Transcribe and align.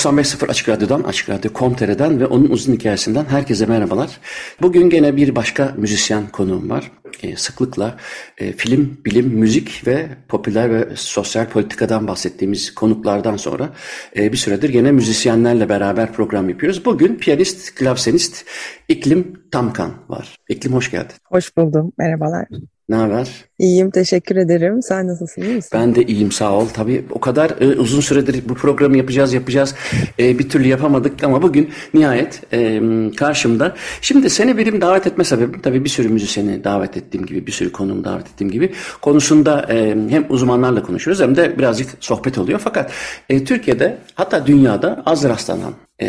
...95.0 0.00 0.46
Açık 0.46 0.68
Radyo'dan, 0.68 1.02
Açık 1.02 1.28
Radyo 1.28 1.52
Komtere'den 1.52 2.20
ve 2.20 2.26
onun 2.26 2.50
uzun 2.50 2.72
hikayesinden 2.72 3.24
herkese 3.24 3.66
merhabalar. 3.66 4.20
Bugün 4.62 4.90
gene 4.90 5.16
bir 5.16 5.36
başka 5.36 5.74
müzisyen 5.76 6.28
konuğum 6.28 6.70
var. 6.70 6.92
Ee, 7.22 7.36
sıklıkla 7.36 7.96
e, 8.38 8.52
film, 8.52 8.98
bilim, 9.04 9.26
müzik 9.26 9.86
ve 9.86 10.08
popüler 10.28 10.70
ve 10.70 10.88
sosyal 10.96 11.48
politikadan 11.48 12.08
bahsettiğimiz 12.08 12.74
konuklardan 12.74 13.36
sonra... 13.36 13.70
E, 14.16 14.32
...bir 14.32 14.36
süredir 14.36 14.68
gene 14.68 14.92
müzisyenlerle 14.92 15.68
beraber 15.68 16.12
program 16.12 16.48
yapıyoruz. 16.48 16.84
Bugün 16.84 17.16
piyanist, 17.16 17.74
klavsenist 17.74 18.44
İklim 18.88 19.42
Tamkan 19.50 19.92
var. 20.08 20.36
İklim 20.48 20.72
hoş 20.72 20.90
geldin. 20.90 21.16
Hoş 21.24 21.56
buldum, 21.56 21.92
merhabalar. 21.98 22.46
Ne 22.90 22.96
haber? 22.96 23.28
İyiyim, 23.58 23.90
teşekkür 23.90 24.36
ederim. 24.36 24.82
Sen 24.82 25.08
nasılsın, 25.08 25.42
iyi 25.42 25.54
misin? 25.54 25.70
Ben 25.74 25.94
de 25.94 26.02
iyiyim, 26.02 26.32
sağ 26.32 26.52
ol. 26.52 26.66
Tabii 26.74 27.04
o 27.10 27.20
kadar 27.20 27.50
e, 27.60 27.66
uzun 27.66 28.00
süredir 28.00 28.48
bu 28.48 28.54
programı 28.54 28.96
yapacağız, 28.96 29.32
yapacağız. 29.32 29.74
E, 30.18 30.38
bir 30.38 30.48
türlü 30.48 30.68
yapamadık 30.68 31.24
ama 31.24 31.42
bugün 31.42 31.70
nihayet 31.94 32.42
e, 32.52 32.80
karşımda. 33.16 33.74
Şimdi 34.00 34.30
seni 34.30 34.58
benim 34.58 34.80
davet 34.80 35.06
etme 35.06 35.24
sebebim, 35.24 35.60
tabii 35.60 35.84
bir 35.84 35.88
sürü 35.88 36.08
müzisyeni 36.08 36.64
davet 36.64 36.96
ettiğim 36.96 37.26
gibi, 37.26 37.46
bir 37.46 37.52
sürü 37.52 37.72
konuğumu 37.72 38.04
davet 38.04 38.26
ettiğim 38.26 38.50
gibi 38.50 38.72
konusunda 39.02 39.66
e, 39.70 39.96
hem 40.08 40.26
uzmanlarla 40.28 40.82
konuşuyoruz 40.82 41.22
hem 41.22 41.36
de 41.36 41.58
birazcık 41.58 41.88
sohbet 42.00 42.38
oluyor. 42.38 42.60
Fakat 42.64 42.92
e, 43.28 43.44
Türkiye'de 43.44 43.98
hatta 44.14 44.46
dünyada 44.46 45.02
az 45.06 45.24
rastlanan 45.24 45.72
e, 46.00 46.06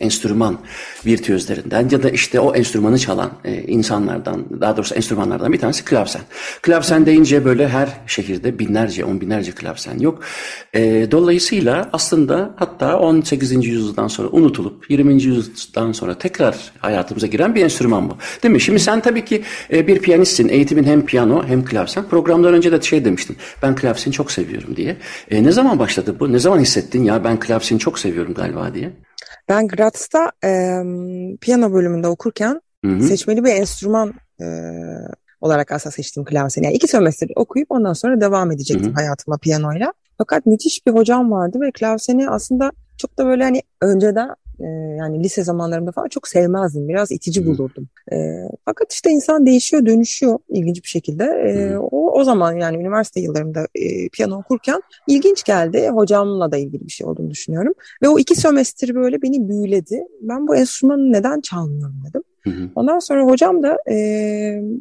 enstrüman 0.00 0.58
virtüözlerinden 1.06 1.88
ya 1.90 2.02
da 2.02 2.10
işte 2.10 2.40
o 2.40 2.54
enstrümanı 2.54 2.98
çalan 2.98 3.30
e, 3.44 3.62
insanlardan 3.62 4.60
daha 4.60 4.76
doğrusu 4.76 4.94
enstrümanlardan 4.94 5.52
bir 5.52 5.58
tanesi 5.58 5.84
klavsen. 5.84 6.22
Klavsen 6.62 7.06
deyince 7.06 7.44
böyle 7.44 7.68
her 7.68 7.88
şehirde 8.06 8.58
binlerce 8.58 9.04
on 9.04 9.20
binlerce 9.20 9.52
klavsen 9.52 9.98
yok. 9.98 10.22
E, 10.74 11.10
dolayısıyla 11.10 11.90
aslında 11.92 12.54
hatta 12.56 12.98
18. 12.98 13.66
yüzyıldan 13.66 14.08
sonra 14.08 14.28
unutulup 14.28 14.90
20. 14.90 15.22
yüzyıldan 15.22 15.92
sonra 15.92 16.18
tekrar 16.18 16.56
hayatımıza 16.78 17.26
giren 17.26 17.54
bir 17.54 17.64
enstrüman 17.64 18.10
bu. 18.10 18.16
Değil 18.42 18.52
mi? 18.52 18.60
Şimdi 18.60 18.80
sen 18.80 19.00
tabii 19.00 19.24
ki 19.24 19.42
e, 19.72 19.86
bir 19.86 19.98
piyanistsin. 19.98 20.48
Eğitimin 20.48 20.84
hem 20.84 21.06
piyano 21.06 21.44
hem 21.46 21.64
klavsen. 21.64 22.08
Programdan 22.08 22.54
önce 22.54 22.72
de 22.72 22.80
şey 22.80 23.04
demiştin. 23.04 23.36
Ben 23.62 23.76
klavseni 23.76 24.14
çok 24.14 24.30
seviyorum 24.30 24.76
diye. 24.76 24.96
E, 25.30 25.42
ne 25.42 25.52
zaman 25.52 25.78
başladı 25.78 26.16
bu? 26.20 26.32
Ne 26.32 26.38
zaman 26.38 26.60
hissettin 26.60 27.04
ya 27.04 27.24
ben 27.24 27.40
klavseni 27.40 27.78
çok 27.78 27.98
seviyorum 27.98 28.34
galiba 28.34 28.74
diye? 28.74 29.07
Ben 29.48 29.68
Graz'ta 29.68 30.32
e, 30.44 30.82
piyano 31.40 31.72
bölümünde 31.72 32.08
okurken 32.08 32.60
hı 32.84 32.90
hı. 32.90 33.02
seçmeli 33.02 33.44
bir 33.44 33.50
enstrüman 33.50 34.14
e, 34.40 34.46
olarak 35.40 35.72
aslında 35.72 35.92
seçtim 35.92 36.24
klavseni. 36.24 36.64
Yani 36.64 36.74
iki 36.74 36.88
sömestr 36.88 37.26
okuyup 37.36 37.70
ondan 37.70 37.92
sonra 37.92 38.20
devam 38.20 38.52
edecektim 38.52 38.86
hı 38.86 38.90
hı. 38.90 38.94
hayatıma 38.94 39.38
piyanoyla. 39.38 39.92
Fakat 40.18 40.46
müthiş 40.46 40.86
bir 40.86 40.92
hocam 40.92 41.30
vardı 41.30 41.60
ve 41.60 41.70
klavseni 41.72 42.30
aslında 42.30 42.72
çok 42.98 43.18
da 43.18 43.26
böyle 43.26 43.44
hani 43.44 43.62
önceden 43.80 44.28
e, 44.60 44.66
yani 44.98 45.24
lise 45.24 45.44
zamanlarımda 45.44 45.92
falan 45.92 46.08
çok 46.08 46.28
sevmezdim. 46.28 46.88
Biraz 46.88 47.12
itici 47.12 47.46
bulurdum. 47.46 47.88
E, 48.12 48.16
fakat 48.64 48.92
işte 48.92 49.10
insan 49.10 49.46
değişiyor, 49.46 49.86
dönüşüyor 49.86 50.38
ilginç 50.48 50.82
bir 50.82 50.88
şekilde. 50.88 51.24
E, 51.24 51.76
o, 51.78 52.20
o 52.20 52.24
zaman 52.24 52.52
yani 52.52 52.76
üniversite 52.76 53.20
yıllarımda 53.20 53.66
e, 53.74 54.08
piyano 54.08 54.38
okurken 54.38 54.82
ilginç 55.06 55.44
geldi. 55.44 55.88
Hocamla 55.88 56.52
da 56.52 56.56
ilgili 56.56 56.86
bir 56.86 56.92
şey 56.92 57.06
olduğunu 57.06 57.30
düşünüyorum. 57.30 57.72
Ve 58.02 58.08
o 58.08 58.18
iki 58.18 58.36
sömestr 58.36 58.94
böyle 58.94 59.22
beni 59.22 59.48
büyüledi. 59.48 60.02
Ben 60.20 60.48
bu 60.48 60.56
enstrümanı 60.56 61.12
neden 61.12 61.40
çalmıyorum 61.40 62.02
dedim. 62.08 62.22
Ondan 62.74 62.98
sonra 62.98 63.24
hocam 63.24 63.62
da 63.62 63.78
e, 63.90 63.96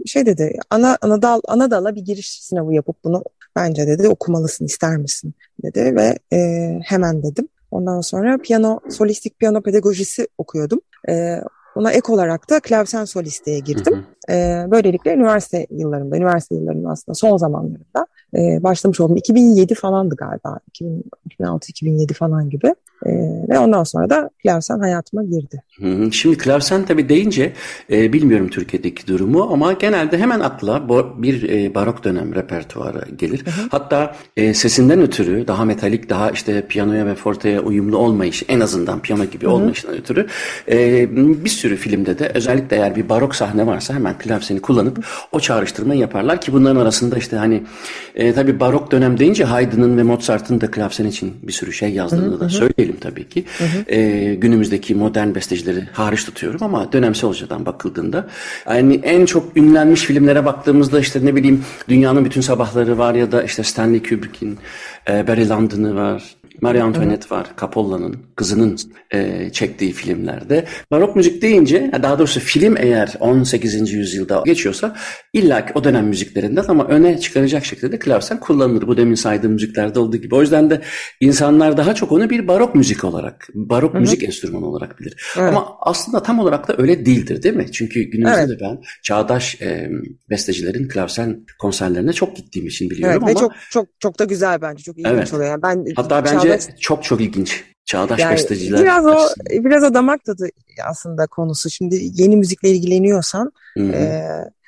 şey 0.05 0.25
dedi, 0.25 0.59
ana 0.69 0.97
anadal 1.01 1.41
anadala 1.47 1.95
bir 1.95 2.01
giriş 2.01 2.43
sınavı 2.43 2.73
yapıp 2.73 3.03
bunu 3.03 3.23
bence 3.55 3.87
dedi 3.87 4.09
okumalısın 4.09 4.65
ister 4.65 4.97
misin 4.97 5.33
dedi 5.63 5.95
ve 5.95 6.19
e, 6.37 6.39
hemen 6.83 7.23
dedim. 7.23 7.47
Ondan 7.71 8.01
sonra 8.01 8.37
piyano, 8.37 8.79
solistik 8.89 9.39
piyano 9.39 9.61
pedagojisi 9.61 10.27
okuyordum. 10.37 10.79
E, 11.09 11.41
ona 11.75 11.91
ek 11.91 12.09
olarak 12.09 12.49
da 12.49 12.59
klavsen 12.59 13.05
solisteye 13.05 13.59
girdim. 13.59 13.93
Hı 13.93 13.97
hı. 13.97 14.16
E, 14.29 14.65
böylelikle 14.71 15.13
üniversite 15.13 15.67
yıllarında, 15.69 16.17
üniversite 16.17 16.55
yıllarının 16.55 16.85
aslında 16.85 17.15
son 17.15 17.37
zamanlarında 17.37 18.07
e, 18.37 18.63
başlamış 18.63 18.99
oldum. 18.99 19.17
2007 19.17 19.75
falandı 19.75 20.15
galiba. 20.15 20.59
2006-2007 21.39 22.13
falan 22.13 22.49
gibi. 22.49 22.73
E, 23.05 23.11
ve 23.49 23.59
ondan 23.59 23.83
sonra 23.83 24.09
da 24.09 24.29
klavsen 24.43 24.79
hayatıma 24.79 25.23
girdi. 25.23 25.63
Şimdi 26.11 26.37
klavsen 26.37 26.85
tabii 26.85 27.09
deyince 27.09 27.53
e, 27.91 28.13
bilmiyorum 28.13 28.49
Türkiye'deki 28.49 29.07
durumu 29.07 29.49
ama 29.51 29.73
genelde 29.73 30.17
hemen 30.17 30.39
akla 30.39 30.89
bir 31.23 31.49
e, 31.49 31.75
barok 31.75 32.03
dönem 32.03 32.35
repertuarı 32.35 33.15
gelir. 33.15 33.45
Hı 33.45 33.49
hı. 33.49 33.67
Hatta 33.71 34.15
e, 34.37 34.53
sesinden 34.53 35.01
ötürü 35.01 35.47
daha 35.47 35.65
metalik, 35.65 36.09
daha 36.09 36.31
işte 36.31 36.67
piyanoya 36.67 37.05
ve 37.05 37.15
forteye 37.15 37.59
uyumlu 37.59 37.97
olmayış, 37.97 38.43
en 38.47 38.59
azından 38.59 38.99
piyano 38.99 39.25
gibi 39.25 39.47
olmayışından 39.47 39.97
ötürü 39.97 40.27
e, 40.71 41.07
bir 41.43 41.49
sürü 41.49 41.75
filmde 41.75 42.19
de 42.19 42.31
özellikle 42.33 42.75
eğer 42.75 42.95
bir 42.95 43.09
barok 43.09 43.35
sahne 43.35 43.67
varsa 43.67 43.93
hemen 43.93 44.16
klavseni 44.17 44.59
kullanıp 44.59 45.05
o 45.31 45.39
çağrıştırmayı 45.39 45.99
yaparlar 45.99 46.41
ki 46.41 46.53
bunların 46.53 46.81
arasında 46.81 47.17
işte 47.17 47.37
hani 47.37 47.63
e, 48.15 48.33
tabii 48.33 48.59
barok 48.59 48.91
dönem 48.91 49.19
deyince 49.19 49.43
Haydn'ın 49.43 49.97
ve 49.97 50.03
Mozart'ın 50.03 50.61
da 50.61 50.71
klavsen 50.71 51.05
için 51.05 51.33
bir 51.43 51.51
sürü 51.51 51.73
şey 51.73 51.89
yazdığını 51.89 52.31
hı 52.31 52.35
hı. 52.35 52.39
da 52.39 52.49
söyleyelim 52.49 52.97
tabii 53.01 53.29
ki. 53.29 53.45
Hı 53.57 53.63
hı. 53.63 53.91
E, 53.91 54.35
günümüzdeki 54.35 54.95
modern 54.95 55.35
bestecileri 55.35 55.87
hariç 55.93 56.25
tutuyorum 56.25 56.63
ama 56.63 56.91
dönemsel 56.91 57.29
açıdan 57.29 57.65
bakıldığında 57.65 58.27
yani 58.69 58.99
en 59.03 59.25
çok 59.25 59.57
ünlenmiş 59.57 60.01
filmlere 60.01 60.45
baktığımızda 60.45 60.99
işte 60.99 61.25
ne 61.25 61.35
bileyim 61.35 61.65
Dünyanın 61.89 62.25
Bütün 62.25 62.41
Sabahları 62.41 62.97
var 62.97 63.15
ya 63.15 63.31
da 63.31 63.43
işte 63.43 63.63
Stanley 63.63 64.03
Kubrick'in 64.03 64.57
e, 65.09 65.27
Barry 65.27 65.49
Lyndon'ı 65.49 65.95
var. 65.95 66.23
Marie 66.61 66.81
Antoinette 66.81 67.35
var. 67.35 67.47
Capolla'nın 67.61 68.15
kızının 68.35 68.77
e, 69.13 69.49
çektiği 69.51 69.93
filmlerde. 69.93 70.65
Barok 70.91 71.15
müzik 71.15 71.41
deyince 71.41 71.91
daha 72.03 72.19
doğrusu 72.19 72.39
film 72.39 72.77
eğer 72.77 73.13
18. 73.19 73.93
yüzyılda 73.93 74.43
geçiyorsa 74.45 74.95
illa 75.33 75.65
o 75.75 75.83
dönem 75.83 76.07
müziklerinden 76.07 76.63
ama 76.67 76.87
öne 76.87 77.19
çıkaracak 77.19 77.65
şekilde 77.65 77.99
klavsen 77.99 78.39
kullanılır. 78.39 78.87
Bu 78.87 78.97
demin 78.97 79.15
saydığım 79.15 79.51
müziklerde 79.51 79.99
olduğu 79.99 80.17
gibi. 80.17 80.35
O 80.35 80.41
yüzden 80.41 80.69
de 80.69 80.81
insanlar 81.21 81.77
daha 81.77 81.95
çok 81.95 82.11
onu 82.11 82.29
bir 82.29 82.47
barok 82.47 82.75
müzik 82.75 83.03
olarak, 83.03 83.47
barok 83.53 83.93
Hı-hı. 83.93 84.01
müzik 84.01 84.23
enstrümanı 84.23 84.65
olarak 84.65 84.99
bilir. 84.99 85.33
Evet. 85.39 85.49
Ama 85.49 85.67
aslında 85.81 86.23
tam 86.23 86.39
olarak 86.39 86.67
da 86.67 86.75
öyle 86.77 87.05
değildir 87.05 87.43
değil 87.43 87.55
mi? 87.55 87.71
Çünkü 87.71 88.01
günümüzde 88.01 88.39
evet. 88.39 88.49
de 88.49 88.57
ben 88.61 88.81
çağdaş 89.03 89.61
e, 89.61 89.89
bestecilerin 90.29 90.87
klavsen 90.87 91.45
konserlerine 91.59 92.13
çok 92.13 92.35
gittiğim 92.35 92.67
için 92.67 92.89
biliyorum 92.89 93.23
evet, 93.23 93.23
ama. 93.23 93.29
Ve 93.29 93.39
çok 93.39 93.51
çok 93.69 93.87
çok 93.99 94.19
da 94.19 94.23
güzel 94.23 94.61
bence. 94.61 94.83
Çok 94.83 94.97
ilginç 94.97 95.13
evet. 95.13 95.33
oluyor. 95.33 95.49
Yani 95.49 95.61
ben 95.63 95.85
Hatta 95.95 96.25
bence 96.25 96.46
Çağdaş... 96.47 96.79
çok 96.79 97.03
çok 97.03 97.21
ilginç. 97.21 97.63
Çağdaş 97.85 98.19
yani 98.19 98.33
besteciler. 98.33 98.81
Biraz 98.81 99.05
o 99.05 99.17
biraz 99.49 99.83
o 99.83 99.93
damak 99.93 100.23
tadı 100.25 100.47
aslında 100.89 101.27
konusu. 101.27 101.69
Şimdi 101.69 101.99
yeni 102.13 102.37
müzikle 102.37 102.69
ilgileniyorsan 102.69 103.51
e, 103.77 104.21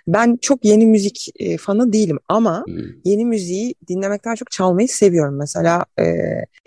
ben 0.08 0.38
çok 0.42 0.66
yeni 0.66 0.86
müzik 0.86 1.28
e, 1.40 1.58
fanı 1.58 1.94
değilim 1.94 2.20
ama 2.28 2.64
Hı-hı. 2.68 2.86
yeni 3.06 3.26
müziği 3.26 3.76
dinlemekten 3.88 4.36
çok 4.36 4.52
çalmayı 4.52 4.88
seviyorum. 4.88 5.38
Mesela 5.38 5.86
e, 6.00 6.06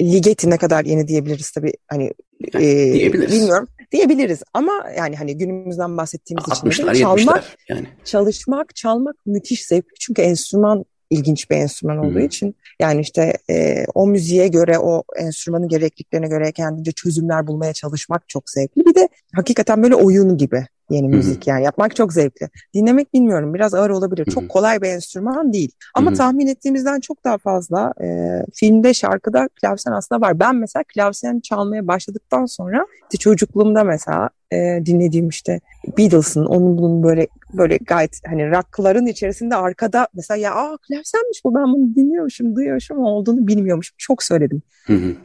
Ligeti 0.01 0.51
ne 0.51 0.59
kadar 0.59 0.85
yeni 0.85 1.09
diyebiliriz 1.09 1.51
tabii 1.51 1.73
hani 1.89 2.13
e, 2.55 2.61
diyebiliriz. 2.93 3.33
bilmiyorum 3.33 3.69
diyebiliriz 3.93 4.43
ama 4.55 4.73
yani 4.97 5.17
hani 5.17 5.39
günümüzden 5.39 5.97
bahsettiğimiz 5.97 6.45
için 6.49 6.93
çalmak 6.93 7.45
yani. 7.69 7.87
çalışmak 8.05 8.77
çalmak 8.77 9.17
müthiş 9.27 9.67
zevkli 9.67 9.95
çünkü 10.01 10.23
enstrüman 10.23 10.85
ilginç 11.13 11.51
bir 11.51 11.57
enstrüman 11.57 11.99
olduğu 11.99 12.21
için 12.21 12.55
yani 12.81 13.01
işte 13.01 13.33
e, 13.51 13.85
o 13.95 14.07
müziğe 14.07 14.49
göre 14.49 14.79
o 14.79 15.03
enstrümanın 15.17 15.69
gerekliliklerine 15.69 16.29
göre 16.29 16.53
kendince 16.53 16.93
çözümler 16.93 17.47
bulmaya 17.47 17.73
çalışmak 17.73 18.29
çok 18.29 18.51
zevkli. 18.51 18.87
Bir 18.87 18.95
de 18.95 19.09
hakikaten 19.35 19.83
böyle 19.83 19.95
oyun 19.95 20.39
gibi. 20.39 20.67
Yeni 20.91 21.09
müzik 21.09 21.47
yani 21.47 21.65
yapmak 21.65 21.97
çok 21.97 22.13
zevkli. 22.13 22.49
Dinlemek 22.75 23.15
bilmiyorum 23.15 23.55
biraz 23.55 23.75
ağır 23.75 23.91
olabilir. 23.91 24.25
Çok 24.25 24.49
kolay 24.49 24.83
bir 24.83 24.89
enstrüman 24.89 25.53
değil. 25.53 25.73
Ama 25.95 26.13
tahmin 26.13 26.47
ettiğimizden 26.47 27.01
çok 27.01 27.25
daha 27.25 27.39
fazla 27.39 27.93
e, 28.03 28.07
filmde 28.55 28.95
şarkıda 28.95 29.49
klavsen 29.61 29.93
aslında 29.93 30.21
var. 30.21 30.41
Ben 30.41 30.57
mesela 30.57 30.85
klavsen 30.95 31.41
çalmaya 31.41 31.87
başladıktan 31.87 32.47
sonra 32.47 32.87
işte 33.03 33.19
çocukluğumda 33.19 33.85
mesela 33.85 34.31
e, 34.53 34.87
dinlediğim 34.87 35.29
işte 35.29 35.61
Beatles'ın 35.99 36.45
onun 36.45 36.79
bunun 36.79 37.03
böyle 37.03 37.27
böyle 37.53 37.77
gayet 37.77 38.21
hani 38.27 38.51
rockların 38.51 39.07
içerisinde 39.07 39.57
arkada 39.57 40.09
mesela 40.15 40.39
ya 40.39 40.55
aa 40.55 40.77
klavsenmiş 40.77 41.45
bu 41.45 41.55
ben 41.55 41.65
bunu 41.65 41.95
dinliyormuşum 41.95 42.57
duyuyormuşum 42.57 42.99
olduğunu 42.99 43.47
bilmiyormuşum 43.47 43.95
çok 43.99 44.23
söyledim. 44.23 44.63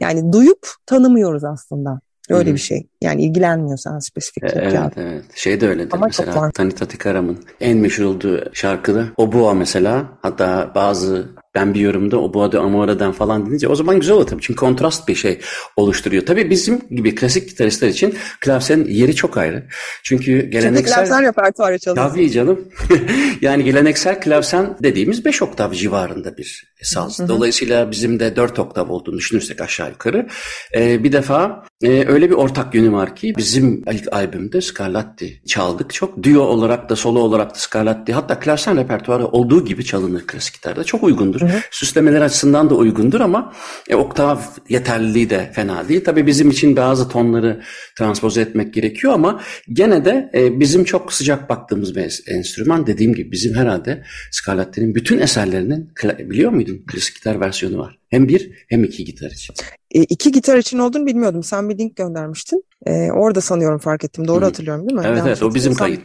Yani 0.00 0.32
duyup 0.32 0.66
tanımıyoruz 0.86 1.44
aslında. 1.44 2.00
Öyle 2.28 2.52
bir 2.52 2.58
şey. 2.58 2.86
Yani 3.00 3.24
ilgilenmiyorsan 3.24 3.98
spesifik 3.98 4.44
e, 4.44 4.48
Evet, 4.48 4.92
evet. 4.96 5.24
Şey 5.34 5.60
de 5.60 5.68
öyledir 5.68 5.92
Ama 5.92 6.06
mesela. 6.06 6.50
Tikaram'ın 6.86 7.38
en 7.60 7.78
meşhur 7.78 8.04
olduğu 8.04 8.54
şarkıda 8.54 9.04
O 9.16 9.32
Boğa 9.32 9.54
mesela. 9.54 10.06
Hatta 10.22 10.72
bazı 10.74 11.28
ben 11.54 11.74
bir 11.74 11.80
yorumda 11.80 12.20
o 12.20 12.34
Boğa 12.34 12.52
de 12.52 12.58
Amora'dan 12.58 13.12
falan 13.12 13.46
deyince 13.46 13.68
o 13.68 13.74
zaman 13.74 14.00
güzel 14.00 14.16
olur 14.16 14.26
tabii. 14.26 14.42
Çünkü 14.42 14.60
kontrast 14.60 15.08
bir 15.08 15.14
şey 15.14 15.40
oluşturuyor. 15.76 16.26
Tabii 16.26 16.50
bizim 16.50 16.80
gibi 16.90 17.14
klasik 17.14 17.48
gitaristler 17.48 17.88
için 17.88 18.14
klavsen 18.40 18.84
yeri 18.88 19.14
çok 19.14 19.36
ayrı. 19.36 19.66
Çünkü 20.02 20.50
geleneksel... 20.50 20.76
Çünkü 20.76 20.94
klavsen 20.94 21.22
repertuarı 21.22 21.78
çalıyorsun. 21.78 22.14
Tabii 22.14 22.30
canım. 22.30 22.68
yani 23.40 23.64
geleneksel 23.64 24.20
klavsen 24.20 24.76
dediğimiz 24.82 25.24
5 25.24 25.42
oktav 25.42 25.72
civarında 25.72 26.36
bir 26.36 26.68
saz. 26.82 27.28
Dolayısıyla 27.28 27.90
bizim 27.90 28.20
de 28.20 28.36
4 28.36 28.58
oktav 28.58 28.88
olduğunu 28.88 29.18
düşünürsek 29.18 29.60
aşağı 29.60 29.90
yukarı. 29.90 30.28
Ee, 30.74 31.04
bir 31.04 31.12
defa 31.12 31.64
e, 31.82 32.04
öyle 32.08 32.30
bir 32.30 32.34
ortak 32.34 32.74
yönü 32.74 32.92
var 32.92 33.16
ki 33.16 33.34
bizim 33.36 33.84
ilk 33.92 34.12
albümde 34.12 34.60
Scarlatti 34.60 35.42
çaldık. 35.46 35.94
Çok 35.94 36.22
duo 36.22 36.42
olarak 36.42 36.90
da 36.90 36.96
solo 36.96 37.20
olarak 37.20 37.54
da 37.54 37.58
Scarlatti 37.58 38.12
hatta 38.12 38.40
klavsen 38.40 38.76
repertuarı 38.76 39.26
olduğu 39.26 39.64
gibi 39.64 39.84
çalınır 39.84 40.26
klasik 40.26 40.54
gitarda. 40.54 40.84
Çok 40.84 41.02
uygundur. 41.02 41.40
Hı. 41.48 41.60
Süslemeler 41.70 42.20
açısından 42.20 42.70
da 42.70 42.74
uygundur 42.74 43.20
ama 43.20 43.52
e, 43.88 43.94
oktav 43.94 44.38
yeterliliği 44.68 45.30
de 45.30 45.50
fena 45.54 45.88
değil. 45.88 46.04
Tabii 46.04 46.26
bizim 46.26 46.50
için 46.50 46.76
bazı 46.76 47.08
tonları 47.08 47.62
transpoze 47.98 48.40
etmek 48.40 48.74
gerekiyor 48.74 49.12
ama 49.12 49.40
gene 49.72 50.04
de 50.04 50.30
e, 50.34 50.60
bizim 50.60 50.84
çok 50.84 51.12
sıcak 51.12 51.48
baktığımız 51.48 51.96
bir 51.96 52.22
enstrüman. 52.26 52.86
Dediğim 52.86 53.14
gibi 53.14 53.32
bizim 53.32 53.54
herhalde 53.54 54.04
Scarlatti'nin 54.30 54.94
bütün 54.94 55.18
eserlerinin 55.18 55.92
biliyor 56.18 56.50
muydun? 56.50 56.84
Klasik 56.86 57.14
gitar 57.14 57.40
versiyonu 57.40 57.78
var. 57.78 57.97
Hem 58.08 58.28
bir 58.28 58.66
hem 58.68 58.84
iki 58.84 59.04
gitar 59.04 59.30
için. 59.30 59.54
E, 59.90 60.02
iki 60.02 60.32
gitar 60.32 60.58
için 60.58 60.78
olduğunu 60.78 61.06
bilmiyordum. 61.06 61.42
Sen 61.42 61.68
bir 61.68 61.78
link 61.78 61.96
göndermiştin. 61.96 62.64
E, 62.86 63.10
orada 63.12 63.40
sanıyorum 63.40 63.78
fark 63.78 64.04
ettim. 64.04 64.28
Doğru 64.28 64.40
Hı. 64.40 64.44
hatırlıyorum 64.44 64.88
değil 64.88 65.00
mi? 65.00 65.04
Evet 65.06 65.18
Yanlış 65.18 65.42
evet 65.42 65.42
o 65.42 65.54
bizim 65.54 65.74
kayıt. 65.74 66.00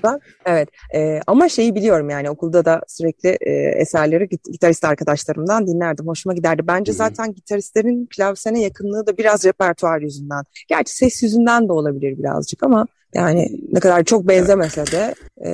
Evet 0.45 0.69
e, 0.95 1.19
ama 1.27 1.49
şeyi 1.49 1.75
biliyorum 1.75 2.09
yani 2.09 2.29
okulda 2.29 2.65
da 2.65 2.81
sürekli 2.87 3.29
e, 3.41 3.51
eserleri 3.81 4.29
gitarist 4.51 4.85
arkadaşlarımdan 4.85 5.67
dinlerdim. 5.67 6.07
Hoşuma 6.07 6.33
giderdi. 6.33 6.67
Bence 6.67 6.91
Hı. 6.91 6.95
zaten 6.95 7.33
gitaristlerin 7.33 8.07
klavsene 8.15 8.61
yakınlığı 8.61 9.07
da 9.07 9.17
biraz 9.17 9.45
repertuar 9.45 10.01
yüzünden. 10.01 10.43
Gerçi 10.67 10.95
ses 10.95 11.23
yüzünden 11.23 11.67
de 11.67 11.71
olabilir 11.71 12.17
birazcık 12.17 12.63
ama 12.63 12.87
yani 13.13 13.59
ne 13.71 13.79
kadar 13.79 14.03
çok 14.03 14.27
benzemese 14.27 14.85
de 14.85 15.15
e, 15.45 15.49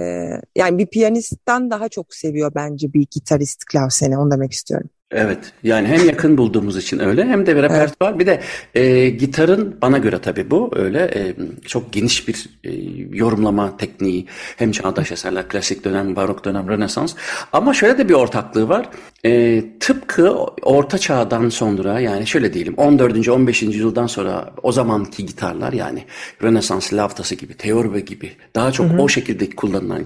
yani 0.56 0.78
bir 0.78 0.86
piyanistten 0.86 1.70
daha 1.70 1.90
çok 1.90 2.14
seviyor 2.14 2.52
bence 2.56 2.94
bir 2.94 3.08
gitarist 3.12 3.66
klavsene 3.66 4.18
onu 4.18 4.32
demek 4.32 4.52
istiyorum. 4.52 4.90
Evet 5.12 5.54
yani 5.64 5.88
hem 5.88 6.08
yakın 6.08 6.38
bulduğumuz 6.38 6.78
için 6.78 7.00
öyle 7.00 7.26
hem 7.26 7.46
de 7.46 7.56
bir 7.56 7.64
repertuar 7.64 8.10
evet. 8.10 8.20
bir 8.20 8.26
de 8.26 8.42
e, 8.76 9.10
gitarın 9.10 9.78
bana 9.82 9.98
göre 9.98 10.20
tabii 10.22 10.52
bu 10.52 10.72
öyle 10.76 11.00
e, 11.00 11.36
çok 11.66 11.94
geniş 11.94 12.28
bir 12.28 12.50
e, 12.64 12.72
yorumlama 13.18 13.78
tekniği 13.78 14.26
hem 14.58 14.72
çağdaş 14.72 15.12
eserler 15.12 15.48
klasik 15.48 15.84
dönem 15.84 16.16
barok 16.16 16.46
dönem 16.46 16.70
rönesans 16.70 17.16
ama 17.54 17.74
şöyle 17.74 17.98
de 17.98 18.10
bir 18.10 18.14
ortaklığı 18.14 18.70
var 18.70 18.90
e, 19.26 19.64
tıpkı 19.80 20.34
orta 20.62 20.98
çağdan 20.98 21.50
sonra 21.50 22.00
yani 22.00 22.28
şöyle 22.28 22.54
diyelim 22.54 22.74
14. 22.78 23.28
15. 23.28 23.62
yüzyıldan 23.62 24.08
sonra 24.08 24.54
o 24.64 24.72
zamanki 24.72 25.26
gitarlar 25.26 25.74
yani 25.74 26.04
rönesans 26.44 26.94
laftası 26.94 27.36
gibi 27.36 27.54
teorbe 27.54 28.00
gibi 28.00 28.32
daha 28.56 28.72
çok 28.72 28.86
hı 28.86 28.94
hı. 28.94 29.02
o 29.02 29.08
şekilde 29.08 29.50
kullanılan 29.50 30.04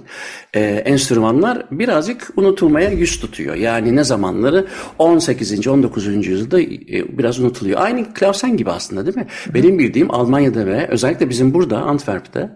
e, 0.53 0.61
enstrümanlar 0.61 1.65
birazcık 1.71 2.29
unutulmaya 2.35 2.89
yüz 2.89 3.19
tutuyor 3.19 3.55
yani 3.55 3.95
ne 3.95 4.03
zamanları 4.03 4.67
18. 4.99 5.67
19. 5.67 6.27
yüzyılda 6.27 6.61
e, 6.61 7.17
biraz 7.17 7.39
unutuluyor. 7.39 7.81
Aynı 7.81 8.13
klavsen 8.13 8.57
gibi 8.57 8.71
aslında 8.71 9.05
değil 9.05 9.17
mi? 9.17 9.27
Benim 9.53 9.79
bildiğim 9.79 10.11
Almanya'da 10.11 10.65
ve 10.65 10.87
özellikle 10.87 11.29
bizim 11.29 11.53
burada 11.53 11.77
Antwerp'te 11.77 12.49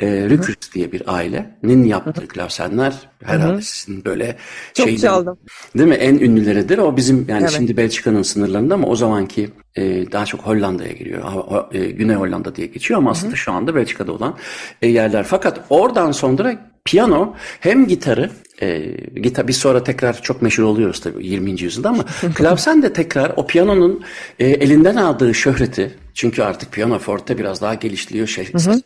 e, 0.00 0.06
Rückers 0.06 0.74
diye 0.74 0.92
bir 0.92 1.14
ailenin 1.14 1.84
yaptığı 1.84 2.28
klavsenler 2.28 2.94
herhalde 3.24 3.62
sizin 3.62 4.04
böyle 4.04 4.36
Çok 4.74 4.86
şeyden, 4.86 5.02
çaldım. 5.02 5.38
Değil 5.78 5.88
mi? 5.88 5.94
En 5.94 6.14
ünlüleridir. 6.14 6.78
O 6.78 6.96
bizim 6.96 7.26
yani 7.28 7.40
evet. 7.40 7.50
şimdi 7.50 7.76
Belçika'nın 7.76 8.22
sınırlarında 8.22 8.74
ama 8.74 8.86
o 8.86 8.96
zamanki 8.96 9.50
e, 9.76 10.12
daha 10.12 10.26
çok 10.26 10.40
Hollanda'ya 10.40 10.92
giriyor. 10.92 11.24
E, 11.72 11.90
Güney 11.90 12.16
Hollanda 12.16 12.56
diye 12.56 12.66
geçiyor 12.66 12.98
ama 12.98 13.10
aslında 13.10 13.28
Hı-hı. 13.28 13.36
şu 13.36 13.52
anda 13.52 13.74
Belçika'da 13.74 14.12
olan 14.12 14.36
e, 14.82 14.88
yerler. 14.88 15.24
Fakat 15.24 15.60
oradan 15.70 16.12
sonra 16.12 16.73
piyano 16.84 17.34
hem 17.60 17.86
gitarı 17.86 18.30
e, 18.62 18.78
gitar 19.20 19.48
biz 19.48 19.56
sonra 19.56 19.84
tekrar 19.84 20.22
çok 20.22 20.42
meşhur 20.42 20.62
oluyoruz 20.62 21.00
tabii 21.00 21.26
20. 21.26 21.62
yüzyılda 21.62 21.88
ama 21.88 22.04
klavsen 22.34 22.82
de 22.82 22.92
tekrar 22.92 23.32
o 23.36 23.46
piyanonun 23.46 24.04
e, 24.38 24.46
elinden 24.46 24.96
aldığı 24.96 25.34
şöhreti 25.34 25.94
çünkü 26.14 26.42
artık 26.42 26.72
piyano 26.72 26.98
forte 26.98 27.38
biraz 27.38 27.60
daha 27.60 27.74
geliştiriyor 27.74 28.26
şey, 28.26 28.44
sesler, 28.44 28.82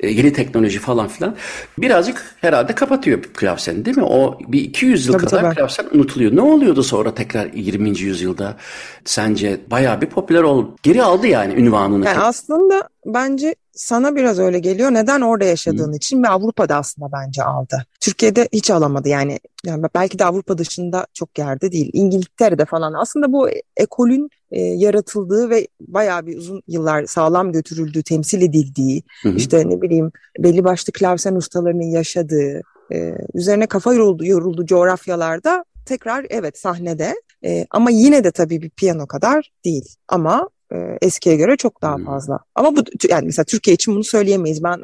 e, 0.00 0.08
yeni 0.08 0.32
teknoloji 0.32 0.78
falan 0.78 1.08
filan 1.08 1.36
birazcık 1.78 2.34
herhalde 2.40 2.74
kapatıyor 2.74 3.22
klavsen 3.22 3.84
değil 3.84 3.96
mi? 3.96 4.04
O 4.04 4.38
bir 4.48 4.60
200 4.60 5.06
yıl 5.06 5.12
tabii, 5.12 5.24
kadar 5.24 5.42
tabii. 5.42 5.54
klavsen 5.54 5.86
unutuluyor. 5.92 6.36
Ne 6.36 6.40
oluyordu 6.40 6.82
sonra 6.82 7.14
tekrar 7.14 7.52
20. 7.52 7.98
yüzyılda 7.98 8.56
sence 9.04 9.60
bayağı 9.70 10.00
bir 10.00 10.06
popüler 10.06 10.42
oldu. 10.42 10.76
Geri 10.82 11.02
aldı 11.02 11.26
yani 11.26 11.54
ünvanını. 11.54 12.06
Yani 12.06 12.18
aslında 12.18 12.88
bence 13.06 13.54
sana 13.78 14.16
biraz 14.16 14.38
öyle 14.38 14.58
geliyor. 14.58 14.90
Neden 14.90 15.20
orada 15.20 15.44
yaşadığın 15.44 15.92
Hı. 15.92 15.96
için 15.96 16.22
ve 16.22 16.28
Avrupa'da 16.28 16.76
aslında 16.76 17.08
bence 17.12 17.42
aldı. 17.42 17.86
Türkiye'de 18.00 18.48
hiç 18.52 18.70
alamadı 18.70 19.08
yani. 19.08 19.38
yani 19.64 19.86
belki 19.94 20.18
de 20.18 20.24
Avrupa 20.24 20.58
dışında 20.58 21.06
çok 21.14 21.38
yerde 21.38 21.72
değil. 21.72 21.90
İngiltere'de 21.92 22.64
falan. 22.64 22.92
Aslında 22.92 23.32
bu 23.32 23.48
ekolün 23.76 24.30
e, 24.50 24.60
yaratıldığı 24.60 25.50
ve 25.50 25.68
bayağı 25.80 26.26
bir 26.26 26.36
uzun 26.36 26.62
yıllar 26.68 27.06
sağlam 27.06 27.52
götürüldüğü, 27.52 28.02
temsil 28.02 28.42
edildiği, 28.42 29.02
hı 29.22 29.28
hı. 29.28 29.36
işte 29.36 29.68
ne 29.68 29.82
bileyim 29.82 30.12
belli 30.38 30.64
başlı 30.64 30.92
klavsen 30.92 31.34
ustalarının 31.34 31.90
yaşadığı, 31.90 32.62
e, 32.92 33.14
üzerine 33.34 33.66
kafa 33.66 33.94
yoruldu, 33.94 34.24
yoruldu 34.26 34.66
coğrafyalarda 34.66 35.64
tekrar 35.86 36.26
evet 36.30 36.58
sahnede 36.58 37.14
e, 37.44 37.66
ama 37.70 37.90
yine 37.90 38.24
de 38.24 38.30
tabii 38.30 38.62
bir 38.62 38.70
piyano 38.70 39.06
kadar 39.06 39.50
değil. 39.64 39.94
Ama 40.08 40.48
e, 40.72 40.98
eskiye 41.02 41.36
göre 41.36 41.56
çok 41.56 41.82
daha 41.82 41.98
fazla. 41.98 42.38
Ama 42.54 42.76
bu 42.76 42.80
yani 43.08 43.26
mesela 43.26 43.44
Türkiye 43.44 43.74
için 43.74 43.94
bunu 43.94 44.04
söyleyemeyiz. 44.04 44.64
Ben 44.64 44.82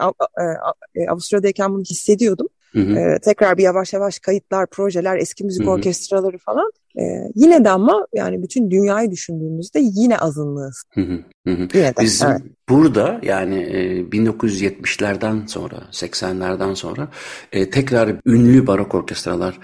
e, 0.97 1.09
Avusturya'dayken 1.11 1.73
bunu 1.73 1.83
hissediyordum. 1.83 2.47
Hı 2.73 2.81
hı. 2.81 2.99
E, 2.99 3.19
tekrar 3.19 3.59
bir 3.59 3.63
yavaş 3.63 3.93
yavaş 3.93 4.19
kayıtlar, 4.19 4.67
projeler, 4.67 5.17
eski 5.17 5.45
müzik 5.45 5.63
hı 5.63 5.67
hı. 5.67 5.71
orkestraları 5.71 6.39
falan. 6.39 6.73
E, 6.99 7.03
yine 7.35 7.65
de 7.65 7.71
ama 7.71 8.07
yani 8.15 8.43
bütün 8.43 8.71
dünyayı 8.71 9.11
düşündüğümüzde 9.11 9.81
yine 9.83 10.19
azınlığız. 10.19 10.85
Hı 10.95 11.01
hı. 11.01 11.19
Hı 11.47 11.51
Yine 11.51 11.97
de, 11.97 12.01
Bizim 12.01 12.29
evet. 12.29 12.43
burada 12.69 13.21
yani 13.23 13.63
e, 13.63 14.01
1970'lerden 14.01 15.47
sonra 15.47 15.77
80'lerden 15.91 16.75
sonra 16.75 17.09
e, 17.53 17.71
tekrar 17.71 18.17
ünlü 18.27 18.67
barok 18.67 18.95
orkestralar 18.95 19.59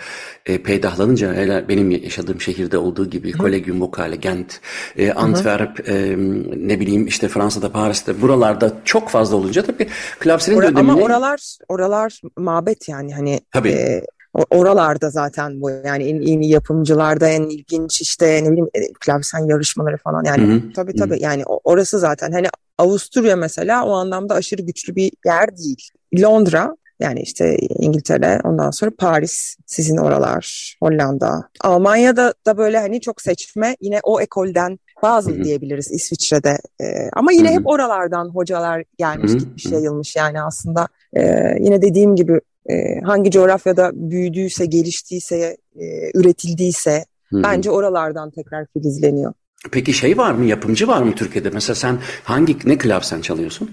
e, 0.47 0.63
peydahlanınca 0.63 1.35
hele 1.35 1.69
benim 1.69 1.91
yaşadığım 1.91 2.41
şehirde 2.41 2.79
olduğu 2.79 3.11
gibi 3.11 3.33
Collegium 3.33 3.81
Vocale, 3.81 4.17
Gent, 4.17 4.61
e, 4.97 5.13
Antwerp, 5.13 5.89
e, 5.89 6.17
ne 6.57 6.81
bileyim 6.81 7.07
işte 7.07 7.29
Fransa'da, 7.29 7.73
Paris'te 7.73 8.23
buralarda 8.23 8.73
çok 8.85 9.09
fazla 9.09 9.37
olunca 9.37 9.63
tabii 9.63 9.89
klavsenin 10.19 10.57
Or- 10.57 10.63
dönemini... 10.63 10.93
Ama 10.93 10.95
oralar 10.95 11.59
oralar 11.69 12.21
mabet 12.37 12.89
yani 12.89 13.15
hani 13.15 13.41
tabii. 13.53 13.71
E, 13.71 14.03
oralarda 14.35 15.11
zaten 15.11 15.61
bu 15.61 15.71
yani 15.71 16.05
en 16.05 16.41
iyi 16.41 16.51
yapımcılarda 16.51 17.29
en 17.29 17.43
ilginç 17.43 18.01
işte 18.01 18.41
ne 18.45 18.51
bileyim 18.51 18.69
e, 18.75 18.93
klavsen 18.93 19.39
yarışmaları 19.39 19.97
falan 19.97 20.25
yani 20.25 20.43
hı 20.43 20.53
hı. 20.53 20.73
tabii 20.73 20.97
tabii 20.97 21.17
hı. 21.17 21.23
yani 21.23 21.45
orası 21.47 21.99
zaten 21.99 22.33
hani 22.33 22.47
Avusturya 22.79 23.37
mesela 23.37 23.87
o 23.87 23.93
anlamda 23.93 24.35
aşırı 24.35 24.63
güçlü 24.63 24.97
bir 24.97 25.13
yer 25.27 25.57
değil. 25.57 25.91
Londra 26.21 26.77
yani 27.01 27.21
işte 27.21 27.57
İngiltere, 27.59 28.41
ondan 28.45 28.71
sonra 28.71 28.91
Paris, 28.99 29.57
sizin 29.67 29.97
oralar, 29.97 30.77
Hollanda. 30.83 31.49
Almanya'da 31.61 32.35
da 32.47 32.57
böyle 32.57 32.79
hani 32.79 33.01
çok 33.01 33.21
seçme 33.23 33.77
yine 33.81 34.01
o 34.03 34.21
ekolden 34.21 34.79
bazı 35.03 35.31
Hı-hı. 35.31 35.45
diyebiliriz 35.45 35.91
İsviçre'de. 35.91 36.59
Ee, 36.81 36.85
ama 37.13 37.33
yine 37.33 37.49
Hı-hı. 37.49 37.59
hep 37.59 37.67
oralardan 37.67 38.29
hocalar 38.29 38.85
gelmiş, 38.99 39.31
Hı-hı. 39.31 39.39
gitmiş, 39.39 39.67
yayılmış 39.67 40.17
yani 40.17 40.43
aslında. 40.43 40.89
E, 41.17 41.23
yine 41.61 41.83
dediğim 41.83 42.17
gibi 42.17 42.41
e, 42.67 43.01
hangi 43.01 43.31
coğrafyada 43.31 43.91
büyüdüyse, 43.95 44.67
geliştiyse, 44.67 45.57
e, 45.81 46.11
üretildiyse 46.15 47.05
Hı-hı. 47.31 47.43
bence 47.43 47.71
oralardan 47.71 48.31
tekrar 48.31 48.67
filizleniyor. 48.73 49.33
Peki 49.73 49.93
şey 49.93 50.19
var 50.19 50.33
mı, 50.33 50.45
yapımcı 50.45 50.89
var 50.89 51.03
mı 51.03 51.15
Türkiye'de? 51.15 51.51
Mesela 51.51 51.75
sen 51.75 51.99
hangi, 52.25 52.57
ne 52.65 52.79
klavsen 52.79 53.21
çalıyorsun? 53.21 53.71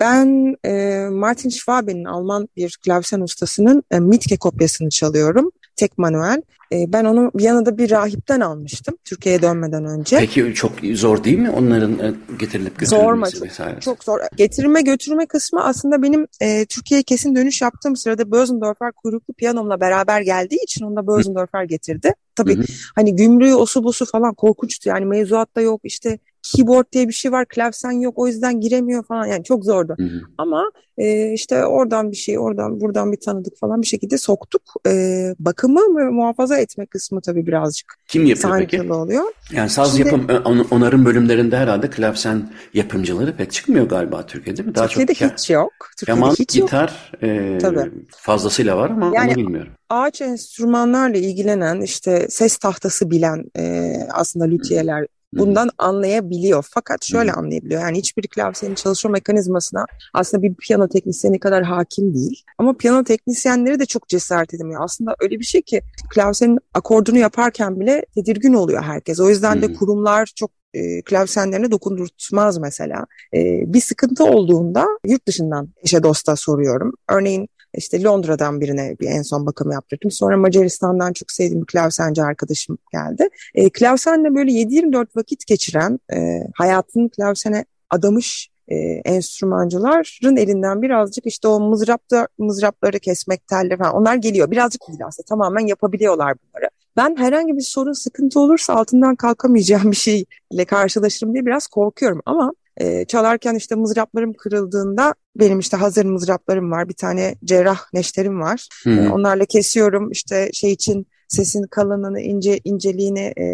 Ben 0.00 0.56
e, 0.64 1.04
Martin 1.10 1.48
Schwabe'nin 1.48 2.04
Alman 2.04 2.48
bir 2.56 2.78
klavsen 2.84 3.20
ustasının 3.20 3.82
e, 3.90 4.00
Mitke 4.00 4.36
kopyasını 4.36 4.90
çalıyorum. 4.90 5.50
Tek 5.78 5.98
manuel. 5.98 6.42
E, 6.72 6.92
ben 6.92 7.04
onu 7.04 7.30
Viyana'da 7.34 7.78
bir 7.78 7.90
rahipten 7.90 8.40
almıştım 8.40 8.94
Türkiye'ye 9.04 9.42
dönmeden 9.42 9.84
önce. 9.84 10.18
Peki 10.18 10.54
çok 10.54 10.72
zor 10.94 11.24
değil 11.24 11.38
mi 11.38 11.50
onların 11.50 11.92
e, 11.92 12.14
getirilip 12.38 12.78
götürülmesi 12.78 13.36
zor 13.36 13.46
vesaire? 13.46 13.80
Çok 13.80 14.04
zor. 14.04 14.20
Getirme 14.36 14.82
götürme 14.82 15.26
kısmı 15.26 15.64
aslında 15.64 16.02
benim 16.02 16.26
e, 16.40 16.66
Türkiye'ye 16.66 17.02
kesin 17.02 17.36
dönüş 17.36 17.62
yaptığım 17.62 17.96
sırada 17.96 18.30
Bösendorfer 18.30 18.92
kuyruklu 18.92 19.34
piyanomla 19.34 19.80
beraber 19.80 20.20
geldiği 20.20 20.62
için 20.62 20.84
onu 20.84 20.96
da 20.96 21.06
Bösendorfer 21.06 21.64
getirdi. 21.64 22.14
Tabii 22.36 22.56
hı 22.56 22.60
hı. 22.60 22.64
hani 22.94 23.16
gümrüğü 23.16 23.54
osu 23.54 23.84
busu 23.84 24.06
falan 24.06 24.34
korkunçtu 24.34 24.88
yani 24.88 25.04
mevzuatta 25.04 25.60
yok 25.60 25.80
işte 25.84 26.18
keyboard 26.56 26.86
diye 26.92 27.08
bir 27.08 27.12
şey 27.12 27.32
var 27.32 27.46
klavsen 27.48 27.90
yok 27.90 28.18
o 28.18 28.26
yüzden 28.26 28.60
giremiyor 28.60 29.04
falan 29.04 29.26
yani 29.26 29.44
çok 29.44 29.64
zordu. 29.64 29.94
Hı 29.98 30.04
hı. 30.04 30.20
Ama 30.38 30.70
e, 30.98 31.32
işte 31.32 31.66
oradan 31.66 32.10
bir 32.10 32.16
şey 32.16 32.38
oradan 32.38 32.80
buradan 32.80 33.12
bir 33.12 33.20
tanıdık 33.20 33.58
falan 33.58 33.82
bir 33.82 33.86
şekilde 33.86 34.18
soktuk. 34.18 34.62
E, 34.86 34.92
bakımı 35.38 35.80
ve 35.80 36.10
muhafaza 36.10 36.58
etme 36.58 36.86
kısmı 36.86 37.20
tabii 37.20 37.46
birazcık 37.46 37.94
Kim 38.08 38.26
yapıyor 38.26 38.58
peki? 38.58 38.92
oluyor. 38.92 39.24
Yani 39.52 39.70
saz 39.70 39.96
Şimdi, 39.96 40.08
yapım 40.08 40.26
onarım 40.70 41.04
bölümlerinde 41.04 41.56
herhalde 41.56 41.90
klavsen 41.90 42.50
yapımcıları 42.74 43.36
pek 43.36 43.52
çıkmıyor 43.52 43.88
galiba 43.88 44.26
Türkiye'de 44.26 44.62
mi? 44.62 44.74
Daha 44.74 44.86
Türkiye'de 44.86 45.14
çok 45.14 45.32
hiç 45.32 45.50
yok. 45.50 45.72
Türkiye'de 45.96 46.20
keman, 46.20 46.34
hiç 46.34 46.54
gitar 46.54 47.12
yok. 47.22 47.30
E, 47.30 47.58
tabii. 47.58 47.90
fazlasıyla 48.10 48.76
var 48.76 48.90
ama 48.90 49.10
yani, 49.14 49.28
onu 49.30 49.36
bilmiyorum 49.36 49.72
ağaç 49.90 50.20
enstrümanlarla 50.20 51.18
ilgilenen 51.18 51.80
işte 51.80 52.26
ses 52.30 52.56
tahtası 52.56 53.10
bilen 53.10 53.44
e, 53.58 53.92
aslında 54.10 54.44
lüthiyeler 54.44 55.06
bundan 55.32 55.70
anlayabiliyor. 55.78 56.66
Fakat 56.70 57.04
şöyle 57.04 57.32
anlayabiliyor. 57.32 57.80
Yani 57.80 57.98
hiçbir 57.98 58.28
klavyenin 58.28 58.74
çalışma 58.74 59.10
mekanizmasına 59.10 59.86
aslında 60.14 60.42
bir 60.42 60.54
piyano 60.54 60.88
teknisyeni 60.88 61.40
kadar 61.40 61.64
hakim 61.64 62.14
değil. 62.14 62.42
Ama 62.58 62.76
piyano 62.76 63.04
teknisyenleri 63.04 63.80
de 63.80 63.86
çok 63.86 64.08
cesaret 64.08 64.54
edemiyor. 64.54 64.84
Aslında 64.84 65.16
öyle 65.20 65.38
bir 65.38 65.44
şey 65.44 65.62
ki 65.62 65.82
klavyenin 66.14 66.58
akordunu 66.74 67.18
yaparken 67.18 67.80
bile 67.80 68.02
tedirgin 68.14 68.54
oluyor 68.54 68.82
herkes. 68.82 69.20
O 69.20 69.28
yüzden 69.28 69.62
de 69.62 69.72
kurumlar 69.72 70.32
çok 70.36 70.50
e, 70.74 71.02
klavsenlerine 71.02 71.70
dokundurtmaz 71.70 72.58
mesela. 72.58 73.06
E, 73.34 73.38
bir 73.66 73.80
sıkıntı 73.80 74.24
olduğunda 74.24 74.86
yurt 75.04 75.26
dışından 75.26 75.68
eşe 75.84 76.02
dosta 76.02 76.36
soruyorum. 76.36 76.92
Örneğin 77.08 77.48
işte 77.78 78.02
Londra'dan 78.02 78.60
birine 78.60 78.96
bir 79.00 79.06
en 79.08 79.22
son 79.22 79.46
bakım 79.46 79.70
yaptırdım. 79.70 80.10
Sonra 80.10 80.36
Macaristan'dan 80.36 81.12
çok 81.12 81.30
sevdiğim 81.30 81.60
bir 81.60 81.66
klavsenci 81.66 82.22
arkadaşım 82.22 82.78
geldi. 82.92 83.28
E, 83.54 83.70
klavsenle 83.70 84.34
böyle 84.34 84.50
7-24 84.52 85.16
vakit 85.16 85.46
geçiren, 85.46 85.98
e, 86.12 86.40
hayatını 86.54 87.10
klavsene 87.10 87.64
adamış 87.90 88.50
e, 88.68 88.76
enstrümancıların 89.04 90.36
elinden 90.36 90.82
birazcık 90.82 91.26
işte 91.26 91.48
o 91.48 91.60
mızrapta 91.60 92.28
mızrapları 92.38 92.98
kesmek, 92.98 93.46
telleri 93.46 93.78
falan 93.78 93.94
onlar 93.94 94.14
geliyor. 94.14 94.50
Birazcık 94.50 94.88
değil 94.88 95.06
aslında 95.06 95.26
tamamen 95.26 95.66
yapabiliyorlar 95.66 96.34
bunları. 96.42 96.70
Ben 96.96 97.16
herhangi 97.16 97.56
bir 97.56 97.62
sorun, 97.62 97.92
sıkıntı 97.92 98.40
olursa 98.40 98.74
altından 98.74 99.16
kalkamayacağım 99.16 99.90
bir 99.90 99.96
şeyle 99.96 100.64
karşılaşırım 100.66 101.34
diye 101.34 101.46
biraz 101.46 101.66
korkuyorum 101.66 102.22
ama 102.26 102.52
e, 102.80 103.04
çalarken 103.04 103.54
işte 103.54 103.74
mızraplarım 103.74 104.32
kırıldığında 104.32 105.14
benim 105.36 105.58
işte 105.58 105.76
hazır 105.76 106.04
mızraplarım 106.04 106.70
var. 106.70 106.88
Bir 106.88 106.94
tane 106.94 107.34
cerrah 107.44 107.80
neşterim 107.92 108.40
var. 108.40 108.68
E, 108.86 109.08
onlarla 109.08 109.44
kesiyorum 109.44 110.10
işte 110.10 110.50
şey 110.52 110.72
için 110.72 111.06
sesin 111.28 111.62
kalınlığını, 111.62 112.20
ince 112.20 112.60
inceliğini 112.64 113.32
e, 113.36 113.44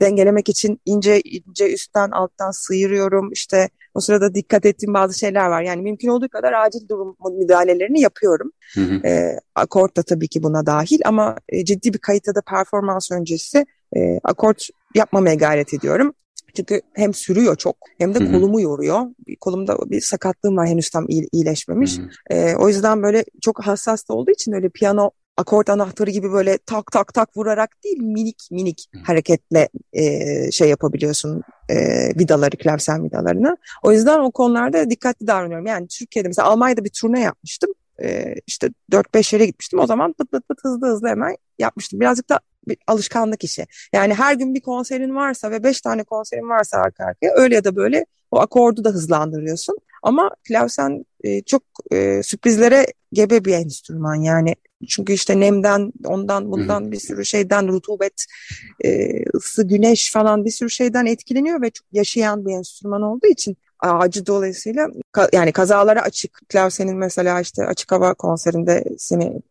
dengelemek 0.00 0.48
için 0.48 0.80
ince 0.86 1.20
ince 1.20 1.72
üstten 1.72 2.10
alttan 2.10 2.50
sıyırıyorum. 2.50 3.32
İşte 3.32 3.68
o 3.94 4.00
sırada 4.00 4.34
dikkat 4.34 4.66
ettiğim 4.66 4.94
bazı 4.94 5.18
şeyler 5.18 5.46
var. 5.46 5.62
Yani 5.62 5.82
mümkün 5.82 6.08
olduğu 6.08 6.28
kadar 6.28 6.52
acil 6.52 6.88
durum 6.88 7.16
müdahalelerini 7.38 8.00
yapıyorum. 8.00 8.52
Hı 8.74 8.80
hı. 8.80 9.06
E, 9.06 9.40
akort 9.54 9.96
da 9.96 10.02
tabii 10.02 10.28
ki 10.28 10.42
buna 10.42 10.66
dahil 10.66 11.00
ama 11.04 11.36
e, 11.48 11.64
ciddi 11.64 11.94
bir 11.94 11.98
kayıtta 11.98 12.34
da 12.34 12.40
performans 12.40 13.12
öncesi 13.12 13.66
e, 13.96 14.20
akort 14.24 14.68
yapmamaya 14.94 15.34
gayret 15.34 15.74
ediyorum. 15.74 16.14
Çünkü 16.56 16.80
hem 16.94 17.14
sürüyor 17.14 17.56
çok 17.56 17.76
hem 17.98 18.14
de 18.14 18.20
Hı-hı. 18.20 18.32
kolumu 18.32 18.60
yoruyor. 18.60 19.00
Kolumda 19.40 19.90
bir 19.90 20.00
sakatlığım 20.00 20.56
var 20.56 20.66
henüz 20.66 20.90
tam 20.90 21.06
iyileşmemiş. 21.08 21.98
E, 22.30 22.54
o 22.54 22.68
yüzden 22.68 23.02
böyle 23.02 23.24
çok 23.40 23.66
hassas 23.66 24.08
da 24.08 24.14
olduğu 24.14 24.30
için 24.30 24.52
öyle 24.52 24.68
piyano 24.68 25.10
akort 25.36 25.70
anahtarı 25.70 26.10
gibi 26.10 26.32
böyle 26.32 26.58
tak 26.58 26.92
tak 26.92 27.14
tak 27.14 27.36
vurarak 27.36 27.84
değil 27.84 28.02
minik 28.02 28.48
minik 28.50 28.90
hareketle 29.04 29.68
e, 29.92 30.50
şey 30.50 30.68
yapabiliyorsun 30.68 31.42
e, 31.68 31.76
vidaları, 32.18 32.56
klavsen 32.56 33.04
vidalarını. 33.04 33.56
O 33.82 33.92
yüzden 33.92 34.18
o 34.18 34.30
konularda 34.30 34.90
dikkatli 34.90 35.26
davranıyorum. 35.26 35.66
Yani 35.66 35.88
Türkiye'de 35.88 36.28
mesela 36.28 36.48
Almanya'da 36.48 36.84
bir 36.84 36.90
turne 37.00 37.20
yapmıştım. 37.20 37.70
E, 38.02 38.34
işte 38.46 38.68
4-5 38.92 39.34
yere 39.34 39.46
gitmiştim. 39.46 39.78
O 39.78 39.86
zaman 39.86 40.12
pıt 40.12 40.30
pıt 40.30 40.48
pıt 40.48 40.58
hızlı 40.64 40.86
hızlı 40.86 41.08
hemen 41.08 41.36
yapmıştım. 41.58 42.00
Birazcık 42.00 42.28
da 42.28 42.40
bir 42.68 42.76
alışkanlık 42.86 43.44
işi. 43.44 43.66
Yani 43.92 44.14
her 44.14 44.34
gün 44.34 44.54
bir 44.54 44.60
konserin 44.60 45.14
varsa 45.14 45.50
ve 45.50 45.62
beş 45.62 45.80
tane 45.80 46.04
konserin 46.04 46.48
varsa 46.48 46.78
arka 46.78 47.04
arkaya 47.04 47.32
öyle 47.34 47.54
ya 47.54 47.64
da 47.64 47.76
böyle 47.76 48.06
o 48.30 48.40
akordu 48.40 48.84
da 48.84 48.90
hızlandırıyorsun. 48.90 49.76
Ama 50.02 50.30
klavsen 50.48 51.04
e, 51.24 51.42
çok 51.42 51.62
e, 51.92 52.22
sürprizlere 52.22 52.86
gebe 53.12 53.44
bir 53.44 53.52
enstrüman 53.52 54.14
yani. 54.14 54.56
Çünkü 54.88 55.12
işte 55.12 55.40
nemden, 55.40 55.92
ondan, 56.04 56.52
bundan 56.52 56.92
bir 56.92 57.00
sürü 57.00 57.24
şeyden, 57.24 57.68
rutubet, 57.68 58.26
e, 58.84 59.22
ısı, 59.34 59.68
güneş 59.68 60.12
falan 60.12 60.44
bir 60.44 60.50
sürü 60.50 60.70
şeyden 60.70 61.06
etkileniyor 61.06 61.62
ve 61.62 61.70
çok 61.70 61.86
yaşayan 61.92 62.46
bir 62.46 62.52
enstrüman 62.52 63.02
olduğu 63.02 63.26
için 63.26 63.56
ağacı 63.80 64.26
dolayısıyla 64.26 64.88
yani 65.32 65.52
kazalara 65.52 66.02
açık. 66.02 66.40
Klavsenin 66.48 66.96
mesela 66.96 67.40
işte 67.40 67.66
açık 67.66 67.92
hava 67.92 68.14
konserinde 68.14 68.84
seni 68.98 69.42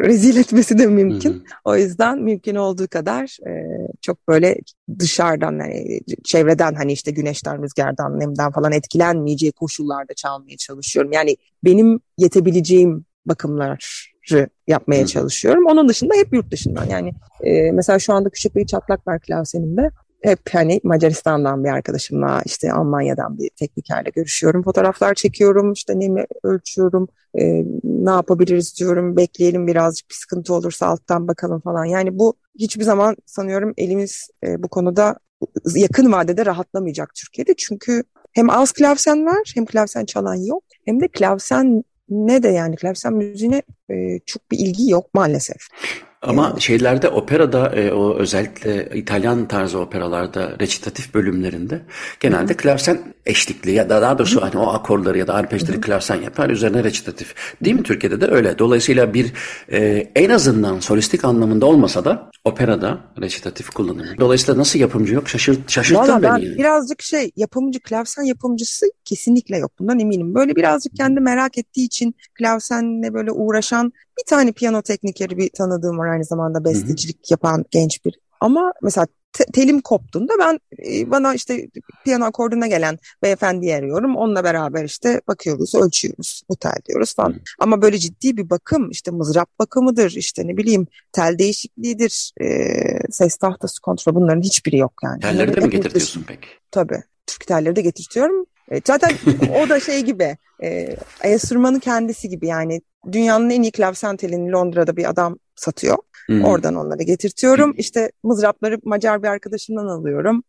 rezil 0.00 0.36
etmesi 0.36 0.78
de 0.78 0.86
mümkün. 0.86 1.30
Hı 1.30 1.34
hı. 1.34 1.42
O 1.64 1.76
yüzden 1.76 2.18
mümkün 2.18 2.54
olduğu 2.54 2.88
kadar 2.88 3.38
e, 3.48 3.52
çok 4.00 4.28
böyle 4.28 4.56
dışarıdan 4.98 5.58
hani 5.58 6.00
çevreden 6.24 6.74
hani 6.74 6.92
işte 6.92 7.10
güneşten, 7.10 7.62
rüzgardan, 7.62 8.20
nemden 8.20 8.52
falan 8.52 8.72
etkilenmeyeceği 8.72 9.52
koşullarda 9.52 10.14
çalmaya 10.14 10.56
çalışıyorum. 10.56 11.12
Yani 11.12 11.36
benim 11.64 12.00
yetebileceğim 12.18 13.04
bakımlar 13.26 14.10
yapmaya 14.66 15.06
çalışıyorum. 15.06 15.66
Onun 15.66 15.88
dışında 15.88 16.14
hep 16.14 16.32
yurt 16.32 16.50
dışından. 16.50 16.84
Yani 16.84 17.12
e, 17.40 17.72
mesela 17.72 17.98
şu 17.98 18.12
anda 18.12 18.30
küçük 18.30 18.56
bir 18.56 18.66
çatlak 18.66 19.06
var 19.06 19.20
klavesenimde 19.20 19.90
hep 20.22 20.40
hani 20.52 20.80
Macaristan'dan 20.84 21.64
bir 21.64 21.68
arkadaşımla 21.68 22.42
işte 22.44 22.72
Almanya'dan 22.72 23.38
bir 23.38 23.50
teknikerle 23.50 24.10
görüşüyorum. 24.10 24.62
Fotoğraflar 24.62 25.14
çekiyorum, 25.14 25.72
işte 25.72 26.00
nemi 26.00 26.26
ölçüyorum, 26.42 27.08
e, 27.38 27.64
ne 27.84 28.10
yapabiliriz 28.10 28.78
diyorum, 28.78 29.16
bekleyelim 29.16 29.66
birazcık 29.66 30.10
bir 30.10 30.14
sıkıntı 30.14 30.54
olursa 30.54 30.86
alttan 30.86 31.28
bakalım 31.28 31.60
falan. 31.60 31.84
Yani 31.84 32.18
bu 32.18 32.34
hiçbir 32.58 32.84
zaman 32.84 33.16
sanıyorum 33.26 33.74
elimiz 33.76 34.30
e, 34.44 34.62
bu 34.62 34.68
konuda 34.68 35.18
yakın 35.74 36.12
vadede 36.12 36.46
rahatlamayacak 36.46 37.14
Türkiye'de. 37.14 37.54
Çünkü 37.58 38.02
hem 38.32 38.50
az 38.50 38.72
klavsen 38.72 39.26
var 39.26 39.52
hem 39.54 39.66
klavsen 39.66 40.04
çalan 40.04 40.34
yok 40.34 40.64
hem 40.84 41.00
de 41.00 41.08
klavsen 41.08 41.84
ne 42.08 42.42
de 42.42 42.48
yani 42.48 42.76
klavsen 42.76 43.12
müziğine 43.12 43.62
e, 43.90 44.18
çok 44.26 44.50
bir 44.50 44.58
ilgi 44.58 44.90
yok 44.90 45.14
maalesef. 45.14 45.56
Ama 46.22 46.50
evet. 46.52 46.60
şeylerde 46.60 47.08
operada 47.08 47.76
e, 47.76 47.92
o 47.92 48.14
özellikle 48.14 48.90
İtalyan 48.94 49.48
tarzı 49.48 49.78
operalarda 49.78 50.56
recitatif 50.60 51.14
bölümlerinde 51.14 51.82
genelde 52.20 52.56
klavsen 52.56 53.00
eşlikli 53.26 53.72
ya 53.72 53.90
da 53.90 54.02
daha 54.02 54.18
doğrusu 54.18 54.42
hani 54.42 54.58
o 54.58 54.66
akorları 54.72 55.18
ya 55.18 55.26
da 55.26 55.34
arpejleri 55.34 55.80
klavsen 55.80 56.22
yapar 56.22 56.50
üzerine 56.50 56.84
recitatif. 56.84 57.34
Değil 57.64 57.76
mi 57.76 57.82
Türkiye'de 57.82 58.20
de 58.20 58.26
öyle. 58.26 58.58
Dolayısıyla 58.58 59.14
bir 59.14 59.32
e, 59.72 60.10
en 60.14 60.30
azından 60.30 60.80
solistik 60.80 61.24
anlamında 61.24 61.66
olmasa 61.66 62.04
da 62.04 62.30
operada 62.44 62.98
recitatif 63.20 63.70
kullanılıyor. 63.70 64.18
Dolayısıyla 64.18 64.60
nasıl 64.60 64.78
yapımcı 64.78 65.14
yok? 65.14 65.28
Şaşırt, 65.28 65.70
şaşırttın 65.70 66.02
Vallahi 66.02 66.22
beni. 66.22 66.32
Ben 66.32 66.38
yani. 66.38 66.58
birazcık 66.58 67.02
şey 67.02 67.30
yapımcı 67.36 67.80
klavsen 67.80 68.22
yapımcısı 68.22 68.86
kesinlikle 69.04 69.56
yok. 69.56 69.72
Bundan 69.78 70.00
eminim. 70.00 70.34
Böyle 70.34 70.56
birazcık 70.56 70.96
kendi 70.96 71.20
merak 71.20 71.58
ettiği 71.58 71.84
için 71.84 72.14
klavsenle 72.38 73.14
böyle 73.14 73.32
uğraşan 73.32 73.92
bir 74.20 74.26
tane 74.26 74.52
piyano 74.52 74.82
teknikeri 74.82 75.36
bir 75.36 75.48
tanıdığım 75.48 75.98
var 75.98 76.08
aynı 76.08 76.24
zamanda 76.24 76.64
bestecilik 76.64 77.16
Hı-hı. 77.16 77.32
yapan 77.32 77.64
genç 77.70 78.04
bir. 78.04 78.14
Ama 78.40 78.72
mesela 78.82 79.06
te- 79.32 79.44
telim 79.52 79.80
koptuğunda 79.80 80.32
ben 80.38 80.60
e, 80.86 81.10
bana 81.10 81.34
işte 81.34 81.68
piyano 82.04 82.24
akorduna 82.24 82.66
gelen 82.66 82.98
beyefendiyi 83.22 83.74
arıyorum. 83.74 84.16
Onunla 84.16 84.44
beraber 84.44 84.84
işte 84.84 85.20
bakıyoruz, 85.28 85.74
ölçüyoruz, 85.74 86.42
otel 86.48 86.76
diyoruz 86.88 87.14
falan. 87.14 87.30
Hı. 87.30 87.38
Ama 87.58 87.82
böyle 87.82 87.98
ciddi 87.98 88.36
bir 88.36 88.50
bakım 88.50 88.90
işte 88.90 89.10
mızrap 89.10 89.58
bakımıdır, 89.58 90.10
işte 90.10 90.46
ne 90.46 90.56
bileyim 90.56 90.86
tel 91.12 91.38
değişikliğidir, 91.38 92.32
e, 92.40 92.46
ses 93.10 93.36
tahtası 93.36 93.80
kontrol 93.80 94.14
bunların 94.14 94.42
hiçbiri 94.42 94.76
yok 94.76 94.92
yani. 95.04 95.20
Telleri 95.20 95.56
de 95.56 95.60
mi 95.60 95.70
getirtiyorsun 95.70 96.24
peki? 96.26 96.48
Tabii. 96.70 97.02
Türk 97.26 97.46
telleri 97.46 97.76
de 97.76 97.82
getirtiyorum. 97.82 98.46
E, 98.70 98.80
zaten 98.86 99.10
o 99.64 99.68
da 99.68 99.80
şey 99.80 100.00
gibi, 100.00 100.36
e, 100.62 100.96
enstrümanın 101.22 101.78
kendisi 101.78 102.28
gibi 102.28 102.46
yani 102.46 102.80
dünyanın 103.12 103.50
en 103.50 103.62
iyi 103.62 103.72
klavsen 103.72 104.16
telini 104.16 104.52
Londra'da 104.52 104.96
bir 104.96 105.10
adam 105.10 105.38
satıyor. 105.56 105.96
Hmm. 106.26 106.44
Oradan 106.44 106.74
onları 106.74 107.02
getirtiyorum. 107.02 107.74
İşte 107.76 108.10
mızrapları 108.22 108.78
Macar 108.84 109.22
bir 109.22 109.28
arkadaşımdan 109.28 109.86
alıyorum. 109.86 110.42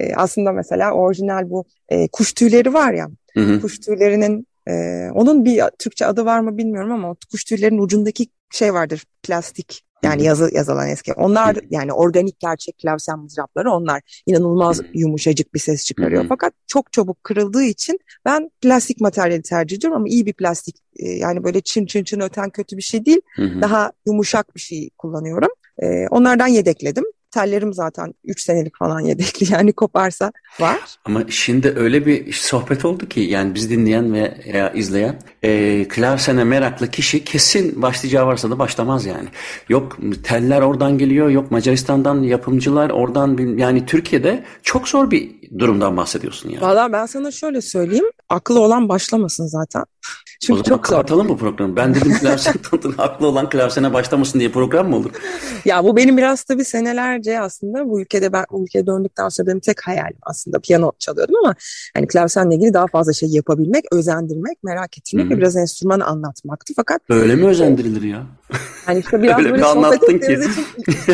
e, 0.00 0.14
aslında 0.14 0.52
mesela 0.52 0.92
orijinal 0.92 1.50
bu 1.50 1.64
e, 1.88 2.08
kuş 2.08 2.32
tüyleri 2.32 2.74
var 2.74 2.92
ya. 2.92 3.08
Hı. 3.34 3.60
Kuş 3.60 3.78
tüylerinin 3.78 4.46
e, 4.68 4.72
onun 5.14 5.44
bir 5.44 5.62
Türkçe 5.78 6.06
adı 6.06 6.24
var 6.24 6.40
mı 6.40 6.58
bilmiyorum 6.58 6.92
ama 6.92 7.16
kuş 7.30 7.44
tüylerinin 7.44 7.78
ucundaki 7.78 8.26
şey 8.50 8.74
vardır 8.74 9.04
plastik 9.22 9.84
yani 10.02 10.24
yazı 10.24 10.50
yazılan 10.52 10.88
eski. 10.88 11.12
Onlar 11.12 11.56
yani 11.70 11.92
organik 11.92 12.40
gerçek 12.40 12.78
klavsen 12.78 13.18
mızrapları 13.18 13.70
onlar 13.70 14.22
inanılmaz 14.26 14.80
yumuşacık 14.94 15.54
bir 15.54 15.58
ses 15.58 15.84
çıkarıyor. 15.84 16.24
Fakat 16.28 16.52
çok 16.66 16.92
çabuk 16.92 17.24
kırıldığı 17.24 17.62
için 17.62 17.98
ben 18.24 18.50
plastik 18.60 19.00
materyali 19.00 19.42
tercih 19.42 19.76
ediyorum 19.76 19.96
ama 19.96 20.08
iyi 20.08 20.26
bir 20.26 20.32
plastik 20.32 20.76
e, 20.96 21.08
yani 21.08 21.44
böyle 21.44 21.60
çın 21.60 21.86
çın 21.86 22.04
çın 22.04 22.20
öten 22.20 22.50
kötü 22.50 22.76
bir 22.76 22.82
şey 22.82 23.06
değil. 23.06 23.20
Daha 23.60 23.92
yumuşak 24.06 24.56
bir 24.56 24.60
şey 24.60 24.90
kullanıyorum. 24.98 25.50
E, 25.82 26.08
onlardan 26.08 26.46
yedekledim 26.46 27.04
tellerim 27.30 27.72
zaten 27.72 28.14
3 28.24 28.42
senelik 28.42 28.76
falan 28.78 29.00
yedekli 29.00 29.52
yani 29.52 29.72
koparsa 29.72 30.32
var. 30.60 30.78
Ama 31.04 31.22
şimdi 31.28 31.74
öyle 31.76 32.06
bir 32.06 32.32
sohbet 32.32 32.84
oldu 32.84 33.08
ki 33.08 33.20
yani 33.20 33.54
biz 33.54 33.70
dinleyen 33.70 34.12
ve 34.12 34.34
ya 34.54 34.72
izleyen 34.72 35.18
e, 35.42 35.88
klarsene 35.88 36.44
meraklı 36.44 36.88
kişi 36.90 37.24
kesin 37.24 37.82
başlayacağı 37.82 38.26
varsa 38.26 38.50
da 38.50 38.58
başlamaz 38.58 39.06
yani. 39.06 39.28
Yok 39.68 39.98
teller 40.24 40.62
oradan 40.62 40.98
geliyor 40.98 41.30
yok 41.30 41.50
Macaristan'dan 41.50 42.22
yapımcılar 42.22 42.90
oradan 42.90 43.56
yani 43.56 43.86
Türkiye'de 43.86 44.44
çok 44.62 44.88
zor 44.88 45.10
bir 45.10 45.40
durumdan 45.58 45.96
bahsediyorsun 45.96 46.50
yani. 46.50 46.62
Valla 46.62 46.92
ben 46.92 47.06
sana 47.06 47.30
şöyle 47.30 47.60
söyleyeyim 47.60 48.04
aklı 48.28 48.60
olan 48.60 48.88
başlamasın 48.88 49.46
zaten. 49.46 49.84
Çünkü 50.40 50.60
o 50.60 50.64
zaman 50.64 50.76
çok 50.76 50.84
kapatalım 50.84 51.28
zor. 51.28 51.34
bu 51.34 51.38
programı. 51.38 51.76
Ben 51.76 51.94
dedim 51.94 52.18
klavsen 52.20 52.54
haklı 52.96 53.26
olan 53.26 53.48
klavyesine 53.48 53.92
başlamasın 53.92 54.40
diye 54.40 54.50
program 54.50 54.88
mı 54.88 54.96
olur? 54.96 55.10
Ya 55.64 55.84
bu 55.84 55.96
benim 55.96 56.16
biraz 56.16 56.44
tabii 56.44 56.64
senelerce 57.20 57.40
aslında 57.40 57.88
bu 57.88 58.00
ülkede 58.00 58.32
ben 58.32 58.44
bu 58.50 58.64
ülkeye 58.64 58.86
döndükten 58.86 59.28
sonra 59.28 59.46
benim 59.46 59.60
tek 59.60 59.86
hayalim 59.86 60.18
aslında 60.22 60.58
piyano 60.58 60.92
çalıyordum 60.98 61.34
ama 61.44 61.54
hani 61.94 62.06
klavsenle 62.06 62.54
ilgili 62.54 62.74
daha 62.74 62.86
fazla 62.86 63.12
şey 63.12 63.28
yapabilmek, 63.28 63.84
özendirmek, 63.92 64.62
merak 64.62 64.98
ettirmek 64.98 65.26
Hı-hı. 65.26 65.34
ve 65.34 65.38
biraz 65.38 65.56
enstrümanı 65.56 66.04
anlatmaktı. 66.06 66.72
Fakat 66.76 67.00
öyle 67.08 67.34
mi 67.34 67.46
özendirilir 67.46 68.02
ya? 68.02 68.26
Hani 68.86 68.98
işte 68.98 69.22
biraz 69.22 69.38
öyle 69.38 69.52
böyle 69.52 69.64
anlattın 69.64 70.18
ki 70.18 70.38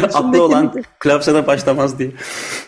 aklı 0.03 0.43
olan 0.43 0.75
klavyesine 0.99 1.47
başlamaz 1.47 1.99
diye. 1.99 2.13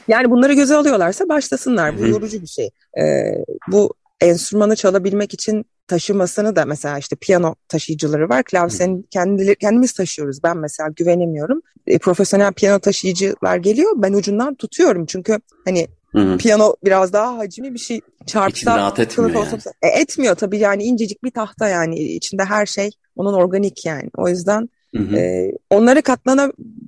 Yani 0.08 0.30
bunları 0.30 0.52
göze 0.52 0.76
alıyorlarsa 0.76 1.28
başlasınlar. 1.28 1.98
Bu 1.98 2.00
Hı-hı. 2.00 2.08
yorucu 2.08 2.42
bir 2.42 2.46
şey. 2.46 2.70
Ee, 3.00 3.44
bu 3.68 3.94
enstrümanı 4.20 4.76
çalabilmek 4.76 5.34
için 5.34 5.64
taşımasını 5.88 6.56
da 6.56 6.64
mesela 6.64 6.98
işte 6.98 7.16
piyano 7.16 7.54
taşıyıcıları 7.68 8.28
var. 8.28 8.42
Klavyenin 8.44 9.06
kendileri, 9.10 9.56
kendimiz 9.56 9.92
taşıyoruz. 9.92 10.42
Ben 10.44 10.56
mesela 10.56 10.88
güvenemiyorum. 10.96 11.62
E, 11.86 11.98
profesyonel 11.98 12.52
piyano 12.52 12.78
taşıyıcılar 12.78 13.56
geliyor. 13.56 13.92
Ben 13.96 14.12
ucundan 14.12 14.54
tutuyorum. 14.54 15.06
Çünkü 15.06 15.38
hani 15.64 15.88
Hı-hı. 16.12 16.36
Piyano 16.36 16.74
biraz 16.84 17.12
daha 17.12 17.38
hacimli 17.38 17.74
bir 17.74 17.78
şey. 17.78 18.00
Çarpsa 18.26 18.78
rahat 18.78 18.98
etmiyor 18.98 19.30
yani. 19.30 19.54
Olsa, 19.54 19.70
e, 19.82 19.88
etmiyor 19.88 20.34
tabii 20.34 20.58
yani 20.58 20.84
incecik 20.84 21.24
bir 21.24 21.30
tahta 21.30 21.68
yani 21.68 21.98
içinde 21.98 22.44
her 22.44 22.66
şey 22.66 22.90
onun 23.16 23.34
organik 23.34 23.86
yani. 23.86 24.10
O 24.16 24.28
yüzden 24.28 24.68
Hı 24.96 25.02
hı. 25.02 25.16
E, 25.16 25.52
onları 25.70 26.02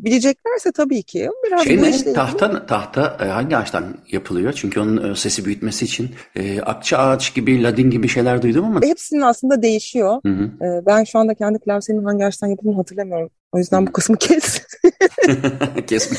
katlanabileceklerse 0.01 0.73
tabii 0.73 1.03
ki. 1.03 1.31
Biraz 1.47 1.65
şey 1.65 1.83
ne? 1.83 2.13
Tahta, 2.13 2.67
tahta 2.67 3.19
e, 3.21 3.25
hangi 3.25 3.57
ağaçtan 3.57 3.85
yapılıyor? 4.13 4.53
Çünkü 4.53 4.81
onun 4.81 5.13
e, 5.13 5.17
sesi 5.17 5.45
büyütmesi 5.45 5.85
için 5.85 6.11
e, 6.37 6.61
akça 6.61 6.99
ağaç 6.99 7.35
gibi, 7.35 7.63
ladin 7.63 7.91
gibi 7.91 8.09
şeyler 8.09 8.43
duydum 8.43 8.65
ama. 8.65 8.81
Hepsinin 8.83 9.21
aslında 9.21 9.63
değişiyor. 9.63 10.21
Hı 10.27 10.33
hı. 10.33 10.65
E, 10.65 10.87
ben 10.87 11.05
şu 11.05 11.19
anda 11.19 11.35
kendi 11.35 11.59
klavyenin 11.59 12.05
hangi 12.05 12.27
ağaçtan 12.27 12.49
yapıldığını 12.49 12.77
hatırlamıyorum. 12.77 13.31
O 13.53 13.59
yüzden 13.59 13.87
bu 13.87 13.93
kısmı 13.93 14.17
kes. 14.17 14.63
Kesme. 15.87 16.19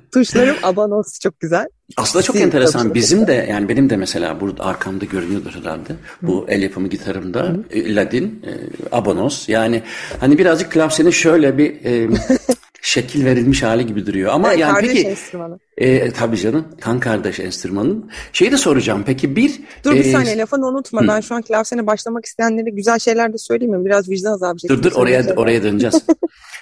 Tuşlarım 0.12 0.56
abanos 0.62 1.18
çok 1.18 1.40
güzel. 1.40 1.68
Aslında 1.96 2.22
çok 2.22 2.36
Sil, 2.36 2.42
enteresan. 2.42 2.94
Bizim 2.94 3.26
de 3.26 3.46
yani 3.50 3.68
benim 3.68 3.90
de 3.90 3.96
mesela 3.96 4.40
burada 4.40 4.64
arkamda 4.64 5.04
görünüyordur 5.04 5.54
herhalde. 5.54 5.92
Bu 6.22 6.46
el 6.48 6.62
yapımı 6.62 6.88
gitarımda 6.88 7.42
Hı. 7.42 7.64
E, 7.70 7.94
Ladin, 7.94 8.42
e, 8.46 8.50
abonos. 8.96 9.48
Yani 9.48 9.82
hani 10.20 10.38
birazcık 10.38 10.72
klavyenin 10.72 11.10
şöyle 11.10 11.58
bir 11.58 11.84
e, 11.84 12.08
şekil 12.82 13.24
verilmiş 13.24 13.62
hali 13.62 13.86
gibi 13.86 14.06
duruyor. 14.06 14.32
Ama 14.32 14.48
evet, 14.48 14.58
yani 14.58 14.72
kardeş 14.72 14.92
peki 14.92 15.08
enstrümanı. 15.08 15.58
E, 15.78 16.10
tabii 16.10 16.36
canım 16.36 16.64
kan 16.80 17.00
kardeş 17.00 17.40
enstrümanın. 17.40 18.10
Şeyi 18.32 18.52
de 18.52 18.56
soracağım 18.56 19.02
peki 19.06 19.36
bir... 19.36 19.60
Dur 19.84 19.94
bir 19.94 20.04
e, 20.04 20.12
saniye 20.12 20.38
lafını 20.38 20.66
unutma. 20.66 21.02
Hı. 21.02 21.08
Ben 21.08 21.20
şu 21.20 21.34
an 21.34 21.42
klavyesine 21.42 21.86
başlamak 21.86 22.24
isteyenlere 22.24 22.70
güzel 22.70 22.98
şeyler 22.98 23.32
de 23.32 23.38
söyleyeyim 23.38 23.74
mi? 23.74 23.84
Biraz 23.84 24.10
vicdan 24.10 24.32
azabı 24.32 24.58
Dur 24.68 24.82
dur 24.82 24.92
oraya, 24.92 25.34
oraya 25.36 25.62
döneceğiz. 25.62 25.94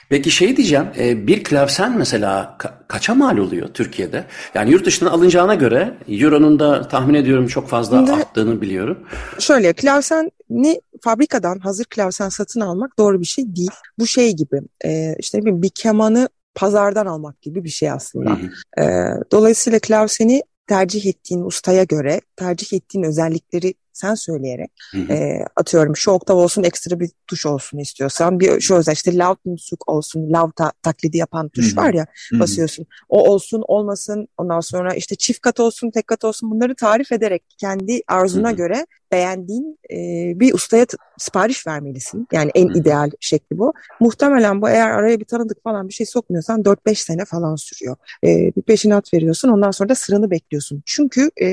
Peki 0.08 0.30
şey 0.30 0.56
diyeceğim, 0.56 0.86
e, 0.98 1.26
bir 1.26 1.44
klavsen 1.44 1.98
mesela 1.98 2.56
ka- 2.58 2.72
kaça 2.88 3.14
mal 3.14 3.38
oluyor 3.38 3.68
Türkiye'de? 3.68 4.24
Yani 4.54 4.70
yurt 4.70 4.86
dışından 4.86 5.10
alınacağına 5.10 5.54
göre 5.54 5.94
Euro'nun 6.08 6.58
da 6.58 6.88
tahmin 6.88 7.14
ediyorum 7.14 7.46
çok 7.46 7.68
fazla 7.68 7.96
Şimdi, 7.96 8.12
arttığını 8.12 8.60
biliyorum. 8.60 8.98
Şöyle 9.38 9.72
klavseni 9.72 10.80
fabrikadan 11.00 11.58
hazır 11.58 11.84
klavsen 11.84 12.28
satın 12.28 12.60
almak 12.60 12.98
doğru 12.98 13.20
bir 13.20 13.26
şey 13.26 13.56
değil. 13.56 13.70
Bu 13.98 14.06
şey 14.06 14.36
gibi 14.36 14.60
e, 14.84 15.14
işte 15.18 15.40
ne 15.42 15.62
bir 15.62 15.70
kemanı 15.70 16.28
pazardan 16.54 17.06
almak 17.06 17.42
gibi 17.42 17.64
bir 17.64 17.68
şey 17.68 17.90
aslında. 17.90 18.30
Hı 18.30 18.34
hı. 18.34 18.82
E, 18.82 19.14
dolayısıyla 19.32 19.78
klavseni 19.78 20.42
tercih 20.66 21.06
ettiğin 21.06 21.42
ustaya 21.42 21.84
göre 21.84 22.20
tercih 22.36 22.76
ettiğin 22.76 23.04
özellikleri 23.04 23.74
sen 23.98 24.14
söyleyerek 24.14 24.70
E, 25.10 25.44
atıyorum 25.56 25.96
şu 25.96 26.10
oktav 26.10 26.36
olsun 26.36 26.62
ekstra 26.62 27.00
bir 27.00 27.10
tuş 27.26 27.46
olsun 27.46 27.78
istiyorsan 27.78 28.40
bir 28.40 28.60
şu 28.60 28.74
özel 28.74 28.92
işte 28.92 29.18
lav 29.18 29.34
musuk 29.44 29.88
olsun 29.88 30.32
lav 30.32 30.50
ta, 30.50 30.72
taklidi 30.82 31.16
yapan 31.16 31.48
tuş 31.48 31.76
hı 31.76 31.80
hı. 31.80 31.84
var 31.84 31.94
ya 31.94 32.06
hı 32.32 32.40
basıyorsun 32.40 32.86
o 33.08 33.30
olsun 33.32 33.64
olmasın 33.68 34.28
ondan 34.38 34.60
sonra 34.60 34.94
işte 34.94 35.16
çift 35.16 35.40
kat 35.40 35.60
olsun 35.60 35.90
tek 35.90 36.06
kat 36.06 36.24
olsun 36.24 36.50
bunları 36.50 36.74
tarif 36.74 37.12
ederek 37.12 37.42
kendi 37.58 38.02
arzuna 38.08 38.48
hı 38.48 38.52
hı. 38.52 38.56
göre 38.56 38.86
beğendiğin 39.12 39.78
e, 39.90 39.96
bir 40.40 40.54
ustaya 40.54 40.86
sipariş 41.18 41.66
vermelisin. 41.66 42.26
Yani 42.32 42.50
en 42.54 42.68
hı. 42.68 42.78
ideal 42.78 43.10
şekli 43.20 43.58
bu. 43.58 43.72
Muhtemelen 44.00 44.62
bu 44.62 44.68
eğer 44.68 44.90
araya 44.90 45.20
bir 45.20 45.24
tanıdık 45.24 45.64
falan 45.64 45.88
bir 45.88 45.94
şey 45.94 46.06
sokmuyorsan 46.06 46.62
4-5 46.62 46.94
sene 46.94 47.24
falan 47.24 47.56
sürüyor. 47.56 47.96
E, 48.24 48.28
bir 48.56 48.62
peşinat 48.62 49.14
veriyorsun 49.14 49.48
ondan 49.48 49.70
sonra 49.70 49.88
da 49.88 49.94
sıranı 49.94 50.30
bekliyorsun. 50.30 50.82
Çünkü 50.86 51.30
e, 51.42 51.46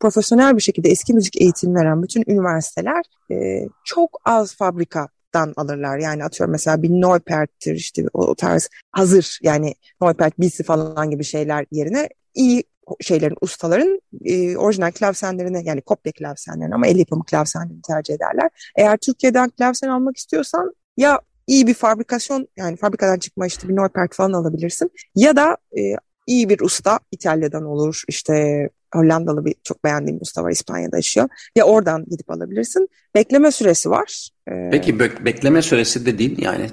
profesyonel 0.00 0.56
bir 0.56 0.62
şekilde 0.62 0.88
eski 0.88 1.14
müzik 1.14 1.40
eğitimi 1.40 1.74
veren 1.74 2.02
bütün 2.02 2.24
üniversiteler 2.26 3.02
e, 3.30 3.68
çok 3.84 4.20
az 4.24 4.56
fabrikadan 4.56 5.52
alırlar. 5.56 5.98
Yani 5.98 6.24
atıyorum 6.24 6.52
mesela 6.52 6.82
bir 6.82 6.90
Neupert'tir 6.90 7.74
işte 7.74 8.04
o, 8.12 8.34
tarz 8.34 8.68
hazır 8.92 9.38
yani 9.42 9.74
Neupert 10.00 10.40
Bisi 10.40 10.62
falan 10.62 11.10
gibi 11.10 11.24
şeyler 11.24 11.66
yerine 11.70 12.08
iyi 12.34 12.64
şeylerin, 13.00 13.36
ustaların 13.40 14.00
e, 14.24 14.56
orijinal 14.56 14.90
klavsenlerine 14.90 15.62
yani 15.64 15.80
kopya 15.80 16.12
klavsenlerine 16.12 16.74
ama 16.74 16.86
el 16.86 16.98
yapımı 16.98 17.24
klavsenlerini 17.24 17.82
tercih 17.82 18.14
ederler. 18.14 18.72
Eğer 18.76 18.96
Türkiye'den 18.96 19.50
klavsen 19.50 19.88
almak 19.88 20.16
istiyorsan 20.16 20.74
ya 20.96 21.20
iyi 21.46 21.66
bir 21.66 21.74
fabrikasyon 21.74 22.48
yani 22.56 22.76
fabrikadan 22.76 23.18
çıkma 23.18 23.46
işte 23.46 23.68
bir 23.68 23.76
Neupert 23.76 24.14
falan 24.14 24.32
alabilirsin 24.32 24.90
ya 25.14 25.36
da 25.36 25.56
e, 25.78 25.80
iyi 26.26 26.48
bir 26.48 26.60
usta 26.60 26.98
İtalya'dan 27.12 27.64
olur 27.64 28.02
işte 28.08 28.68
Hollandalı 28.96 29.44
bir 29.44 29.54
çok 29.64 29.84
beğendiğim 29.84 30.18
usta 30.22 30.42
var 30.44 30.50
İspanya'da 30.50 30.96
yaşıyor. 30.96 31.28
Ya 31.56 31.64
oradan 31.64 32.04
gidip 32.04 32.30
alabilirsin. 32.30 32.88
Bekleme 33.16 33.52
süresi 33.52 33.90
var. 33.90 34.28
Ee... 34.50 34.68
Peki 34.70 35.00
be- 35.00 35.24
bekleme 35.24 35.62
süresi 35.62 36.06
dediğin 36.06 36.36
yani 36.38 36.70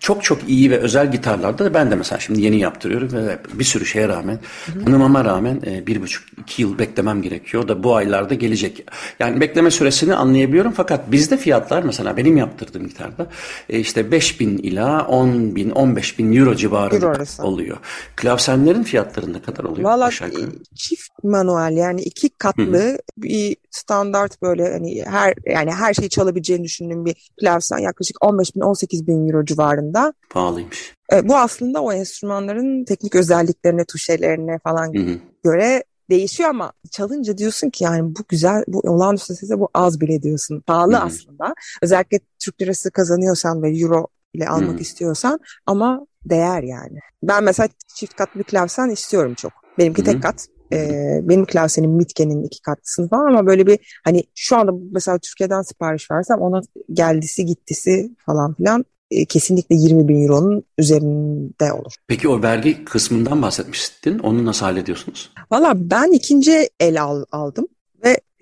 çok 0.00 0.24
çok 0.24 0.48
iyi 0.48 0.70
ve 0.70 0.78
özel 0.78 1.12
gitarlarda 1.12 1.74
ben 1.74 1.90
de 1.90 1.94
mesela 1.94 2.18
şimdi 2.18 2.42
yeni 2.42 2.60
yaptırıyorum 2.60 3.12
ve 3.12 3.38
bir 3.52 3.64
sürü 3.64 3.86
şeye 3.86 4.08
rağmen 4.08 4.38
Hı-hı. 4.66 4.84
tanımama 4.84 5.24
rağmen 5.24 5.60
e, 5.66 5.86
bir 5.86 6.02
buçuk 6.02 6.24
iki 6.38 6.62
yıl 6.62 6.78
beklemem 6.78 7.22
gerekiyor. 7.22 7.68
Da 7.68 7.82
bu 7.82 7.96
aylarda 7.96 8.34
gelecek. 8.34 8.86
Yani 9.18 9.40
bekleme 9.40 9.70
süresini 9.70 10.14
anlayabiliyorum 10.14 10.72
fakat 10.72 11.12
bizde 11.12 11.36
fiyatlar 11.36 11.82
mesela 11.82 12.16
benim 12.16 12.36
yaptırdığım 12.36 12.88
gitarda 12.88 13.26
e, 13.68 13.78
işte 13.78 14.10
5 14.12 14.40
bin 14.40 14.58
ila 14.58 15.06
10 15.06 15.56
bin 15.56 15.70
15 15.70 16.18
bin 16.18 16.36
euro 16.36 16.54
civarında 16.54 17.06
euro 17.06 17.48
oluyor. 17.48 17.76
Klavsenlerin 18.16 18.82
fiyatları 18.82 19.32
ne 19.32 19.42
kadar 19.42 19.64
oluyor? 19.64 19.90
Valla 19.90 20.10
çift 20.74 21.10
manuel 21.22 21.76
yani 21.76 22.00
iki 22.02 22.28
katlı 22.28 22.78
Hı-hı. 22.78 22.98
bir 23.18 23.56
standart 23.70 24.42
böyle 24.42 24.72
hani 24.72 25.04
her 25.04 25.34
yani 25.46 25.71
her 25.74 25.94
şeyi 25.94 26.08
çalabileceğini 26.08 26.64
düşündüğüm 26.64 27.04
bir 27.04 27.30
klavsen 27.40 27.78
yaklaşık 27.78 28.24
15 28.24 28.56
bin 28.56 28.60
18 28.60 29.06
bin 29.06 29.28
euro 29.28 29.44
civarında. 29.44 30.14
Pahalıymış. 30.30 30.94
E, 31.12 31.28
bu 31.28 31.36
aslında 31.36 31.82
o 31.82 31.92
enstrümanların 31.92 32.84
teknik 32.84 33.14
özelliklerine, 33.14 33.84
tuşelerine 33.84 34.58
falan 34.64 34.94
Hı-hı. 34.94 35.18
göre 35.44 35.84
değişiyor 36.10 36.50
ama 36.50 36.72
çalınca 36.90 37.38
diyorsun 37.38 37.70
ki 37.70 37.84
yani 37.84 38.16
bu 38.16 38.20
güzel, 38.28 38.64
bu 38.68 38.80
olağanüstü 38.80 39.34
sese 39.34 39.60
bu 39.60 39.68
az 39.74 40.00
bile 40.00 40.22
diyorsun. 40.22 40.60
Pahalı 40.60 40.92
Hı-hı. 40.92 41.04
aslında. 41.04 41.54
Özellikle 41.82 42.20
Türk 42.38 42.62
lirası 42.62 42.90
kazanıyorsan 42.90 43.62
ve 43.62 43.78
euro 43.78 44.06
ile 44.34 44.48
almak 44.48 44.70
Hı-hı. 44.70 44.80
istiyorsan 44.80 45.40
ama 45.66 46.06
değer 46.24 46.62
yani. 46.62 46.98
Ben 47.22 47.44
mesela 47.44 47.68
çift 47.94 48.14
katlı 48.14 48.40
bir 48.40 48.44
klavsen 48.44 48.88
istiyorum 48.88 49.34
çok. 49.34 49.52
Benimki 49.78 50.02
Hı-hı. 50.02 50.12
tek 50.12 50.22
kat 50.22 50.46
e, 50.72 51.20
benim 51.22 51.46
klasenin 51.46 51.90
Mitke'nin 51.90 52.44
iki 52.44 52.62
katlısını 52.62 53.08
falan 53.08 53.26
ama 53.26 53.46
böyle 53.46 53.66
bir 53.66 54.00
hani 54.04 54.22
şu 54.34 54.56
anda 54.56 54.72
mesela 54.92 55.18
Türkiye'den 55.18 55.62
sipariş 55.62 56.10
versem 56.10 56.38
ona 56.38 56.60
geldisi 56.92 57.46
gittisi 57.46 58.10
falan 58.26 58.54
filan 58.54 58.84
e, 59.10 59.24
kesinlikle 59.24 59.74
20 59.76 60.08
bin 60.08 60.22
euronun 60.22 60.62
üzerinde 60.78 61.72
olur. 61.72 61.92
Peki 62.06 62.28
o 62.28 62.42
vergi 62.42 62.84
kısmından 62.84 63.42
bahsetmiştin. 63.42 64.18
Onu 64.18 64.44
nasıl 64.44 64.66
hallediyorsunuz? 64.66 65.30
Valla 65.50 65.72
ben 65.76 66.12
ikinci 66.12 66.68
el 66.80 67.02
al, 67.02 67.24
aldım 67.32 67.66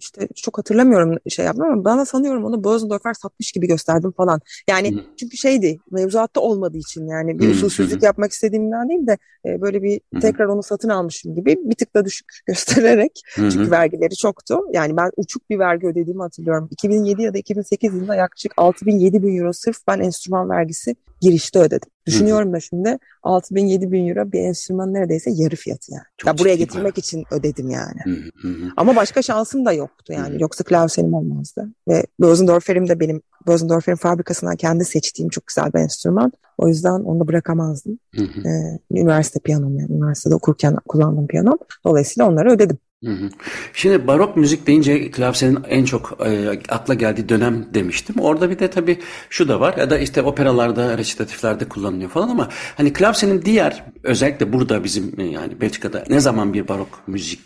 işte 0.01 0.29
çok 0.37 0.59
hatırlamıyorum 0.59 1.19
şey 1.29 1.45
yaptım 1.45 1.65
ama 1.65 1.85
bana 1.85 2.05
sanıyorum 2.05 2.45
onu 2.45 2.65
Bösendorfer 2.65 3.15
satmış 3.15 3.53
gibi 3.53 3.67
gösterdim 3.67 4.13
falan. 4.13 4.41
Yani 4.69 4.95
Hı. 4.95 5.01
çünkü 5.17 5.37
şeydi 5.37 5.79
mevzuatta 5.91 6.41
olmadığı 6.41 6.79
için 6.79 7.07
yani 7.07 7.39
bir 7.39 7.51
usulsüzlük 7.51 8.03
yapmak 8.03 8.33
istediğimden 8.33 8.89
değil 8.89 9.07
de 9.07 9.19
e, 9.47 9.61
böyle 9.61 9.83
bir 9.83 10.01
Hı. 10.15 10.21
tekrar 10.21 10.47
onu 10.47 10.63
satın 10.63 10.89
almışım 10.89 11.35
gibi 11.35 11.57
bir 11.65 11.75
tık 11.75 11.95
da 11.95 12.05
düşük 12.05 12.27
göstererek 12.47 13.23
Hı. 13.35 13.51
çünkü 13.51 13.71
vergileri 13.71 14.17
çoktu. 14.17 14.61
Yani 14.73 14.97
ben 14.97 15.11
uçuk 15.17 15.51
bir 15.51 15.59
vergi 15.59 15.87
ödediğimi 15.87 16.23
hatırlıyorum. 16.23 16.69
2007 16.71 17.23
ya 17.23 17.35
da 17.35 17.39
2008 17.39 17.95
yılında 17.95 18.15
yaklaşık 18.15 18.53
6000 18.57 19.01
bin 19.01 19.39
euro 19.39 19.53
sırf 19.53 19.77
ben 19.89 20.01
enstrüman 20.01 20.51
vergisi 20.51 20.97
girişte 21.21 21.59
ödedim. 21.59 21.91
Düşünüyorum 22.07 22.53
da 22.53 22.61
şimdi 22.61 22.99
6 23.23 23.55
bin 23.55 23.67
7 23.67 23.93
bin 23.93 24.09
euro 24.09 24.33
bir 24.33 24.41
enstrüman 24.41 24.95
neredeyse 24.95 25.31
yarı 25.35 25.57
fiyatı 25.57 25.93
yani. 25.93 26.05
Çok 26.17 26.29
ya 26.29 26.39
buraya 26.39 26.55
getirmek 26.55 26.93
var. 26.93 27.03
için 27.03 27.25
ödedim 27.31 27.71
yani. 27.71 28.31
Ama 28.77 28.97
başka 28.97 29.23
şansım 29.23 29.67
da 29.67 29.73
yoktu 29.73 30.13
yani. 30.13 30.43
Yoksa 30.43 30.65
klavsenim 30.65 31.15
olmazdı. 31.15 31.69
Ve 31.89 32.07
Bösendorfer'im 32.21 32.89
de 32.89 33.01
benim 33.01 33.23
Bösendorfer'in 33.47 33.97
fabrikasından 33.97 34.57
kendi 34.57 34.85
seçtiğim 34.85 35.29
çok 35.29 35.47
güzel 35.47 35.73
bir 35.73 35.79
enstrüman. 35.79 36.33
O 36.59 36.69
yüzden 36.69 36.91
onu 36.91 37.21
da 37.21 37.29
bırakamazdım. 37.29 37.99
Ee, 38.19 38.79
üniversite 38.91 39.41
piyanom 39.41 39.79
yani. 39.79 39.93
Üniversitede 39.93 40.35
okurken 40.35 40.77
kullandığım 40.89 41.27
piyanom. 41.27 41.59
Dolayısıyla 41.85 42.31
onları 42.31 42.53
ödedim. 42.53 42.79
Hı 43.05 43.11
hı. 43.11 43.29
Şimdi 43.73 44.07
barok 44.07 44.37
müzik 44.37 44.67
deyince 44.67 45.11
klavsenin 45.11 45.59
en 45.69 45.85
çok 45.85 46.19
e, 46.27 46.61
akla 46.69 46.95
geldiği 46.95 47.29
dönem 47.29 47.67
demiştim. 47.75 48.17
Orada 48.19 48.51
bir 48.51 48.59
de 48.59 48.71
tabii 48.71 48.99
şu 49.31 49.49
da 49.49 49.61
var 49.61 49.77
ya 49.77 49.91
da 49.91 49.99
işte 49.99 50.23
operalarda, 50.23 50.99
resitatiflerde 50.99 51.69
kullanılıyor 51.69 52.11
falan 52.11 52.29
ama 52.29 52.49
hani 52.77 52.93
klavsenin 52.93 53.43
diğer 53.43 53.85
özellikle 54.03 54.53
burada 54.53 54.85
bizim 54.85 55.21
e, 55.21 55.25
yani 55.25 55.61
Belçika'da 55.61 56.05
ne 56.09 56.21
zaman 56.21 56.55
bir 56.55 56.69
barok 56.69 57.03
müzik 57.07 57.41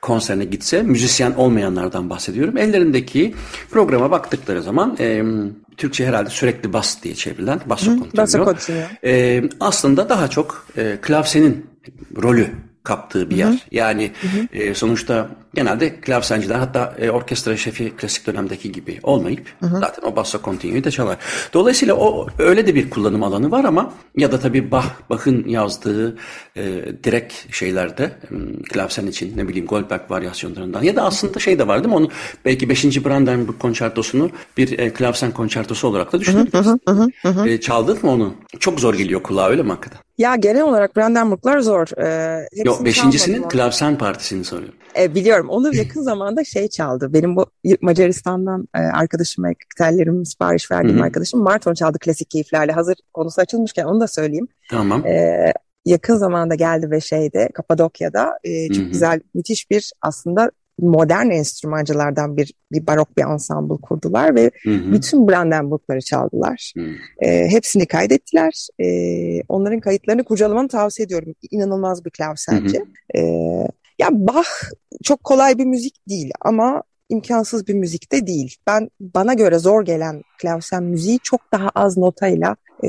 konserine 0.00 0.44
gitse 0.44 0.82
müzisyen 0.82 1.32
olmayanlardan 1.32 2.10
bahsediyorum. 2.10 2.56
Ellerindeki 2.56 3.34
programa 3.70 4.10
baktıkları 4.10 4.62
zaman 4.62 4.96
e, 5.00 5.22
Türkçe 5.76 6.06
herhalde 6.06 6.30
sürekli 6.30 6.72
bas 6.72 7.02
diye 7.02 7.14
çevrilen 7.14 7.60
basso 7.66 7.90
continuo. 7.90 8.54
E, 9.04 9.42
aslında 9.60 10.08
daha 10.08 10.28
çok 10.28 10.66
e, 10.76 10.98
klavsenin 11.02 11.66
rolü 12.22 12.50
kaptığı 12.84 13.30
bir 13.30 13.36
yer. 13.36 13.46
Hı 13.46 13.52
hı. 13.52 13.58
Yani 13.70 14.12
hı 14.20 14.26
hı. 14.26 14.46
E, 14.62 14.74
sonuçta 14.74 15.28
genelde 15.54 16.00
klavsenciler 16.00 16.54
hatta 16.54 16.94
e, 16.98 17.10
orkestra 17.10 17.56
şefi 17.56 17.90
klasik 17.90 18.26
dönemdeki 18.26 18.72
gibi 18.72 19.00
olmayıp 19.02 19.46
hı 19.60 19.66
hı. 19.66 19.78
zaten 19.80 20.08
o 20.08 20.16
basso 20.16 20.38
continuo'yu 20.44 20.84
da 20.84 20.90
çalar. 20.90 21.16
Dolayısıyla 21.52 21.94
o 21.94 22.26
öyle 22.38 22.66
de 22.66 22.74
bir 22.74 22.90
kullanım 22.90 23.22
alanı 23.22 23.50
var 23.50 23.64
ama 23.64 23.92
ya 24.16 24.32
da 24.32 24.40
tabii 24.40 24.70
Bach, 24.70 24.86
Bach'ın 25.10 25.48
yazdığı 25.48 26.16
e, 26.56 26.62
direkt 27.04 27.54
şeylerde 27.54 28.04
e, 28.04 28.62
klavsen 28.62 29.06
için 29.06 29.36
ne 29.36 29.48
bileyim 29.48 29.66
Goldberg 29.66 30.10
varyasyonlarından 30.10 30.82
ya 30.82 30.96
da 30.96 31.02
aslında 31.02 31.38
şey 31.38 31.58
de 31.58 31.68
var 31.68 31.78
değil 31.78 31.94
mi? 31.94 31.96
Onu 31.96 32.08
belki 32.44 32.68
5. 32.68 33.04
Brandenburg 33.04 33.58
konçertosunu 33.58 34.30
bir 34.56 34.78
e, 34.78 34.92
klavsen 34.92 35.30
konçertosu 35.30 35.88
olarak 35.88 36.12
da 36.12 36.20
düşünebiliriz. 36.20 36.66
Hı 36.66 36.78
hı 36.86 37.08
hı 37.22 37.28
hı. 37.28 37.48
E, 37.48 37.60
çaldın 37.60 37.98
mı 38.02 38.10
onu? 38.10 38.34
Çok 38.60 38.80
zor 38.80 38.94
geliyor 38.94 39.22
kulağa 39.22 39.48
öyle 39.48 39.62
mi 39.62 39.68
hakikaten? 39.68 40.00
Ya 40.18 40.36
genel 40.36 40.62
olarak 40.62 40.96
Brandenburglar 40.96 41.60
zor. 41.60 41.88
Ee, 41.98 42.48
Yok 42.64 42.84
beşincisinin 42.84 43.42
Klavsen 43.42 43.98
Partisi'ni 43.98 44.44
soruyorum. 44.44 44.74
E, 44.98 45.14
biliyorum. 45.14 45.43
Onu 45.48 45.76
yakın 45.76 46.02
zamanda 46.02 46.44
şey 46.44 46.68
çaldı. 46.68 47.12
Benim 47.12 47.36
bu 47.36 47.46
Macaristan'dan 47.80 48.68
e, 48.74 48.78
arkadaşıma 48.78 49.52
gitarlarımı 49.52 50.26
sipariş 50.26 50.70
verdiğim 50.70 50.96
Hı-hı. 50.96 51.04
arkadaşım 51.04 51.40
Marton 51.40 51.74
çaldı 51.74 51.98
klasik 51.98 52.30
keyiflerle. 52.30 52.72
Hazır 52.72 52.96
konusu 53.12 53.40
açılmışken 53.40 53.84
onu 53.84 54.00
da 54.00 54.06
söyleyeyim. 54.06 54.48
Tamam. 54.70 55.06
E, 55.06 55.52
yakın 55.84 56.16
zamanda 56.16 56.54
geldi 56.54 56.90
ve 56.90 57.00
şeyde 57.00 57.48
Kapadokya'da 57.54 58.38
e, 58.44 58.68
çok 58.68 58.76
Hı-hı. 58.76 58.90
güzel 58.90 59.20
müthiş 59.34 59.70
bir 59.70 59.92
aslında 60.02 60.50
modern 60.78 61.30
enstrümancılardan 61.30 62.36
bir 62.36 62.52
bir 62.72 62.86
barok 62.86 63.16
bir 63.16 63.22
ensemble 63.22 63.74
kurdular 63.82 64.34
ve 64.34 64.50
hı 64.62 64.70
hı. 64.70 64.92
bütün 64.92 65.28
Brandenburg'ları 65.28 66.00
çaldılar. 66.00 66.72
Hı. 66.76 66.86
E, 67.26 67.48
hepsini 67.48 67.86
kaydettiler. 67.86 68.66
E, 68.80 68.86
onların 69.48 69.80
kayıtlarını 69.80 70.24
kurcalamanı 70.24 70.68
tavsiye 70.68 71.06
ediyorum. 71.06 71.34
İnanılmaz 71.50 72.04
bir 72.04 72.10
klavsenci. 72.10 72.84
E, 73.16 73.20
ya 73.98 74.08
Bach 74.12 74.48
çok 75.04 75.24
kolay 75.24 75.58
bir 75.58 75.64
müzik 75.64 76.08
değil 76.08 76.30
ama 76.40 76.82
imkansız 77.08 77.66
bir 77.66 77.74
müzik 77.74 78.12
de 78.12 78.26
değil. 78.26 78.56
Ben 78.66 78.90
bana 79.00 79.34
göre 79.34 79.58
zor 79.58 79.84
gelen 79.84 80.22
klavsen 80.38 80.82
müziği 80.82 81.18
çok 81.22 81.40
daha 81.52 81.68
az 81.68 81.96
notayla 81.96 82.56
e, 82.84 82.88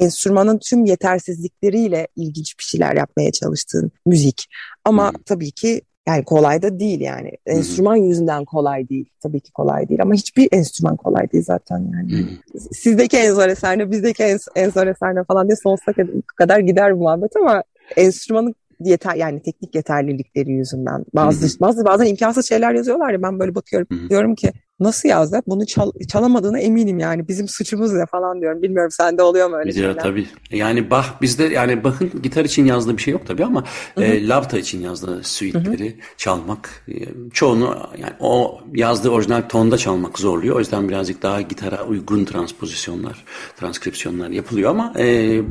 enstrümanın 0.00 0.58
tüm 0.58 0.84
yetersizlikleriyle 0.84 2.08
ilginç 2.16 2.58
bir 2.58 2.64
şeyler 2.64 2.96
yapmaya 2.96 3.32
çalıştığın 3.32 3.92
müzik. 4.06 4.46
Ama 4.84 5.08
hı 5.08 5.12
tabii 5.26 5.50
ki 5.50 5.82
yani 6.08 6.24
kolay 6.24 6.62
da 6.62 6.80
değil 6.80 7.00
yani. 7.00 7.30
Enstrüman 7.46 7.96
Hı-hı. 7.96 8.04
yüzünden 8.04 8.44
kolay 8.44 8.88
değil. 8.88 9.10
Tabii 9.22 9.40
ki 9.40 9.52
kolay 9.52 9.88
değil 9.88 10.02
ama 10.02 10.14
hiçbir 10.14 10.48
enstrüman 10.52 10.96
kolay 10.96 11.32
değil 11.32 11.44
zaten 11.44 11.92
yani. 11.92 12.12
Hı-hı. 12.12 12.60
Sizdeki 12.72 13.16
en 13.16 13.34
zor 13.34 13.48
eser 13.48 13.78
ne, 13.78 13.90
bizdeki 13.90 14.22
en, 14.22 14.38
en 14.56 14.70
zor 14.70 14.86
eser 14.86 15.14
ne 15.14 15.24
falan 15.24 15.48
diye 15.48 15.56
sonsuza 15.56 15.92
kadar 16.36 16.58
gider 16.58 16.96
bu 16.96 17.02
muhabbet 17.02 17.36
ama 17.36 17.62
enstrümanın 17.96 18.54
yeter 18.88 19.14
yani 19.14 19.42
teknik 19.42 19.74
yeterlilikleri 19.74 20.50
yüzünden 20.50 21.04
bazı 21.14 21.46
Hı-hı. 21.46 21.60
bazı 21.60 21.84
bazen 21.84 22.06
imkansız 22.06 22.48
şeyler 22.48 22.74
yazıyorlar 22.74 23.12
ya 23.12 23.22
ben 23.22 23.38
böyle 23.38 23.54
bakıyorum 23.54 23.86
Hı-hı. 23.90 24.08
diyorum 24.08 24.34
ki 24.34 24.52
nasıl 24.80 25.08
yazdı? 25.08 25.42
Bunu 25.46 25.66
çal, 25.66 25.92
çalamadığına 26.08 26.58
eminim 26.58 26.98
yani. 26.98 27.28
Bizim 27.28 27.48
suçumuz 27.48 27.92
ne 27.92 28.06
falan 28.06 28.40
diyorum. 28.40 28.62
Bilmiyorum 28.62 28.90
sende 28.90 29.22
oluyor 29.22 29.50
mu 29.50 29.56
öyle 29.56 29.72
şeyler? 29.72 29.88
Ya, 29.88 29.96
tabii. 29.96 30.26
Yani 30.50 30.90
Bach 30.90 31.06
bizde 31.22 31.44
yani 31.44 31.84
Bach'ın 31.84 32.22
gitar 32.22 32.44
için 32.44 32.64
yazdığı 32.64 32.96
bir 32.96 33.02
şey 33.02 33.12
yok 33.12 33.26
tabii 33.26 33.44
ama 33.44 33.64
e, 33.96 34.28
Lavta 34.28 34.58
için 34.58 34.80
yazdığı 34.80 35.24
suite'leri 35.24 35.96
çalmak 36.16 36.84
e, 36.88 36.94
çoğunu 37.32 37.76
yani 37.98 38.12
o 38.20 38.60
yazdığı 38.74 39.10
orijinal 39.10 39.42
tonda 39.42 39.78
çalmak 39.78 40.18
zorluyor. 40.18 40.56
O 40.56 40.58
yüzden 40.58 40.88
birazcık 40.88 41.22
daha 41.22 41.40
gitara 41.40 41.84
uygun 41.84 42.24
transpozisyonlar, 42.24 43.24
transkripsiyonlar 43.56 44.28
yapılıyor 44.28 44.70
ama 44.70 44.94
e, 44.98 45.04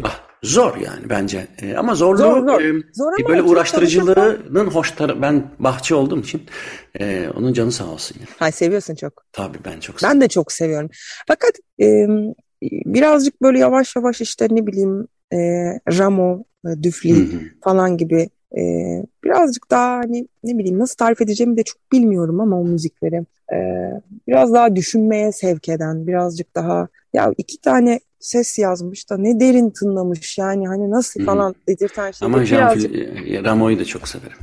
Bach 0.03 0.28
Zor 0.43 0.77
yani 0.77 1.09
bence. 1.09 1.47
E, 1.61 1.75
ama 1.75 1.95
zorluğu 1.95 2.17
zor, 2.17 2.47
zor. 2.47 2.61
E, 2.61 2.73
zor 2.93 3.13
ama 3.19 3.29
böyle 3.29 3.41
uğraştırıcılığının 3.41 4.67
hoş 4.67 4.91
tarafı. 4.91 5.21
Ben 5.21 5.43
bahçe 5.59 5.95
olduğum 5.95 6.19
için 6.19 6.41
e, 6.99 7.29
onun 7.37 7.53
canı 7.53 7.71
sağ 7.71 7.85
olsun. 7.85 8.17
Yani. 8.19 8.29
Hay 8.37 8.51
seviyorsun 8.51 8.95
çok. 8.95 9.25
Tabii 9.31 9.57
ben 9.65 9.79
çok 9.79 9.99
seviyorum. 9.99 10.19
Ben 10.19 10.21
de 10.21 10.27
çok 10.27 10.51
seviyorum. 10.51 10.89
Fakat 11.27 11.51
e, 11.81 12.07
birazcık 12.61 13.41
böyle 13.41 13.59
yavaş 13.59 13.95
yavaş 13.95 14.21
işte 14.21 14.47
ne 14.51 14.67
bileyim 14.67 15.07
e, 15.33 15.37
Ramo, 15.97 16.43
e, 16.65 16.83
Düfli 16.83 17.27
falan 17.63 17.97
gibi 17.97 18.29
e, 18.57 18.61
birazcık 19.23 19.71
daha 19.71 19.97
hani 19.97 20.27
ne 20.43 20.57
bileyim 20.57 20.79
nasıl 20.79 20.95
tarif 20.95 21.21
edeceğimi 21.21 21.57
de 21.57 21.63
çok 21.63 21.91
bilmiyorum 21.91 22.39
ama 22.39 22.59
o 22.59 22.63
müzikleri 22.63 23.25
e, 23.53 23.57
biraz 24.27 24.53
daha 24.53 24.75
düşünmeye 24.75 25.31
sevk 25.31 25.69
eden 25.69 26.07
birazcık 26.07 26.55
daha 26.55 26.87
ya 27.13 27.33
iki 27.37 27.61
tane 27.61 27.99
ses 28.19 28.59
yazmış 28.59 29.09
da 29.09 29.17
ne 29.17 29.39
derin 29.39 29.69
tınlamış 29.69 30.37
yani 30.37 30.67
hani 30.67 30.91
nasıl 30.91 31.25
falan 31.25 31.55
dedirten 31.67 32.11
şey. 32.11 32.25
Ama 32.25 32.45
Jean 32.45 32.59
birazcık... 32.59 32.95
Ramo'yu 33.45 33.79
da 33.79 33.85
çok 33.85 34.07
severim. 34.07 34.37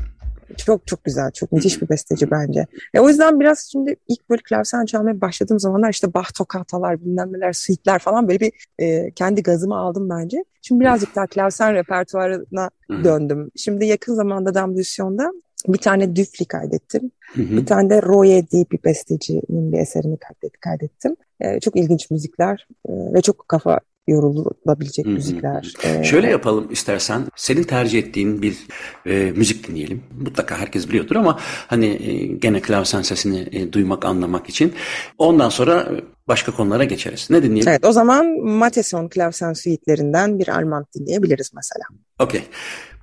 Çok 0.57 0.87
çok 0.87 1.05
güzel, 1.05 1.31
çok 1.31 1.53
müthiş 1.53 1.83
bir 1.83 1.89
besteci 1.89 2.31
bence. 2.31 2.67
E, 2.95 3.01
o 3.01 3.09
yüzden 3.09 3.41
biraz 3.41 3.69
şimdi 3.73 3.97
ilk 4.09 4.31
böyle 4.31 4.43
klavsen 4.43 4.85
çalmaya 4.85 5.21
başladığım 5.21 5.61
zamanlar 5.61 5.91
işte 5.91 6.15
Bach 6.15 6.29
tokatalar, 6.35 7.01
bilmem 7.01 7.33
neler, 7.33 7.53
suite'ler 7.53 7.99
falan 7.99 8.29
böyle 8.29 8.41
bir 8.41 8.53
e, 8.79 9.11
kendi 9.11 9.43
gazımı 9.43 9.77
aldım 9.77 10.11
bence. 10.11 10.45
Şimdi 10.63 10.81
birazcık 10.81 11.17
daha 11.17 11.27
klavsen 11.27 11.75
repertuarına 11.75 12.71
döndüm. 13.05 13.51
Şimdi 13.57 13.87
yakın 13.87 14.15
zamanda 14.15 14.55
Dambusyon'da 14.55 15.33
bir 15.69 15.79
tane 15.79 16.17
Düfli 16.17 16.45
kaydettim. 16.45 17.11
Hı 17.35 17.43
hı. 17.43 17.57
Bir 17.57 17.67
tane 17.67 17.91
de 17.91 18.03
Roye 18.03 18.49
diye 18.51 18.65
bir 18.73 18.79
bestecinin 18.85 19.73
bir 19.73 19.79
eserini 19.79 20.19
kaydettim. 20.61 21.17
E, 21.41 21.61
çok 21.61 21.77
ilginç 21.77 22.11
müzikler 22.11 22.67
e, 22.89 22.93
ve 23.15 23.23
çok 23.23 23.49
kafa 23.49 23.81
yorulabilecek 24.07 25.07
müzikler. 25.07 25.73
Ee, 25.85 26.05
Şöyle 26.05 26.31
yapalım 26.31 26.73
istersen. 26.73 27.23
Senin 27.37 27.63
tercih 27.63 27.99
ettiğin 27.99 28.43
bir 28.43 28.67
e, 29.07 29.33
müzik 29.37 29.69
dinleyelim. 29.69 30.03
Mutlaka 30.21 30.59
herkes 30.59 30.89
biliyordur 30.89 31.17
ama 31.17 31.39
hani 31.67 31.87
e, 31.87 32.27
gene 32.27 32.61
klavsen 32.61 33.03
sesini 33.03 33.49
e, 33.53 33.73
duymak, 33.73 34.05
anlamak 34.05 34.49
için. 34.49 34.73
Ondan 35.19 35.49
sonra 35.49 35.89
başka 36.29 36.53
konulara 36.53 36.85
geçeriz. 36.85 37.31
Ne 37.31 37.43
dinleyelim? 37.43 37.69
Evet 37.69 37.85
o 37.85 37.93
zaman 37.93 38.27
Mateson 38.45 39.09
klavsen 39.09 39.53
suite'lerinden 39.53 40.39
bir 40.39 40.49
Alman 40.49 40.87
dinleyebiliriz 40.95 41.51
mesela. 41.55 41.85
Okey. 42.19 42.43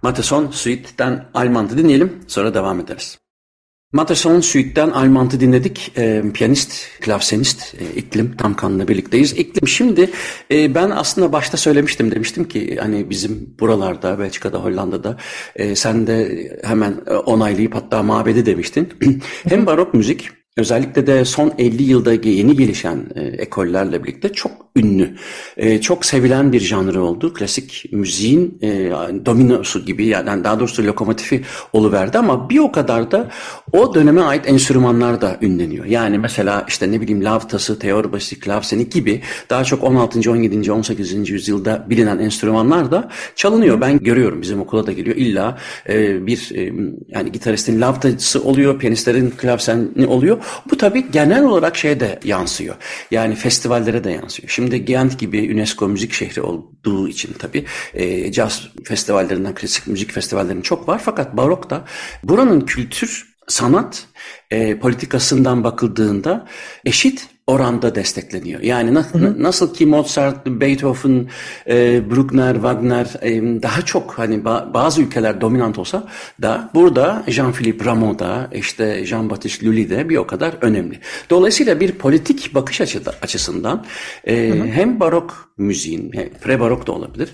Mateson 0.03 0.51
suite'den 0.51 1.25
Alman'ı 1.33 1.77
dinleyelim. 1.77 2.19
Sonra 2.27 2.53
devam 2.53 2.79
ederiz. 2.79 3.23
Matterson 3.93 4.39
Suite'den 4.39 4.89
Almant'ı 4.89 5.39
dinledik. 5.39 5.91
E, 5.97 6.23
piyanist, 6.33 6.99
klavsenist 7.01 7.75
e, 7.75 7.95
İklim 7.95 8.37
Tamkan'la 8.37 8.87
birlikteyiz. 8.87 9.33
İklim 9.33 9.67
şimdi 9.67 10.09
e, 10.51 10.75
ben 10.75 10.89
aslında 10.89 11.31
başta 11.31 11.57
söylemiştim 11.57 12.11
demiştim 12.11 12.47
ki 12.47 12.77
hani 12.81 13.09
bizim 13.09 13.55
buralarda 13.59 14.19
Belçika'da 14.19 14.63
Hollanda'da 14.63 15.17
e, 15.55 15.75
sen 15.75 16.07
de 16.07 16.47
hemen 16.63 16.93
onaylayıp 17.25 17.75
hatta 17.75 18.03
mabedi 18.03 18.45
demiştin. 18.45 18.93
hem 19.49 19.65
barok 19.65 19.93
müzik 19.93 20.29
özellikle 20.57 21.07
de 21.07 21.25
son 21.25 21.53
50 21.57 21.83
yılda 21.83 22.13
yeni 22.13 22.55
gelişen 22.55 23.05
e, 23.15 23.21
ekollerle 23.21 24.03
birlikte 24.03 24.33
çok 24.33 24.51
ünlü, 24.75 25.15
e, 25.57 25.81
çok 25.81 26.05
sevilen 26.05 26.53
bir 26.53 26.59
janrı 26.59 27.03
oldu. 27.03 27.33
Klasik 27.33 27.85
müziğin 27.91 28.57
e, 28.61 28.69
dominosu 29.25 29.85
gibi 29.85 30.05
yani 30.05 30.43
daha 30.43 30.59
doğrusu 30.59 30.85
lokomotifi 30.85 31.43
oluverdi 31.73 32.17
ama 32.17 32.49
bir 32.49 32.59
o 32.59 32.71
kadar 32.71 33.11
da 33.11 33.29
o 33.71 33.95
döneme 33.95 34.21
ait 34.21 34.47
enstrümanlar 34.47 35.21
da 35.21 35.37
ünleniyor. 35.41 35.85
Yani 35.85 36.17
mesela 36.17 36.65
işte 36.67 36.91
ne 36.91 37.01
bileyim 37.01 37.23
lavtası, 37.23 37.79
teorbası, 37.79 38.39
klavseni 38.39 38.89
gibi 38.89 39.21
daha 39.49 39.63
çok 39.63 39.83
16. 39.83 40.31
17. 40.31 40.71
18. 40.71 41.29
yüzyılda 41.29 41.85
bilinen 41.89 42.19
enstrümanlar 42.19 42.91
da 42.91 43.09
çalınıyor. 43.35 43.81
Ben 43.81 43.99
görüyorum 43.99 44.41
bizim 44.41 44.61
okula 44.61 44.87
da 44.87 44.91
geliyor. 44.91 45.15
İlla 45.15 45.57
e, 45.89 46.27
bir 46.27 46.51
e, 46.55 46.73
yani 47.07 47.31
gitaristin 47.31 47.81
lavtası 47.81 48.43
oluyor, 48.43 48.79
piyanistlerin 48.79 49.29
klavseni 49.29 50.07
oluyor. 50.07 50.37
Bu 50.69 50.77
tabii 50.77 51.11
genel 51.11 51.43
olarak 51.43 51.77
şeye 51.77 51.99
de 51.99 52.19
yansıyor. 52.23 52.75
Yani 53.11 53.35
festivallere 53.35 54.03
de 54.03 54.11
yansıyor. 54.11 54.49
Şimdi 54.49 54.85
Gent 54.85 55.19
gibi 55.19 55.53
UNESCO 55.53 55.87
müzik 55.87 56.13
şehri 56.13 56.41
olduğu 56.41 57.07
için 57.07 57.33
tabii 57.39 57.65
e, 57.93 58.31
caz 58.31 58.67
festivallerinden 58.83 59.55
klasik 59.55 59.87
müzik 59.87 60.11
festivallerinden 60.11 60.61
çok 60.61 60.87
var. 60.87 61.01
Fakat 61.05 61.37
barokta 61.37 61.85
buranın 62.23 62.61
kültür 62.61 63.33
sanat 63.47 64.05
e, 64.51 64.79
politikasından 64.79 65.63
bakıldığında 65.63 66.47
eşit 66.85 67.32
oranda 67.47 67.95
destekleniyor. 67.95 68.61
Yani 68.61 68.93
na, 68.93 69.13
hı 69.13 69.17
hı. 69.17 69.43
nasıl 69.43 69.73
ki 69.73 69.85
Mozart, 69.85 70.47
Beethoven, 70.47 71.27
e, 71.67 72.01
Bruckner, 72.11 72.53
Wagner 72.53 73.07
e, 73.21 73.61
daha 73.61 73.81
çok 73.81 74.11
hani 74.11 74.45
bazı 74.45 75.01
ülkeler 75.01 75.41
dominant 75.41 75.79
olsa 75.79 76.07
da 76.41 76.69
burada 76.73 77.23
Jean-Philippe 77.27 77.85
Rameau'da 77.85 78.49
işte 78.53 79.05
Jean-Baptiste 79.05 79.65
Lully'de 79.65 80.09
bir 80.09 80.17
o 80.17 80.27
kadar 80.27 80.53
önemli. 80.61 80.99
Dolayısıyla 81.29 81.79
bir 81.79 81.91
politik 81.91 82.55
bakış 82.55 82.81
açıda, 82.81 83.13
açısından 83.21 83.85
e, 84.27 84.49
hı 84.49 84.53
hı. 84.53 84.67
hem 84.67 84.99
barok 84.99 85.53
müziğin, 85.57 86.11
pre-barok 86.11 86.87
da 86.87 86.91
olabilir. 86.91 87.29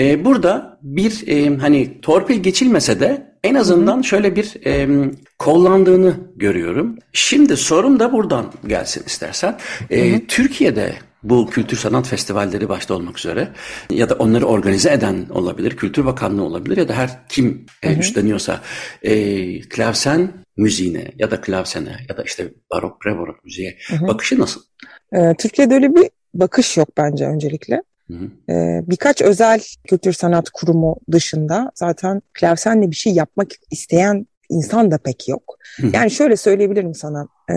E, 0.00 0.24
burada 0.24 0.78
bir 0.82 1.24
e, 1.26 1.56
hani 1.56 2.00
torpil 2.00 2.42
geçilmese 2.42 3.00
de 3.00 3.36
en 3.44 3.54
azından 3.54 4.02
şöyle 4.02 4.36
bir 4.36 4.66
e, 4.66 4.88
kollandığını 5.38 6.16
görüyorum. 6.36 6.98
Şimdi 7.12 7.56
sorum 7.56 8.00
da 8.00 8.12
buradan 8.12 8.52
gelsin 8.66 9.02
istersen. 9.06 9.58
E, 9.90 10.26
Türkiye'de 10.26 10.94
bu 11.22 11.50
kültür 11.50 11.76
sanat 11.76 12.06
festivalleri 12.06 12.68
başta 12.68 12.94
olmak 12.94 13.18
üzere 13.18 13.48
ya 13.90 14.08
da 14.08 14.14
onları 14.14 14.46
organize 14.46 14.92
eden 14.92 15.26
olabilir, 15.30 15.76
Kültür 15.76 16.04
Bakanlığı 16.04 16.42
olabilir 16.42 16.76
ya 16.76 16.88
da 16.88 16.94
her 16.94 17.28
kim 17.28 17.66
e, 17.82 17.96
üstleniyorsa 17.96 18.60
e, 19.02 19.60
klavsen 19.60 20.32
müziğine 20.56 21.12
ya 21.18 21.30
da 21.30 21.40
klavsene 21.40 21.96
ya 22.08 22.16
da 22.16 22.22
işte 22.22 22.52
barok, 22.72 23.02
pre-barok 23.02 23.44
müziğe 23.44 23.76
hı 23.88 23.96
hı. 23.96 24.06
bakışı 24.06 24.38
nasıl? 24.38 24.60
Ee, 25.12 25.34
Türkiye'de 25.38 25.74
öyle 25.74 25.94
bir 25.94 26.10
bakış 26.34 26.76
yok 26.76 26.88
bence 26.96 27.26
öncelikle. 27.26 27.82
Hı 28.10 28.14
hı. 28.14 28.52
Ee, 28.52 28.82
birkaç 28.86 29.22
özel 29.22 29.60
kültür 29.88 30.12
sanat 30.12 30.50
kurumu 30.50 30.96
dışında 31.12 31.72
zaten 31.74 32.22
klavsenle 32.34 32.90
bir 32.90 32.96
şey 32.96 33.12
yapmak 33.12 33.48
isteyen 33.70 34.26
insan 34.48 34.90
da 34.90 34.98
pek 34.98 35.28
yok. 35.28 35.58
Hı. 35.80 35.86
Yani 35.92 36.10
şöyle 36.10 36.36
söyleyebilirim 36.36 36.94
sana. 36.94 37.28
E, 37.50 37.54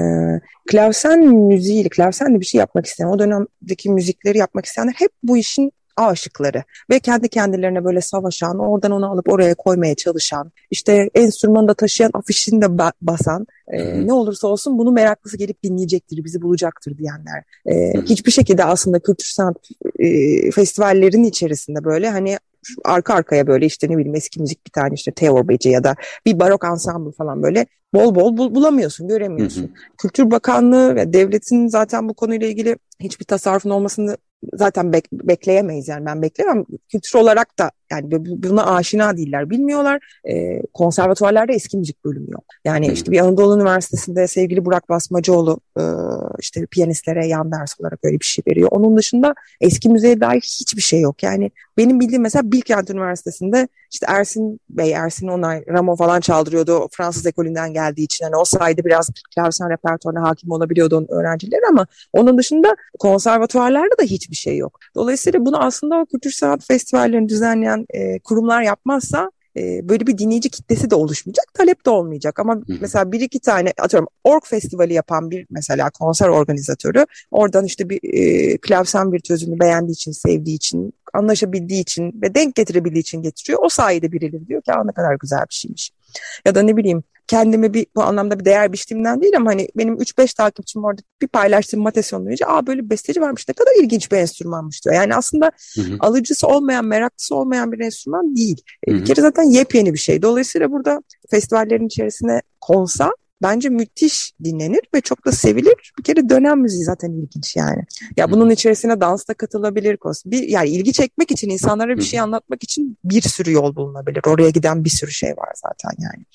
klavsen 0.71 1.19
müziğiyle, 1.27 1.89
klavsenle 1.89 2.39
bir 2.39 2.45
şey 2.45 2.59
yapmak 2.59 2.85
isteyen, 2.85 3.07
o 3.07 3.19
dönemdeki 3.19 3.89
müzikleri 3.89 4.37
yapmak 4.37 4.65
isteyenler 4.65 4.93
hep 4.97 5.11
bu 5.23 5.37
işin 5.37 5.71
aşıkları 6.07 6.63
ve 6.89 6.99
kendi 6.99 7.29
kendilerine 7.29 7.83
böyle 7.83 8.01
savaşan, 8.01 8.59
oradan 8.59 8.91
onu 8.91 9.11
alıp 9.11 9.33
oraya 9.33 9.55
koymaya 9.55 9.95
çalışan, 9.95 10.51
işte 10.71 11.09
enstrümanı 11.15 11.67
da 11.67 11.73
taşıyan, 11.73 12.11
afişini 12.13 12.61
de 12.61 12.77
basan, 13.01 13.47
e, 13.67 14.07
ne 14.07 14.13
olursa 14.13 14.47
olsun 14.47 14.77
bunu 14.77 14.91
meraklısı 14.91 15.37
gelip 15.37 15.63
dinleyecektir, 15.63 16.23
bizi 16.23 16.41
bulacaktır 16.41 16.97
diyenler. 16.97 17.43
E, 17.65 18.01
hiçbir 18.01 18.31
şekilde 18.31 18.63
aslında 18.63 18.99
kültür 18.99 19.25
sanat 19.25 19.57
e, 19.99 20.51
festivallerin 20.51 21.23
içerisinde 21.23 21.83
böyle 21.83 22.09
hani 22.09 22.37
arka 22.85 23.13
arkaya 23.13 23.47
böyle 23.47 23.65
işte 23.65 23.89
ne 23.89 23.97
bileyim 23.97 24.15
eski 24.15 24.41
müzik 24.41 24.65
bir 24.65 24.71
tane 24.71 24.93
işte 24.93 25.11
Theo 25.11 25.47
Bece 25.47 25.69
ya 25.69 25.83
da 25.83 25.95
bir 26.25 26.39
barok 26.39 26.65
ansambl 26.65 27.11
falan 27.11 27.43
böyle 27.43 27.65
bol 27.93 28.15
bol 28.15 28.37
bul 28.37 28.55
bulamıyorsun, 28.55 29.07
göremiyorsun. 29.07 29.61
Hı 29.61 29.65
hı. 29.65 29.71
Kültür 29.97 30.31
Bakanlığı 30.31 30.95
ve 30.95 31.13
devletin 31.13 31.67
zaten 31.67 32.09
bu 32.09 32.13
konuyla 32.13 32.47
ilgili 32.47 32.77
hiçbir 32.99 33.25
tasarrufun 33.25 33.69
olmasını 33.69 34.17
zaten 34.53 34.93
bek 34.93 35.11
bekleyemeyiz 35.11 35.87
yani 35.87 36.05
ben 36.05 36.21
bekleyemem. 36.21 36.65
Kültür 36.91 37.19
olarak 37.19 37.59
da 37.59 37.71
yani 37.91 38.05
buna 38.43 38.75
aşina 38.75 39.17
değiller, 39.17 39.49
bilmiyorlar. 39.49 40.21
E, 40.29 40.61
konservatuvarlarda 40.73 41.53
eski 41.53 41.77
müzik 41.77 42.05
bölümü 42.05 42.31
yok. 42.31 42.43
Yani 42.65 42.87
işte 42.87 43.11
bir 43.11 43.19
Anadolu 43.19 43.55
Üniversitesi'nde 43.55 44.27
sevgili 44.27 44.65
Burak 44.65 44.89
Basmacıoğlu 44.89 45.59
e, 45.79 45.83
işte 46.39 46.65
piyanistlere 46.65 47.27
yan 47.27 47.51
ders 47.51 47.79
olarak 47.79 47.99
öyle 48.03 48.19
bir 48.19 48.25
şey 48.25 48.43
veriyor. 48.47 48.69
Onun 48.71 48.97
dışında 48.97 49.35
eski 49.61 49.89
müziğe 49.89 50.21
dair 50.21 50.41
hiçbir 50.41 50.81
şey 50.81 51.01
yok. 51.01 51.23
Yani 51.23 51.51
benim 51.79 51.99
bildiğim 51.99 52.21
mesela 52.21 52.51
Bilkent 52.51 52.89
Üniversitesi'nde 52.89 53.67
işte 53.91 54.05
Ersin 54.09 54.59
Bey, 54.69 54.91
Ersin 54.91 55.27
Onay, 55.27 55.63
Ramo 55.67 55.95
falan 55.95 56.19
çaldırıyordu. 56.19 56.87
Fransız 56.91 57.25
ekolünden 57.25 57.73
geldiği 57.73 58.03
için. 58.03 58.25
Yani 58.25 58.35
o 58.35 58.45
sayede 58.45 58.85
biraz 58.85 59.09
klavsen 59.35 59.69
repertuarına 59.69 60.21
hakim 60.21 60.51
olabiliyordu 60.51 60.97
onun 60.97 61.07
öğrencileri 61.19 61.61
ama 61.69 61.87
onun 62.13 62.37
dışında 62.37 62.75
konservatuvarlarda 62.99 63.97
da 64.01 64.03
hiçbir 64.03 64.35
şey 64.35 64.57
yok. 64.57 64.79
Dolayısıyla 64.95 65.45
bunu 65.45 65.63
aslında 65.63 65.95
o 65.97 66.05
kültür 66.05 66.31
sanat 66.31 66.67
festivallerini 66.67 67.29
düzenleyen 67.29 67.85
e, 67.89 68.19
kurumlar 68.19 68.61
yapmazsa 68.61 69.31
e, 69.57 69.89
böyle 69.89 70.07
bir 70.07 70.17
dinleyici 70.17 70.49
kitlesi 70.49 70.89
de 70.89 70.95
oluşmayacak, 70.95 71.53
talep 71.53 71.85
de 71.85 71.89
olmayacak. 71.89 72.39
Ama 72.39 72.61
mesela 72.81 73.11
bir 73.11 73.21
iki 73.21 73.39
tane 73.39 73.73
atıyorum 73.81 74.07
org 74.23 74.43
festivali 74.45 74.93
yapan 74.93 75.31
bir 75.31 75.47
mesela 75.49 75.89
konser 75.89 76.27
organizatörü 76.27 77.05
oradan 77.31 77.65
işte 77.65 77.89
bir 77.89 77.99
e, 78.03 78.57
klavsen 78.57 79.11
virtüözünü 79.11 79.59
beğendiği 79.59 79.93
için, 79.93 80.11
sevdiği 80.11 80.55
için, 80.55 80.93
anlaşabildiği 81.13 81.81
için 81.81 82.21
ve 82.21 82.35
denk 82.35 82.55
getirebildiği 82.55 83.01
için 83.01 83.21
getiriyor. 83.21 83.59
O 83.63 83.69
sayede 83.69 84.11
birileri 84.11 84.47
diyor 84.47 84.61
ki 84.61 84.71
ne 84.85 84.91
kadar 84.91 85.15
güzel 85.15 85.41
bir 85.49 85.55
şeymiş. 85.55 85.91
Ya 86.45 86.55
da 86.55 86.61
ne 86.61 86.77
bileyim 86.77 87.03
kendime 87.29 87.73
bir 87.73 87.85
bu 87.95 88.03
anlamda 88.03 88.39
bir 88.39 88.45
değer 88.45 88.73
biçtiğimden 88.73 89.21
değil 89.21 89.33
ama 89.37 89.51
hani 89.51 89.67
benim 89.77 89.95
3-5 89.95 90.33
takipçim 90.33 90.83
orada 90.83 91.01
bir 91.21 91.27
paylaştığım 91.27 91.81
matesyonu 91.81 92.25
duyunca 92.25 92.47
aa 92.47 92.67
böyle 92.67 92.83
bir 92.83 92.89
besteci 92.89 93.21
varmış 93.21 93.47
ne 93.47 93.53
kadar 93.53 93.71
ilginç 93.83 94.11
bir 94.11 94.17
enstrümanmış 94.17 94.85
diyor. 94.85 94.95
Yani 94.95 95.15
aslında 95.15 95.51
hı 95.75 95.81
hı. 95.81 95.97
alıcısı 95.99 96.47
olmayan, 96.47 96.85
meraklısı 96.85 97.35
olmayan 97.35 97.71
bir 97.71 97.79
enstrüman 97.79 98.35
değil. 98.35 98.61
Hı 98.87 98.91
hı. 98.91 98.95
Bir 98.95 99.05
kere 99.05 99.21
zaten 99.21 99.43
yepyeni 99.43 99.93
bir 99.93 99.99
şey. 99.99 100.21
Dolayısıyla 100.21 100.71
burada 100.71 101.01
festivallerin 101.31 101.87
içerisine 101.87 102.41
konsa 102.61 103.11
bence 103.41 103.69
müthiş 103.69 104.31
dinlenir 104.43 104.81
ve 104.95 105.01
çok 105.01 105.25
da 105.25 105.31
sevilir. 105.31 105.93
Bir 105.99 106.03
kere 106.03 106.29
dönem 106.29 106.59
müziği 106.59 106.83
zaten 106.83 107.11
ilginç 107.11 107.55
yani. 107.55 107.83
Ya 108.17 108.31
bunun 108.31 108.49
içerisine 108.49 109.01
dans 109.01 109.27
da 109.27 109.33
katılabilir. 109.33 109.97
Bir, 110.25 110.47
yani 110.47 110.69
ilgi 110.69 110.93
çekmek 110.93 111.31
için, 111.31 111.49
insanlara 111.49 111.97
bir 111.97 112.01
şey 112.01 112.19
anlatmak 112.19 112.63
için 112.63 112.97
bir 113.03 113.21
sürü 113.21 113.51
yol 113.51 113.75
bulunabilir. 113.75 114.21
Oraya 114.27 114.49
giden 114.49 114.85
bir 114.85 114.89
sürü 114.89 115.11
şey 115.11 115.29
var 115.29 115.49
zaten 115.55 115.91
yani. 115.99 116.25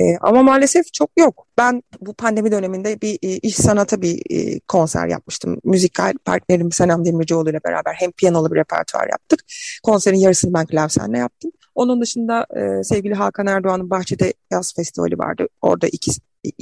Ee, 0.00 0.16
ama 0.20 0.42
maalesef 0.42 0.92
çok 0.92 1.10
yok. 1.18 1.46
Ben 1.58 1.82
bu 2.00 2.14
pandemi 2.14 2.52
döneminde 2.52 3.00
bir 3.00 3.18
e, 3.22 3.28
iş 3.28 3.56
sanata 3.56 4.02
bir 4.02 4.22
e, 4.30 4.60
konser 4.60 5.06
yapmıştım. 5.08 5.60
Müzikal 5.64 6.12
partnerim 6.24 6.72
Senem 6.72 7.04
Demircioğlu 7.04 7.50
ile 7.50 7.60
beraber 7.64 7.94
hem 7.94 8.12
piyanolu 8.12 8.52
bir 8.52 8.56
repertuar 8.56 9.08
yaptık. 9.10 9.40
Konserin 9.82 10.16
yarısını 10.16 10.54
ben 10.54 10.66
klavsenle 10.66 11.18
yaptım. 11.18 11.50
Onun 11.74 12.00
dışında 12.00 12.46
e, 12.56 12.84
sevgili 12.84 13.14
Hakan 13.14 13.46
Erdoğan'ın 13.46 13.90
Bahçede 13.90 14.32
Yaz 14.50 14.74
Festivali 14.74 15.18
vardı. 15.18 15.48
Orada 15.62 15.86
iki 15.86 16.10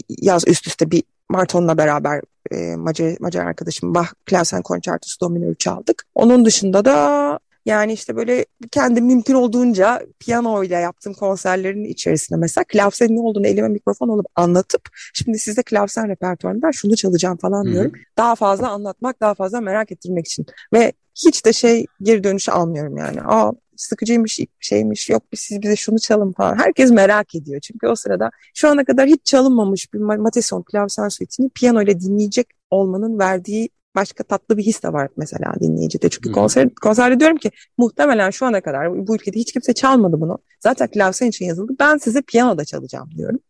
yaz 0.09 0.49
üst 0.49 0.67
üste 0.67 0.91
bir 0.91 1.03
Marton'la 1.29 1.79
beraber 1.79 2.23
e, 2.51 2.77
Macar, 2.77 3.17
Macar 3.21 3.47
arkadaşım 3.47 3.95
Bach 3.95 4.09
Klasen 4.27 4.63
Konçertosu 4.63 5.21
Domino'yu 5.21 5.55
çaldık. 5.55 6.05
Onun 6.15 6.45
dışında 6.45 6.85
da 6.85 7.39
yani 7.67 7.93
işte 7.93 8.17
böyle 8.17 8.47
kendi 8.71 9.01
mümkün 9.01 9.35
olduğunca 9.35 10.03
piyano 10.19 10.65
ile 10.65 10.75
yaptığım 10.75 11.15
konserlerin 11.15 11.85
içerisinde 11.85 12.39
mesela 12.39 12.65
klavsenin 12.65 13.17
ne 13.17 13.21
olduğunu 13.21 13.47
elime 13.47 13.69
mikrofon 13.69 14.09
alıp 14.09 14.27
anlatıp 14.37 14.83
şimdi 15.15 15.39
sizde 15.39 15.63
klavsen 15.63 16.09
repertuarında 16.09 16.73
şunu 16.73 16.97
çalacağım 16.97 17.37
falan 17.37 17.67
diyorum. 17.67 17.93
Hı-hı. 17.95 18.03
Daha 18.17 18.35
fazla 18.35 18.71
anlatmak, 18.71 19.21
daha 19.21 19.35
fazla 19.35 19.61
merak 19.61 19.93
ettirmek 19.93 20.27
için. 20.27 20.47
Ve 20.73 20.93
hiç 21.27 21.45
de 21.45 21.53
şey 21.53 21.87
geri 22.03 22.25
dönüşü 22.25 22.51
almıyorum 22.51 22.97
yani. 22.97 23.21
Aa 23.23 23.53
sıkıcıymış, 23.77 24.41
şeymiş, 24.61 25.11
yok 25.11 25.23
siz 25.35 25.63
bize 25.63 25.77
şunu 25.77 25.99
çalın 25.99 26.33
falan. 26.33 26.57
Herkes 26.57 26.91
merak 26.91 27.35
ediyor. 27.35 27.61
Çünkü 27.61 27.87
o 27.87 27.95
sırada 27.95 28.31
şu 28.55 28.69
ana 28.69 28.85
kadar 28.85 29.07
hiç 29.07 29.25
çalınmamış 29.25 29.95
bir 29.95 29.99
Mateson 29.99 30.63
klavsen 30.63 31.09
suitini 31.09 31.51
piyano 31.51 31.83
ile 31.83 32.01
dinleyecek 32.01 32.47
olmanın 32.71 33.19
verdiği 33.19 33.69
başka 33.97 34.25
tatlı 34.25 34.57
bir 34.57 34.63
his 34.63 34.83
de 34.83 34.93
var 34.93 35.09
mesela 35.17 35.55
dinleyicide. 35.61 36.09
Çünkü 36.09 36.33
konser, 36.33 36.75
konserde 36.75 37.21
diyorum 37.21 37.37
ki 37.37 37.51
muhtemelen 37.79 38.31
şu 38.31 38.47
ana 38.47 38.61
kadar 38.61 39.07
bu 39.07 39.15
ülkede 39.15 39.39
hiç 39.39 39.53
kimse 39.53 39.73
çalmadı 39.73 40.21
bunu. 40.21 40.39
Zaten 40.61 40.89
klavsen 40.89 41.27
için 41.27 41.45
yazıldı. 41.45 41.73
Ben 41.81 41.97
size 41.97 42.23
piyanoda 42.23 42.65
çalacağım 42.65 43.11
diyorum. 43.17 43.41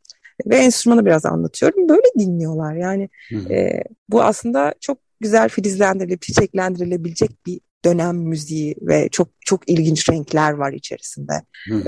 Ve 0.46 0.56
enstrümanı 0.56 1.06
biraz 1.06 1.26
anlatıyorum. 1.26 1.88
Böyle 1.88 2.08
dinliyorlar 2.18 2.74
yani. 2.74 3.08
E, 3.50 3.82
bu 4.08 4.22
aslında 4.22 4.74
çok 4.80 4.98
güzel 5.20 5.48
filizlendirilebilecek, 5.48 6.22
çiçeklendirilebilecek 6.22 7.46
bir 7.46 7.60
dönem 7.86 8.16
müziği 8.16 8.74
ve 8.80 9.08
çok 9.08 9.28
çok 9.40 9.70
ilginç 9.70 10.10
renkler 10.10 10.52
var 10.52 10.72
içerisinde. 10.72 11.32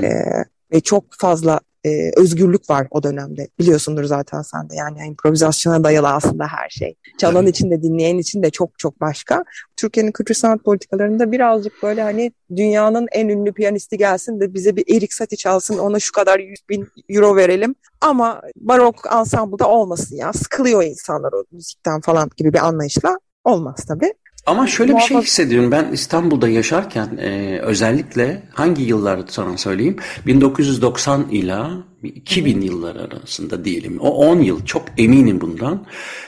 Ee, 0.03 0.45
ve 0.73 0.81
çok 0.81 1.05
fazla 1.19 1.61
e, 1.85 2.11
özgürlük 2.17 2.71
var 2.71 2.87
o 2.91 3.03
dönemde. 3.03 3.49
Biliyorsundur 3.59 4.05
zaten 4.05 4.43
sen 4.43 4.71
de 4.71 4.75
yani 4.75 5.07
improvizasyona 5.07 5.85
dayalı 5.85 6.09
aslında 6.09 6.47
her 6.47 6.69
şey. 6.69 6.95
Çalan 7.19 7.45
evet. 7.45 7.57
için 7.57 7.71
de 7.71 7.83
dinleyen 7.83 8.19
için 8.19 8.43
de 8.43 8.51
çok 8.51 8.79
çok 8.79 9.01
başka. 9.01 9.45
Türkiye'nin 9.77 10.13
kültür 10.13 10.35
sanat 10.35 10.65
politikalarında 10.65 11.33
birazcık 11.33 11.73
böyle 11.83 12.03
hani 12.03 12.33
dünyanın 12.57 13.07
en 13.13 13.29
ünlü 13.29 13.53
piyanisti 13.53 13.99
gelsin 13.99 14.41
de 14.41 14.55
bize 14.55 14.77
bir 14.77 14.97
Erik 14.97 15.13
Satie 15.13 15.37
çalsın 15.37 15.79
ona 15.79 16.01
şu 16.01 16.13
kadar 16.13 16.39
100 16.39 16.69
bin 16.69 16.89
euro 17.09 17.37
verelim. 17.37 17.75
Ama 18.01 18.43
barok 18.57 19.13
ansambulda 19.13 19.69
olmasın 19.69 20.17
ya 20.17 20.33
sıkılıyor 20.33 20.83
insanlar 20.83 21.33
o 21.33 21.45
müzikten 21.53 22.01
falan 22.01 22.31
gibi 22.37 22.53
bir 22.53 22.67
anlayışla 22.67 23.19
olmaz 23.45 23.85
tabii. 23.89 24.13
Ama 24.47 24.67
şöyle 24.67 24.97
bir 24.97 25.01
şey 25.01 25.17
hissediyorum. 25.17 25.71
Ben 25.71 25.93
İstanbul'da 25.93 26.49
yaşarken 26.49 27.19
e, 27.21 27.59
özellikle 27.63 28.43
hangi 28.53 28.83
yıllarda 28.83 29.25
sana 29.29 29.59
söyleyeyim? 29.59 29.97
1990 30.27 31.27
ila 31.31 31.71
2000 32.03 32.61
yılları 32.61 33.03
arasında 33.03 33.65
diyelim. 33.65 33.99
O 34.01 34.09
10 34.09 34.41
yıl 34.41 34.65
çok 34.65 34.83
eminim 34.97 35.41
bundan. 35.41 35.87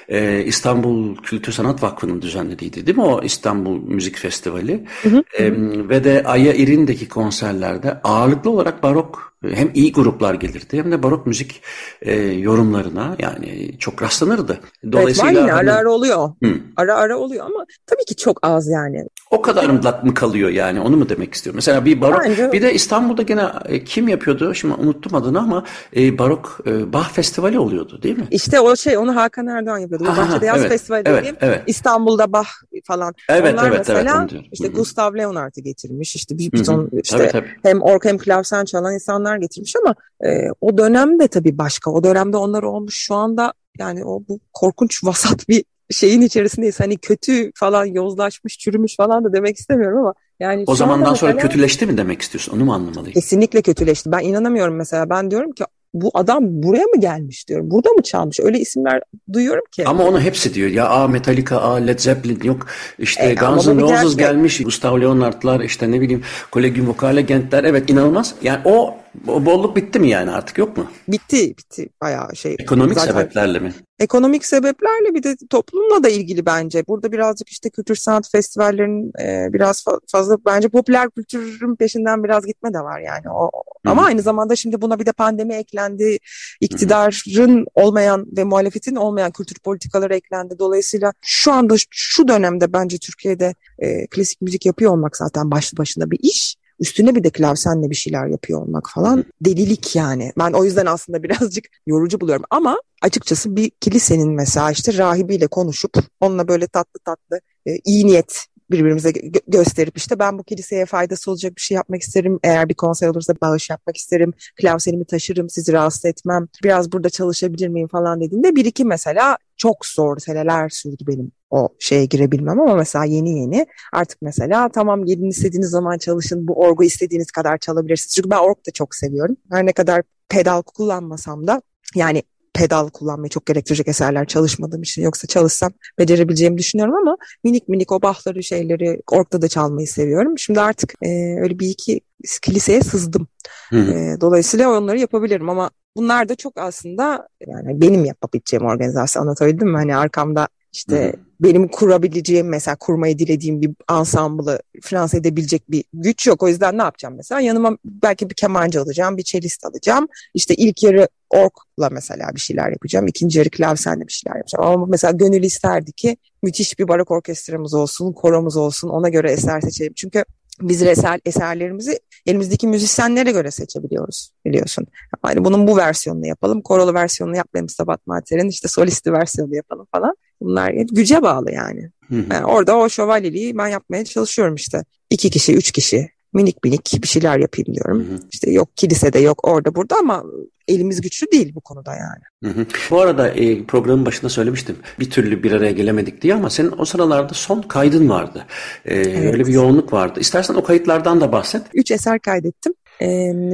Ee, 0.09 0.45
İstanbul 0.45 1.17
Kültür 1.17 1.53
Sanat 1.53 1.83
Vakfı'nın 1.83 2.23
düzenlediydi 2.23 2.87
değil 2.87 2.99
mi 2.99 3.05
o 3.05 3.23
İstanbul 3.23 3.83
Müzik 3.83 4.17
Festivali? 4.17 4.85
Hı 5.03 5.09
hı. 5.09 5.23
Ee, 5.39 5.53
ve 5.89 6.05
de 6.05 6.23
Aya 6.25 6.55
İrin'deki 6.55 7.09
konserlerde 7.09 8.01
ağırlıklı 8.05 8.51
olarak 8.51 8.83
barok 8.83 9.30
hem 9.49 9.71
iyi 9.75 9.93
gruplar 9.93 10.35
gelirdi 10.35 10.79
hem 10.79 10.93
de 10.93 11.03
barok 11.03 11.27
müzik 11.27 11.63
e, 12.03 12.15
yorumlarına 12.23 13.17
yani 13.19 13.79
çok 13.79 14.03
rastlanırdı. 14.03 14.61
Dolayısıyla 14.93 15.31
evet, 15.31 15.43
var 15.43 15.51
hani, 15.51 15.71
ara 15.73 15.79
ara 15.79 15.93
oluyor. 15.93 16.33
Hı. 16.45 16.55
Ara 16.77 16.95
ara 16.95 17.17
oluyor 17.17 17.47
ama 17.47 17.65
tabii 17.87 18.05
ki 18.05 18.17
çok 18.17 18.39
az 18.43 18.69
yani. 18.69 19.07
O 19.31 19.43
kadar 19.43 19.71
mı 20.03 20.15
kalıyor 20.15 20.51
yani 20.51 20.81
onu 20.81 20.97
mu 20.97 21.09
demek 21.09 21.35
istiyorum? 21.35 21.57
Mesela 21.57 21.85
bir 21.85 22.01
barok 22.01 22.25
Bence... 22.25 22.53
bir 22.53 22.63
de 22.63 22.75
İstanbul'da 22.75 23.23
gene 23.23 23.45
e, 23.65 23.85
kim 23.85 24.09
yapıyordu? 24.09 24.55
Şimdi 24.55 24.75
unuttum 24.75 25.15
adını 25.15 25.39
ama 25.39 25.65
e, 25.97 26.19
barok 26.19 26.61
e, 26.67 26.93
Bah 26.93 27.09
Festivali 27.09 27.59
oluyordu 27.59 28.03
değil 28.03 28.19
mi? 28.19 28.27
İşte 28.31 28.61
o 28.61 28.77
şey 28.77 28.99
onu 28.99 29.17
Hakan 29.17 29.47
Erdoğan 29.47 29.79
yapıyordu. 29.79 30.05
Ha, 30.09 30.17
Bahçede 30.17 30.47
Yaz 30.47 30.61
evet, 30.61 30.69
Festivali 30.69 31.03
evet, 31.07 31.19
dediğim 31.19 31.37
evet. 31.41 31.63
İstanbul'da 31.67 32.33
Bah 32.33 32.49
falan. 32.85 33.15
Evet 33.29 33.55
Onlar 33.55 33.69
evet 33.69 33.79
mesela 33.79 34.29
evet, 34.33 34.45
işte 34.53 34.69
Hı-hı. 34.69 34.75
Gustav 34.75 35.15
Leonard'ı 35.15 35.61
getirmiş. 35.61 36.17
İşte 36.17 36.39
bir, 36.39 36.53
bir 36.53 36.65
ton 36.65 36.91
işte 37.03 37.17
tabii, 37.19 37.29
tabii. 37.29 37.49
hem 37.63 37.83
ork 37.83 38.05
hem 38.05 38.19
klavsen 38.19 38.65
çalan 38.65 38.95
insanlar 38.95 39.30
getirmiş 39.37 39.75
ama 39.85 39.95
e, 40.25 40.49
o 40.61 40.79
dönemde 40.79 41.29
tabii 41.29 41.59
başka. 41.59 41.91
O 41.91 42.05
dönemde 42.05 42.37
onlar 42.37 42.63
olmuş 42.63 42.95
şu 42.97 43.15
anda 43.15 43.53
yani 43.79 44.05
o 44.05 44.23
bu 44.29 44.41
korkunç 44.53 45.05
vasat 45.05 45.49
bir 45.49 45.65
şeyin 45.91 46.21
içerisindeyiz. 46.21 46.81
Hani 46.81 46.97
kötü 46.97 47.51
falan 47.55 47.85
yozlaşmış, 47.85 48.59
çürümüş 48.59 48.97
falan 48.97 49.25
da 49.25 49.33
demek 49.33 49.57
istemiyorum 49.57 49.99
ama 49.99 50.15
yani 50.41 50.65
o 50.67 50.75
zamandan 50.75 51.15
sonra 51.15 51.33
mesela, 51.33 51.49
kötüleşti 51.49 51.87
mi 51.87 51.97
demek 51.97 52.23
istiyorsun? 52.23 52.57
Onu 52.57 52.65
mu 52.65 52.75
anlamalıyım? 52.75 53.13
Kesinlikle 53.13 53.63
kötüleşti. 53.63 54.13
Ben 54.13 54.21
inanamıyorum 54.21 54.77
mesela. 54.77 55.11
Ben 55.11 55.31
diyorum 55.31 55.53
ki 55.53 55.65
bu 55.95 56.11
adam 56.15 56.45
buraya 56.63 56.85
mı 56.85 57.01
gelmiş 57.01 57.49
diyorum. 57.49 57.71
Burada 57.71 57.91
mı 57.91 58.03
çalmış? 58.03 58.41
Öyle 58.41 58.59
isimler 58.59 59.03
duyuyorum 59.33 59.65
ki. 59.73 59.87
Ama 59.87 60.05
onu 60.05 60.21
hepsi 60.21 60.55
diyor. 60.55 60.71
Ya 60.71 60.89
A 60.89 61.09
Metallica, 61.09 61.59
A 61.59 61.75
Led 61.75 61.99
Zeppelin 61.99 62.41
yok. 62.43 62.67
İşte 62.99 63.27
e, 63.27 63.35
Guns 63.35 63.67
N' 63.67 63.81
Roses 63.81 64.03
gerçek... 64.03 64.19
gelmiş. 64.19 64.63
Gustav 64.63 65.01
Leonard'lar 65.01 65.61
işte 65.61 65.91
ne 65.91 66.01
bileyim 66.01 66.23
Collegium 66.53 66.89
Vocale 66.89 67.23
Gentler. 67.23 67.65
Evet 67.65 67.91
inanılmaz. 67.91 68.35
Yani 68.43 68.61
o 68.65 68.95
o 69.29 69.45
bolluk 69.45 69.77
bitti 69.77 69.99
mi 69.99 70.09
yani 70.09 70.31
artık 70.31 70.59
yok 70.59 70.77
mu? 70.77 70.87
Bitti 71.09 71.55
bitti 71.59 71.89
bayağı 72.03 72.37
şey. 72.37 72.57
Ekonomik 72.59 72.99
zaten, 72.99 73.13
sebeplerle 73.13 73.59
mi? 73.59 73.75
Ekonomik 73.99 74.47
sebeplerle 74.47 75.15
bir 75.15 75.23
de 75.23 75.37
toplumla 75.51 76.03
da 76.03 76.09
ilgili 76.09 76.47
bence. 76.47 76.87
Burada 76.87 77.13
birazcık 77.13 77.49
işte 77.49 77.71
kültür 77.71 77.95
sanat 77.95 78.31
festivallerinin 78.33 79.13
e, 79.23 79.53
biraz 79.53 79.85
fazla 80.13 80.37
bence 80.47 80.69
popüler 80.69 81.11
kültürün 81.11 81.77
peşinden 81.77 82.25
biraz 82.25 82.47
gitme 82.47 82.75
de 82.75 82.79
var 82.79 83.01
yani. 83.01 83.31
O, 83.31 83.51
Hı. 83.87 83.91
ama 83.91 84.05
aynı 84.05 84.23
zamanda 84.23 84.57
şimdi 84.57 84.81
buna 84.81 84.99
bir 84.99 85.07
de 85.07 85.13
pandemi 85.13 85.55
eklendi. 85.55 86.19
İktidarın 86.61 87.61
Hı. 87.61 87.65
olmayan 87.75 88.27
ve 88.37 88.45
muhalefetin 88.45 88.97
olmayan 88.97 89.31
kültür 89.31 89.59
politikaları 89.59 90.15
eklendi. 90.15 90.59
Dolayısıyla 90.59 91.13
şu 91.23 91.53
anda 91.53 91.75
şu 91.91 92.29
dönemde 92.29 92.73
bence 92.73 92.99
Türkiye'de 92.99 93.55
e, 93.79 94.07
klasik 94.07 94.43
müzik 94.43 94.67
yapıyor 94.67 94.93
olmak 94.93 95.17
zaten 95.17 95.51
başlı 95.51 95.79
başına 95.79 96.11
bir 96.11 96.19
iş 96.23 96.60
üstüne 96.81 97.15
bir 97.15 97.25
de 97.25 97.31
klavsenle 97.31 97.91
bir 97.91 97.95
şeyler 97.95 98.27
yapıyor 98.27 98.63
olmak 98.63 98.91
falan 98.91 99.25
delilik 99.41 99.97
yani. 99.97 100.33
Ben 100.39 100.53
o 100.53 100.65
yüzden 100.65 100.87
aslında 100.87 101.23
birazcık 101.23 101.65
yorucu 101.87 102.21
buluyorum 102.21 102.45
ama 102.51 102.81
açıkçası 103.03 103.57
bir 103.57 103.71
kilisenin 103.71 104.33
mesela 104.33 104.71
işte 104.71 104.99
rahibiyle 104.99 105.47
konuşup 105.47 105.93
onunla 106.21 106.49
böyle 106.49 106.67
tatlı 106.67 107.01
tatlı 107.05 107.41
e, 107.67 107.77
iyi 107.85 108.07
niyet 108.07 108.47
birbirimize 108.71 109.11
gö- 109.11 109.43
gösterip 109.49 109.97
işte 109.97 110.19
ben 110.19 110.39
bu 110.39 110.45
kiliseye 110.45 110.87
faydası 110.87 111.31
olacak 111.31 111.57
bir 111.57 111.61
şey 111.61 111.75
yapmak 111.75 112.03
isterim. 112.03 112.39
Eğer 112.43 112.69
bir 112.69 112.75
konser 112.75 113.09
olursa 113.09 113.35
bağış 113.43 113.71
yapmak 113.71 113.97
isterim. 113.97 114.33
Klavsenimi 114.61 115.05
taşırım, 115.05 115.51
sizi 115.51 115.73
rahatsız 115.73 116.05
etmem. 116.05 116.49
Biraz 116.65 116.93
burada 116.93 117.11
çalışabilir 117.11 117.69
miyim 117.69 117.89
falan 117.89 118.21
dediğinde 118.21 118.57
bir 118.57 118.65
iki 118.65 118.85
mesela 118.85 119.37
çok 119.57 119.87
zor 119.87 120.19
seneler 120.19 120.69
sürdü 120.69 121.05
benim 121.07 121.33
o 121.51 121.69
şeye 121.79 122.05
girebilmem 122.05 122.61
ama 122.61 122.75
mesela 122.75 123.05
yeni 123.05 123.41
yeni 123.41 123.67
artık 123.93 124.23
mesela 124.23 124.69
tamam 124.69 125.05
gelin 125.05 125.31
istediğiniz 125.31 125.71
zaman 125.71 125.99
çalışın 125.99 126.49
bu 126.49 126.55
orgu 126.61 126.85
istediğiniz 126.85 127.31
kadar 127.31 127.59
çalabilirsiniz. 127.59 128.15
Çünkü 128.15 128.31
ben 128.31 128.39
org 128.39 128.57
da 128.67 128.71
çok 128.75 128.95
seviyorum. 128.95 129.37
Her 129.51 129.67
ne 129.67 129.73
kadar 129.73 130.03
pedal 130.29 130.63
kullanmasam 130.63 131.47
da 131.47 131.63
yani 131.95 132.23
pedal 132.55 132.89
kullanmayı 132.89 133.31
çok 133.31 133.47
gerektirecek 133.47 133.89
eserler 133.89 134.27
çalışmadığım 134.27 134.83
için 134.83 135.03
yoksa 135.03 135.27
çalışsam 135.27 135.73
becerebileceğimi 135.99 136.59
düşünüyorum 136.59 136.95
ama 136.95 137.17
minik 137.45 137.69
minik 137.69 137.93
o 137.93 138.03
bahları 138.03 138.43
şeyleri 138.43 139.01
orkta 139.11 139.43
da 139.43 139.49
çalmayı 139.49 139.89
seviyorum. 139.89 140.39
Şimdi 140.39 140.61
artık 140.61 140.95
e, 141.03 141.09
öyle 141.41 141.59
bir 141.59 141.69
iki 141.69 142.01
kiliseye 142.43 142.83
sızdım. 142.83 143.29
E, 143.73 144.17
dolayısıyla 144.21 144.71
onları 144.71 144.99
yapabilirim 144.99 145.49
ama 145.49 145.71
bunlar 145.97 146.29
da 146.29 146.35
çok 146.35 146.59
aslında 146.59 147.29
yani 147.47 147.81
benim 147.81 148.05
yapabileceğim 148.05 148.67
organizasyon 148.67 149.23
anlatabildim 149.23 149.69
mi? 149.69 149.77
Hani 149.77 149.97
arkamda 149.97 150.49
işte 150.73 150.97
Hı-hı. 150.97 151.13
benim 151.41 151.69
kurabileceğim 151.69 152.49
mesela 152.49 152.77
kurmayı 152.77 153.19
dilediğim 153.19 153.63
bir 153.63 153.71
ansamblı 153.89 154.63
finanse 154.83 155.17
edebilecek 155.17 155.71
bir 155.71 155.85
güç 155.93 156.27
yok. 156.27 156.43
O 156.43 156.49
yüzden 156.49 156.79
ne 156.79 156.83
yapacağım 156.83 157.15
mesela? 157.17 157.41
Yanıma 157.41 157.79
belki 157.85 158.31
bir 158.31 158.35
kemancı 158.35 158.81
alacağım, 158.81 159.17
bir 159.17 159.23
çelist 159.23 159.67
alacağım. 159.67 160.09
İşte 160.35 160.55
ilk 160.55 160.83
yarı 160.83 161.09
orkla 161.31 161.89
mesela 161.91 162.31
bir 162.35 162.41
şeyler 162.41 162.71
yapacağım. 162.71 163.07
ikinci 163.07 163.39
yarı 163.39 163.51
klavsenle 163.51 164.07
bir 164.07 164.13
şeyler 164.13 164.37
yapacağım. 164.37 164.65
Ama 164.65 164.87
mesela 164.87 165.13
gönül 165.13 165.43
isterdi 165.43 165.93
ki 165.93 166.17
müthiş 166.43 166.79
bir 166.79 166.89
barok 166.89 167.11
orkestramız 167.11 167.75
olsun, 167.75 168.13
koromuz 168.13 168.57
olsun. 168.57 168.89
Ona 168.89 169.09
göre 169.09 169.33
eser 169.33 169.61
seçelim. 169.61 169.93
Çünkü 169.97 170.25
biz 170.61 170.83
eser, 170.83 171.21
eserlerimizi 171.25 171.99
elimizdeki 172.27 172.67
müzisyenlere 172.67 173.33
göre 173.33 173.51
seçebiliyoruz 173.51 174.31
biliyorsun. 174.45 174.87
Yani 175.27 175.45
bunun 175.45 175.67
bu 175.67 175.77
versiyonunu 175.77 176.27
yapalım, 176.27 176.63
korolu 176.63 176.95
versiyonunu 176.95 177.37
yapmayalım 177.37 177.69
Sabat 177.69 178.07
Mater'in 178.07 178.49
işte 178.49 178.69
solisti 178.69 179.13
versiyonu 179.13 179.57
yapalım 179.57 179.87
falan. 179.93 180.15
Bunlar 180.41 180.71
güce 180.71 181.23
bağlı 181.23 181.53
yani. 181.53 181.91
yani. 182.11 182.45
Orada 182.45 182.77
o 182.77 182.89
şövalyeliği 182.89 183.59
ben 183.59 183.69
yapmaya 183.69 184.05
çalışıyorum 184.05 184.55
işte. 184.55 184.85
İki 185.11 185.31
kişi, 185.31 185.55
üç 185.55 185.71
kişi 185.71 186.11
minik 186.33 186.65
minik 186.65 186.99
bir 187.03 187.09
şeyler 187.09 187.39
yapayım 187.39 187.75
diyorum. 187.75 187.99
Hı 187.99 188.15
hı. 188.15 188.19
İşte 188.33 188.51
yok 188.51 188.77
kilisede 188.77 189.19
yok 189.19 189.49
orada 189.49 189.75
burada 189.75 189.97
ama 189.97 190.25
elimiz 190.69 191.01
güçlü 191.01 191.27
değil 191.33 191.55
bu 191.55 191.61
konuda 191.61 191.95
yani. 191.95 192.53
Hı 192.55 192.61
hı. 192.61 192.67
Bu 192.91 193.01
arada 193.01 193.29
e, 193.29 193.65
programın 193.65 194.07
başında 194.07 194.29
söylemiştim 194.29 194.77
bir 195.01 195.11
türlü 195.11 195.43
bir 195.43 195.53
araya 195.53 195.73
gelemedik 195.73 196.23
diye 196.23 196.35
ama 196.35 196.51
senin 196.51 196.75
o 196.79 196.85
sıralarda 196.85 197.35
son 197.35 197.63
kaydın 197.63 198.09
vardı. 198.09 198.47
E, 198.85 198.95
evet. 198.95 199.33
Öyle 199.33 199.47
bir 199.47 199.53
yoğunluk 199.53 199.93
vardı. 199.93 200.21
İstersen 200.21 200.55
o 200.55 200.65
kayıtlardan 200.65 201.21
da 201.21 201.33
bahset. 201.33 201.63
Üç 201.75 201.91
eser 201.91 202.19
kaydettim. 202.19 202.75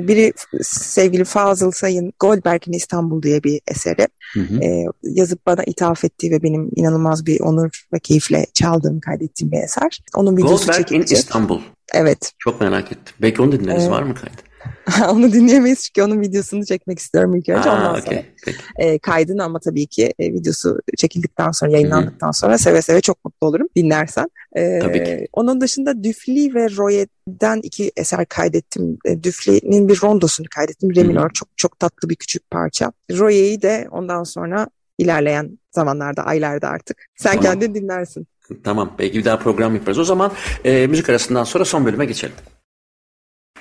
Biri 0.08 0.32
sevgili 0.62 1.24
Fazıl 1.24 1.70
Sayın 1.70 2.12
Goldberg'in 2.20 2.72
İstanbul 2.72 3.22
diye 3.22 3.42
bir 3.42 3.60
eseri. 3.68 4.08
Hı 4.32 4.40
hı. 4.40 4.60
Yazıp 5.02 5.46
bana 5.46 5.64
ithaf 5.64 6.04
ettiği 6.04 6.30
ve 6.30 6.42
benim 6.42 6.70
inanılmaz 6.76 7.26
bir 7.26 7.40
onur 7.40 7.86
ve 7.92 7.98
keyifle 7.98 8.46
çaldığım, 8.54 9.00
kaydettiğim 9.00 9.52
bir 9.52 9.58
eser. 9.58 10.00
Onun 10.14 10.36
videosu 10.36 10.66
Goldberg 10.66 10.92
in 10.92 11.02
İstanbul. 11.02 11.60
Evet. 11.94 12.32
Çok 12.38 12.60
merak 12.60 12.92
ettim. 12.92 13.14
Belki 13.22 13.42
onu 13.42 13.52
dinleriz. 13.52 13.82
Evet. 13.82 13.92
Var 13.92 14.02
mı 14.02 14.14
kayıt? 14.14 14.45
onu 15.10 15.32
dinleyemeyiz 15.32 15.84
çünkü 15.84 16.02
onun 16.02 16.20
videosunu 16.20 16.64
çekmek 16.64 16.98
istiyorum 16.98 17.36
ilk 17.36 17.48
önce. 17.48 17.70
Aa, 17.70 17.76
Ondan 17.76 17.90
okay. 17.90 18.02
sonra 18.44 18.56
e, 18.76 18.98
kaydını 18.98 19.44
ama 19.44 19.60
tabii 19.60 19.86
ki 19.86 20.14
e, 20.18 20.32
videosu 20.32 20.78
çekildikten 20.96 21.50
sonra, 21.50 21.70
yayınlandıktan 21.70 22.30
sonra 22.30 22.58
seve 22.58 22.82
seve 22.82 23.00
çok 23.00 23.24
mutlu 23.24 23.46
olurum 23.46 23.68
dinlersen. 23.76 24.30
E, 24.56 24.78
tabii 24.78 25.04
ki. 25.04 25.28
Onun 25.32 25.60
dışında 25.60 26.04
Düfli 26.04 26.54
ve 26.54 26.76
Royet'den 26.76 27.60
iki 27.62 27.92
eser 27.96 28.26
kaydettim. 28.26 28.98
E, 29.04 29.22
Düfli'nin 29.22 29.88
bir 29.88 30.02
rondosunu 30.02 30.46
kaydettim. 30.54 30.96
Reminor 30.96 31.30
çok 31.30 31.48
çok 31.56 31.78
tatlı 31.78 32.08
bir 32.08 32.16
küçük 32.16 32.50
parça. 32.50 32.92
Royet'i 33.10 33.62
de 33.62 33.88
ondan 33.90 34.24
sonra 34.24 34.68
ilerleyen 34.98 35.58
zamanlarda, 35.70 36.22
aylarda 36.22 36.68
artık. 36.68 37.06
Sen 37.16 37.30
tamam. 37.30 37.44
kendin 37.44 37.74
dinlersin. 37.74 38.26
Tamam. 38.64 38.92
Belki 38.98 39.18
bir 39.18 39.24
daha 39.24 39.38
program 39.38 39.74
yaparız. 39.74 39.98
O 39.98 40.04
zaman 40.04 40.32
e, 40.64 40.86
müzik 40.86 41.08
arasından 41.08 41.44
sonra 41.44 41.64
son 41.64 41.86
bölüme 41.86 42.04
geçelim. 42.04 42.34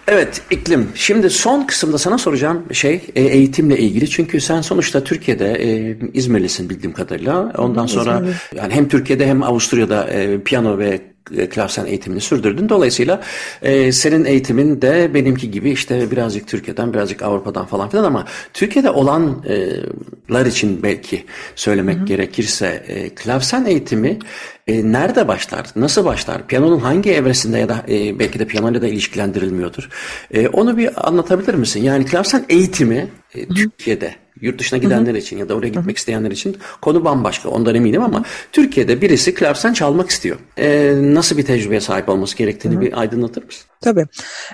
Evet 0.08 0.42
iklim. 0.52 0.90
Şimdi 0.96 1.30
son 1.30 1.64
kısımda 1.64 1.98
sana 1.98 2.18
soracağım 2.18 2.66
şey 2.74 3.02
e, 3.16 3.22
eğitimle 3.22 3.78
ilgili. 3.78 4.10
Çünkü 4.10 4.42
sen 4.42 4.62
sonuçta 4.62 5.04
Türkiye'de 5.04 5.54
e, 5.54 5.98
İzmirlisin 6.14 6.70
bildiğim 6.70 6.94
kadarıyla. 6.94 7.54
Ondan 7.58 7.86
sonra 7.86 8.24
yani 8.56 8.74
hem 8.74 8.88
Türkiye'de 8.88 9.28
hem 9.28 9.44
Avusturya'da 9.44 10.10
e, 10.10 10.42
piyano 10.42 10.78
ve 10.78 11.02
e, 11.38 11.50
klavsen 11.50 11.86
eğitimini 11.86 12.22
sürdürdün. 12.22 12.70
Dolayısıyla 12.70 13.22
e, 13.62 13.92
senin 13.92 14.26
eğitimin 14.26 14.82
de 14.82 15.14
benimki 15.14 15.52
gibi 15.52 15.72
işte 15.72 16.12
birazcık 16.12 16.48
Türkiye'den 16.48 16.94
birazcık 16.94 17.22
Avrupa'dan 17.22 17.66
falan 17.66 17.90
filan 17.90 18.04
ama 18.04 18.26
Türkiye'de 18.54 18.90
olanlar 18.90 20.46
için 20.46 20.84
belki 20.84 21.26
söylemek 21.56 21.98
hı 21.98 22.02
hı. 22.02 22.06
gerekirse 22.06 22.84
e, 22.88 23.10
klavsen 23.10 23.66
eğitimi 23.66 24.20
e, 24.68 24.92
nerede 24.92 25.28
başlar? 25.28 25.66
Nasıl 25.76 26.06
başlar? 26.06 26.48
Piyanonun 26.48 26.80
hangi 26.80 27.12
evresinde 27.12 27.60
ya 27.60 27.70
da 27.70 27.86
e, 27.90 28.20
belki 28.20 28.40
de 28.40 28.46
piyanoyla 28.46 28.82
da 28.82 28.88
ilişkilendirilmiyordur? 28.88 29.90
E, 30.32 30.48
onu 30.48 30.78
bir 30.78 31.08
anlatabilir 31.08 31.54
misin? 31.54 31.84
Yani 31.84 32.06
klavsen 32.06 32.46
eğitimi 32.50 33.08
e, 33.36 33.48
Türkiye'de 33.48 34.16
Yurt 34.42 34.60
dışına 34.60 34.80
gidenler 34.80 35.12
Hı-hı. 35.12 35.18
için 35.18 35.38
ya 35.38 35.50
da 35.50 35.56
oraya 35.56 35.68
gitmek 35.68 35.86
Hı-hı. 35.86 35.94
isteyenler 35.94 36.32
için 36.32 36.58
konu 36.82 37.06
bambaşka. 37.06 37.50
Ondan 37.50 37.76
eminim 37.76 38.02
ama 38.02 38.24
Türkiye'de 38.52 39.02
birisi 39.02 39.34
klavsen 39.34 39.74
çalmak 39.74 40.10
istiyor. 40.10 40.38
Ee, 40.58 40.94
nasıl 41.02 41.38
bir 41.38 41.46
tecrübeye 41.46 41.82
sahip 41.82 42.10
olması 42.10 42.38
gerektiğini 42.38 42.74
Hı-hı. 42.74 42.82
bir 42.82 43.00
aydınlatır 43.00 43.44
mısın? 43.44 43.66
Tabii. 43.82 44.06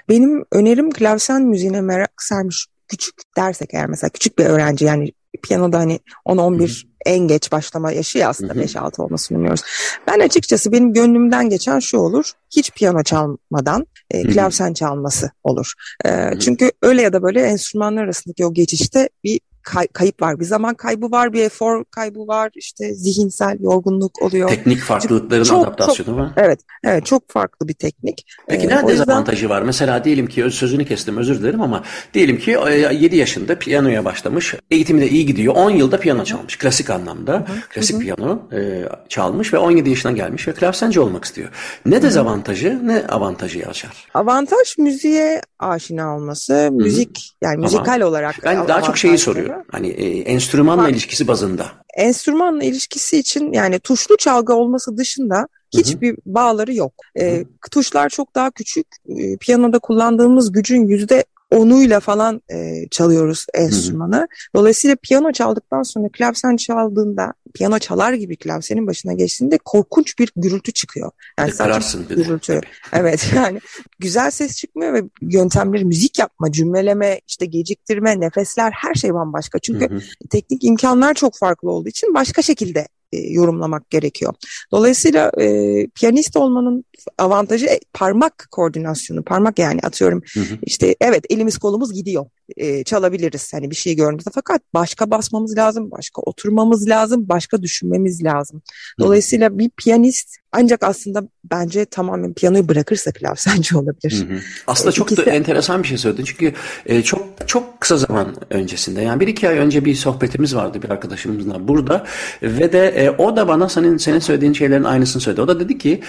Benim 0.09 0.43
önerim 0.51 0.91
klavsen 0.91 1.41
müziğine 1.41 1.81
merak 1.81 2.11
sarmış 2.17 2.67
küçük 2.87 3.15
dersek 3.37 3.73
eğer 3.73 3.87
mesela 3.87 4.09
küçük 4.09 4.39
bir 4.39 4.45
öğrenci 4.45 4.85
yani 4.85 5.11
piyanoda 5.43 5.79
hani 5.79 5.99
10-11 6.25 6.90
en 7.05 7.19
geç 7.19 7.51
başlama 7.51 7.91
yaşı 7.91 8.17
ya 8.17 8.29
aslında 8.29 8.53
5-6 8.53 9.01
olmasını 9.01 9.37
umuyoruz. 9.37 9.61
Ben 10.07 10.19
açıkçası 10.19 10.71
benim 10.71 10.93
gönlümden 10.93 11.49
geçen 11.49 11.79
şu 11.79 11.97
olur. 11.97 12.31
Hiç 12.55 12.71
piyano 12.71 13.03
çalmadan 13.03 13.87
e, 14.11 14.23
klavsen 14.23 14.73
çalması 14.73 15.31
olur. 15.43 15.73
E, 16.05 16.39
çünkü 16.39 16.71
öyle 16.81 17.01
ya 17.01 17.13
da 17.13 17.23
böyle 17.23 17.41
enstrümanlar 17.41 18.03
arasındaki 18.03 18.45
o 18.45 18.53
geçişte 18.53 19.09
bir 19.23 19.39
kay, 19.63 19.87
kayıp 19.87 20.21
var. 20.21 20.39
Bir 20.39 20.45
zaman 20.45 20.73
kaybı 20.73 21.11
var, 21.11 21.33
bir 21.33 21.43
efor 21.43 21.83
kaybı 21.83 22.27
var. 22.27 22.51
İşte 22.55 22.93
zihinsel 22.93 23.59
yorgunluk 23.59 24.21
oluyor. 24.21 24.49
Teknik 24.49 24.79
farklılıkların 24.79 25.43
çok, 25.43 25.67
adaptasyonu 25.67 26.09
çok, 26.09 26.17
var. 26.17 26.31
Evet, 26.37 26.59
evet 26.83 27.05
çok 27.05 27.29
farklı 27.29 27.67
bir 27.67 27.73
teknik. 27.73 28.25
Peki 28.47 28.67
ee, 28.67 28.69
ne 28.69 28.87
dezavantajı 28.87 29.43
yüzden... 29.43 29.57
var? 29.57 29.61
Mesela 29.61 30.03
diyelim 30.03 30.27
ki 30.27 30.51
sözünü 30.51 30.85
kestim 30.85 31.17
özür 31.17 31.39
dilerim 31.39 31.61
ama 31.61 31.83
diyelim 32.13 32.37
ki 32.37 32.51
7 32.51 33.15
e, 33.15 33.19
yaşında 33.19 33.59
piyanoya 33.59 34.05
başlamış. 34.05 34.55
Eğitimi 34.71 35.01
de 35.01 35.09
iyi 35.09 35.25
gidiyor. 35.25 35.55
10 35.55 35.69
yılda 35.69 35.99
piyano 35.99 36.23
çalmış. 36.23 36.57
Klasik 36.57 36.89
anlamda. 36.89 37.33
Hı-hı. 37.33 37.61
Klasik 37.73 37.95
Hı-hı. 37.95 38.01
piyano 38.01 38.49
e, 38.53 38.83
çalmış 39.09 39.53
ve 39.53 39.57
17 39.57 39.89
yaşına 39.89 40.11
gelmiş 40.11 40.47
ve 40.47 40.53
klavsenci 40.53 40.99
olmak 40.99 41.25
istiyor. 41.25 41.49
Ne 41.85 42.01
dezavantajı 42.01 42.79
ne 42.83 43.07
avantajı 43.07 43.59
yaşar? 43.59 44.07
Avantaj 44.13 44.77
müziğe 44.77 45.41
aşina 45.59 46.15
olması. 46.15 46.53
Hı-hı. 46.53 46.71
Müzik 46.71 47.31
yani 47.41 47.57
müzikal 47.57 47.95
ama 47.95 48.05
olarak. 48.05 48.35
Ben 48.43 48.67
daha 48.67 48.81
çok 48.81 48.97
şeyi 48.97 49.17
soruyorum. 49.17 49.50
Hani 49.71 49.87
e, 49.87 50.19
enstrümanla 50.19 50.83
Bak, 50.83 50.91
ilişkisi 50.91 51.27
bazında. 51.27 51.71
Enstrümanla 51.97 52.63
ilişkisi 52.63 53.17
için 53.17 53.53
yani 53.53 53.79
tuşlu 53.79 54.17
çalgı 54.17 54.53
olması 54.53 54.97
dışında 54.97 55.47
hiçbir 55.73 56.09
Hı-hı. 56.09 56.17
bağları 56.25 56.73
yok. 56.73 56.93
E, 57.19 57.45
tuşlar 57.71 58.09
çok 58.09 58.35
daha 58.35 58.51
küçük. 58.51 58.87
E, 59.09 59.37
piyanoda 59.37 59.79
kullandığımız 59.79 60.51
gücün 60.51 60.87
yüzde 60.87 61.25
onuyla 61.51 61.99
falan 61.99 62.41
e, 62.53 62.87
çalıyoruz 62.91 63.45
enstrümanı. 63.53 64.15
Hı 64.15 64.21
hı. 64.21 64.27
Dolayısıyla 64.55 64.95
piyano 64.95 65.31
çaldıktan 65.31 65.83
sonra 65.83 66.07
klavsen 66.13 66.55
çaldığında 66.55 67.33
piyano 67.51 67.79
çalar 67.79 68.13
gibi 68.13 68.37
klavsenin 68.37 68.87
başına 68.87 69.13
geçtiğinde 69.13 69.57
korkunç 69.65 70.19
bir 70.19 70.31
gürültü 70.35 70.71
çıkıyor. 70.71 71.11
Yani 71.39 71.51
Kararsın 71.51 72.09
bir 72.09 72.15
gürültü. 72.15 72.61
evet 72.93 73.31
yani 73.35 73.59
güzel 73.99 74.31
ses 74.31 74.57
çıkmıyor 74.57 74.93
ve 74.93 75.03
yöntemleri 75.21 75.85
müzik 75.85 76.19
yapma, 76.19 76.51
cümleleme, 76.51 77.21
işte 77.27 77.45
geciktirme, 77.45 78.19
nefesler 78.19 78.71
her 78.71 78.93
şey 78.93 79.13
bambaşka. 79.13 79.59
Çünkü 79.59 79.89
hı 79.89 79.95
hı. 79.95 80.01
teknik 80.29 80.63
imkanlar 80.63 81.13
çok 81.13 81.37
farklı 81.37 81.71
olduğu 81.71 81.89
için 81.89 82.13
başka 82.13 82.41
şekilde 82.41 82.87
yorumlamak 83.13 83.89
gerekiyor. 83.89 84.33
Dolayısıyla 84.71 85.31
e, 85.41 85.87
piyanist 85.87 86.35
olmanın 86.35 86.85
avantajı 87.17 87.65
e, 87.65 87.79
parmak 87.93 88.47
koordinasyonu. 88.51 89.23
Parmak 89.23 89.59
yani 89.59 89.79
atıyorum 89.83 90.21
hı 90.33 90.39
hı. 90.39 90.57
işte 90.63 90.95
evet 91.01 91.25
elimiz 91.29 91.57
kolumuz 91.57 91.93
gidiyor. 91.93 92.25
E, 92.57 92.83
çalabiliriz 92.83 93.53
hani 93.53 93.69
bir 93.69 93.75
şey 93.75 93.95
gördüğümüzde 93.95 94.29
fakat 94.33 94.61
başka 94.73 95.11
basmamız 95.11 95.57
lazım, 95.57 95.91
başka 95.91 96.21
oturmamız 96.21 96.89
lazım, 96.89 97.29
başka 97.29 97.61
düşünmemiz 97.61 98.23
lazım. 98.23 98.61
Dolayısıyla 98.99 99.49
hı 99.49 99.53
hı. 99.53 99.59
bir 99.59 99.69
piyanist 99.69 100.40
ancak 100.51 100.83
aslında 100.83 101.23
bence 101.51 101.85
tamamen 101.85 102.33
piyanoyu 102.33 102.69
bırakırsa 102.69 103.11
klavsenci 103.11 103.77
olabilir. 103.77 104.25
Hı 104.29 104.33
hı. 104.33 104.39
Aslında 104.67 104.91
çok 104.91 105.11
İkisi... 105.11 105.25
da 105.25 105.31
enteresan 105.31 105.83
bir 105.83 105.87
şey 105.87 105.97
söyledin. 105.97 106.23
Çünkü 106.23 106.53
e, 106.85 107.01
çok 107.01 107.27
çok 107.47 107.81
kısa 107.81 107.97
zaman 107.97 108.35
öncesinde 108.49 109.01
yani 109.01 109.19
bir 109.19 109.27
iki 109.27 109.49
ay 109.49 109.57
önce 109.57 109.85
bir 109.85 109.95
sohbetimiz 109.95 110.55
vardı 110.55 110.81
bir 110.81 110.89
arkadaşımızla 110.89 111.67
burada 111.67 112.05
ve 112.43 112.73
de 112.73 112.87
e, 112.87 113.09
o 113.09 113.35
da 113.35 113.47
bana 113.47 113.69
senin 113.69 113.97
senin 113.97 114.19
söylediğin 114.19 114.53
şeylerin 114.53 114.83
aynısını 114.83 115.21
söyledi. 115.21 115.41
O 115.41 115.47
da 115.47 115.59
dedi 115.59 115.77
ki 115.77 116.01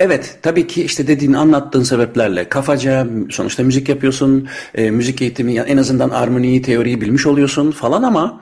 Evet 0.00 0.38
tabii 0.42 0.66
ki 0.66 0.84
işte 0.84 1.06
dediğin 1.06 1.32
anlattığın 1.32 1.82
sebeplerle 1.82 2.48
kafaca 2.48 3.06
sonuçta 3.30 3.62
müzik 3.62 3.88
yapıyorsun, 3.88 4.48
e, 4.74 4.90
müzik 4.90 5.22
eğitimi 5.22 5.58
en 5.58 5.76
azından 5.76 6.10
armoniyi, 6.10 6.62
teoriyi 6.62 7.00
bilmiş 7.00 7.26
oluyorsun 7.26 7.70
falan 7.70 8.02
ama 8.02 8.40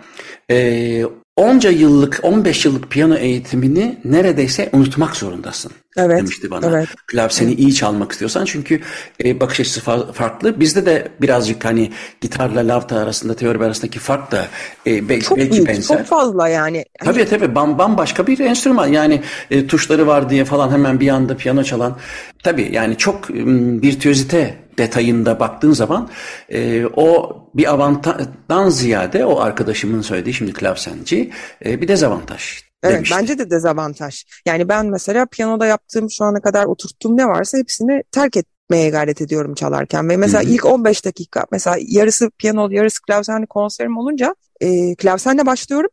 e, 0.51 1.05
onca 1.39 1.71
yıllık, 1.71 2.21
15 2.23 2.65
yıllık 2.65 2.91
piyano 2.91 3.15
eğitimini 3.17 3.99
neredeyse 4.05 4.71
unutmak 4.73 5.17
zorundasın. 5.17 5.73
Evet, 5.97 6.19
demişti 6.19 6.51
bana. 6.51 6.67
Evet. 6.67 6.89
Klavseni 7.07 7.49
evet. 7.49 7.59
iyi 7.59 7.75
çalmak 7.75 8.13
istiyorsan 8.13 8.45
çünkü 8.45 8.81
e, 9.25 9.41
bakış 9.41 9.61
açısı 9.61 9.81
fa- 9.81 10.13
farklı. 10.13 10.61
Bizde 10.61 10.87
de 10.87 11.09
birazcık 11.21 11.65
hani 11.65 11.93
gitarla 12.21 12.69
lavta 12.69 12.99
arasında 12.99 13.37
teori 13.37 13.65
arasındaki 13.65 13.99
fark 13.99 14.33
da 14.33 14.47
e, 14.87 15.09
be- 15.09 15.21
çok 15.21 15.39
belki 15.39 15.53
büyük, 15.53 15.69
benzer. 15.69 15.99
Çok 15.99 16.07
fazla 16.07 16.49
yani. 16.49 16.85
Tabii 17.05 17.25
tabii 17.25 17.55
bam, 17.55 17.79
bambaşka 17.79 18.27
bir 18.27 18.39
enstrüman 18.39 18.87
yani 18.87 19.23
e, 19.51 19.67
tuşları 19.67 20.07
var 20.07 20.31
diye 20.31 20.45
falan 20.45 20.71
hemen 20.71 21.01
bir 21.01 21.09
anda 21.09 21.37
piyano 21.37 21.63
çalan. 21.65 21.97
Tabii 22.43 22.69
yani 22.73 22.97
çok 22.97 23.31
m, 23.31 23.83
virtüözite 23.83 24.57
detayında 24.79 25.41
baktığın 25.41 25.73
zaman 25.73 26.09
e, 26.49 26.87
o 26.87 27.37
bir 27.55 27.73
avantajdan 27.73 28.69
ziyade 28.69 29.25
o 29.25 29.41
arkadaşımın 29.41 30.01
söylediği 30.03 30.35
şimdi 30.35 30.53
klavsenci 30.53 31.31
e, 31.65 31.81
bir 31.81 31.89
dezavantaj. 31.89 32.68
Evet 32.83 32.95
demişti. 32.95 33.17
bence 33.19 33.39
de 33.39 33.51
dezavantaj. 33.51 34.25
Yani 34.47 34.69
ben 34.69 34.87
mesela 34.87 35.27
piyanoda 35.27 35.67
yaptığım 35.67 36.11
şu 36.11 36.25
ana 36.25 36.41
kadar 36.41 36.65
oturttuğum 36.65 37.17
ne 37.17 37.27
varsa 37.27 37.59
hepsini 37.59 38.03
terk 38.13 38.37
etmeye 38.37 38.91
gayret 38.91 39.21
ediyorum 39.21 39.55
çalarken. 39.55 40.09
Ve 40.09 40.17
mesela 40.17 40.43
Hı-hı. 40.43 40.51
ilk 40.51 40.65
15 40.65 41.05
dakika 41.05 41.47
mesela 41.53 41.77
yarısı 41.81 42.31
piyano 42.39 42.71
yarısı 42.71 43.03
klavsenli 43.03 43.47
konserim 43.47 43.97
olunca 43.97 44.35
e, 44.61 44.95
klavsenle 44.95 45.47
başlıyorum. 45.47 45.91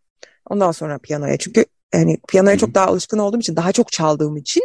Ondan 0.49 0.71
sonra 0.71 0.97
piyanoya. 0.97 1.37
Çünkü 1.37 1.65
yani 1.93 2.17
piyanoya 2.27 2.57
çok 2.57 2.73
daha 2.73 2.85
alışkın 2.85 3.17
olduğum 3.17 3.39
için 3.39 3.55
daha 3.55 3.71
çok 3.71 3.91
çaldığım 3.91 4.37
için 4.37 4.61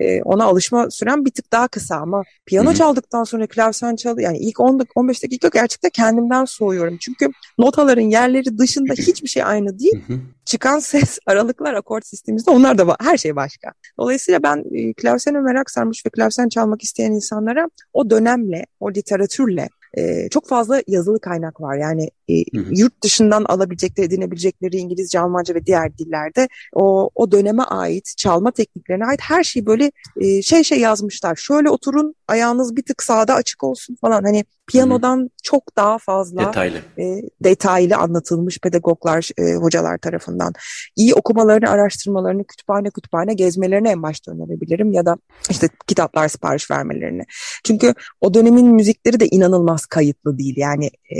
e, 0.00 0.22
ona 0.22 0.44
alışma 0.44 0.90
süren 0.90 1.24
bir 1.24 1.30
tık 1.30 1.52
daha 1.52 1.68
kısa 1.68 1.96
ama 1.96 2.22
piyano 2.46 2.74
çaldıktan 2.74 3.24
sonra 3.24 3.46
klavsen 3.46 3.96
çaldı 3.96 4.22
yani 4.22 4.38
ilk 4.38 4.60
10 4.60 4.80
15 4.94 5.22
dakika 5.22 5.48
gerçekten 5.48 5.90
kendimden 5.90 6.44
soğuyorum. 6.44 6.96
Çünkü 7.00 7.28
notaların 7.58 8.10
yerleri 8.10 8.58
dışında 8.58 8.92
hiçbir 8.98 9.28
şey 9.28 9.42
aynı 9.42 9.78
değil. 9.78 10.04
Çıkan 10.48 10.78
ses 10.78 11.18
aralıklar 11.26 11.74
akort 11.74 12.06
sistemimizde 12.06 12.50
onlar 12.50 12.78
da 12.78 12.96
her 13.00 13.16
şey 13.16 13.36
başka. 13.36 13.72
Dolayısıyla 13.98 14.42
ben 14.42 14.64
e, 14.74 14.92
merak 15.40 15.70
sarmış 15.70 16.06
ve 16.06 16.10
klavsen 16.10 16.48
çalmak 16.48 16.82
isteyen 16.82 17.12
insanlara 17.12 17.68
o 17.92 18.10
dönemle, 18.10 18.66
o 18.80 18.90
literatürle 18.90 19.68
e, 19.94 20.28
çok 20.28 20.48
fazla 20.48 20.82
yazılı 20.86 21.20
kaynak 21.20 21.60
var. 21.60 21.76
Yani 21.76 22.10
e, 22.28 22.44
yurt 22.70 23.02
dışından 23.02 23.44
alabilecekleri, 23.44 24.06
edinebilecekleri 24.06 24.76
İngilizce, 24.76 25.20
Almanca 25.20 25.54
ve 25.54 25.66
diğer 25.66 25.98
dillerde 25.98 26.48
o, 26.72 27.10
o 27.14 27.32
döneme 27.32 27.62
ait, 27.62 28.14
çalma 28.16 28.50
tekniklerine 28.50 29.06
ait 29.06 29.20
her 29.20 29.44
şeyi 29.44 29.66
böyle 29.66 29.92
e, 30.20 30.42
şey 30.42 30.64
şey 30.64 30.80
yazmışlar. 30.80 31.36
Şöyle 31.36 31.70
oturun, 31.70 32.14
ayağınız 32.28 32.76
bir 32.76 32.82
tık 32.82 33.02
sağda 33.02 33.34
açık 33.34 33.64
olsun 33.64 33.96
falan. 34.00 34.22
Hani 34.24 34.44
piyanodan 34.68 35.18
Hı-hı. 35.18 35.28
çok 35.42 35.76
daha 35.76 35.98
fazla 35.98 36.46
detaylı. 36.46 36.78
E, 36.98 37.22
detaylı 37.44 37.96
anlatılmış 37.96 38.58
pedagoglar, 38.58 39.30
e, 39.38 39.54
hocalar 39.54 39.98
tarafından. 39.98 40.52
İyi 40.96 41.14
okumalarını, 41.14 41.70
araştırmalarını, 41.70 42.44
kütüphane 42.44 42.90
kütüphane 42.90 43.34
gezmelerini 43.34 43.88
en 43.88 44.02
başta 44.02 44.32
önerebilirim 44.32 44.92
ya 44.92 45.06
da 45.06 45.16
işte 45.50 45.68
kitaplar 45.86 46.28
sipariş 46.28 46.70
vermelerini. 46.70 47.22
Çünkü 47.64 47.94
o 48.20 48.34
dönemin 48.34 48.66
müzikleri 48.66 49.20
de 49.20 49.26
inanılmaz 49.26 49.86
kayıtlı 49.86 50.38
değil 50.38 50.54
yani 50.56 50.90
e, 51.10 51.18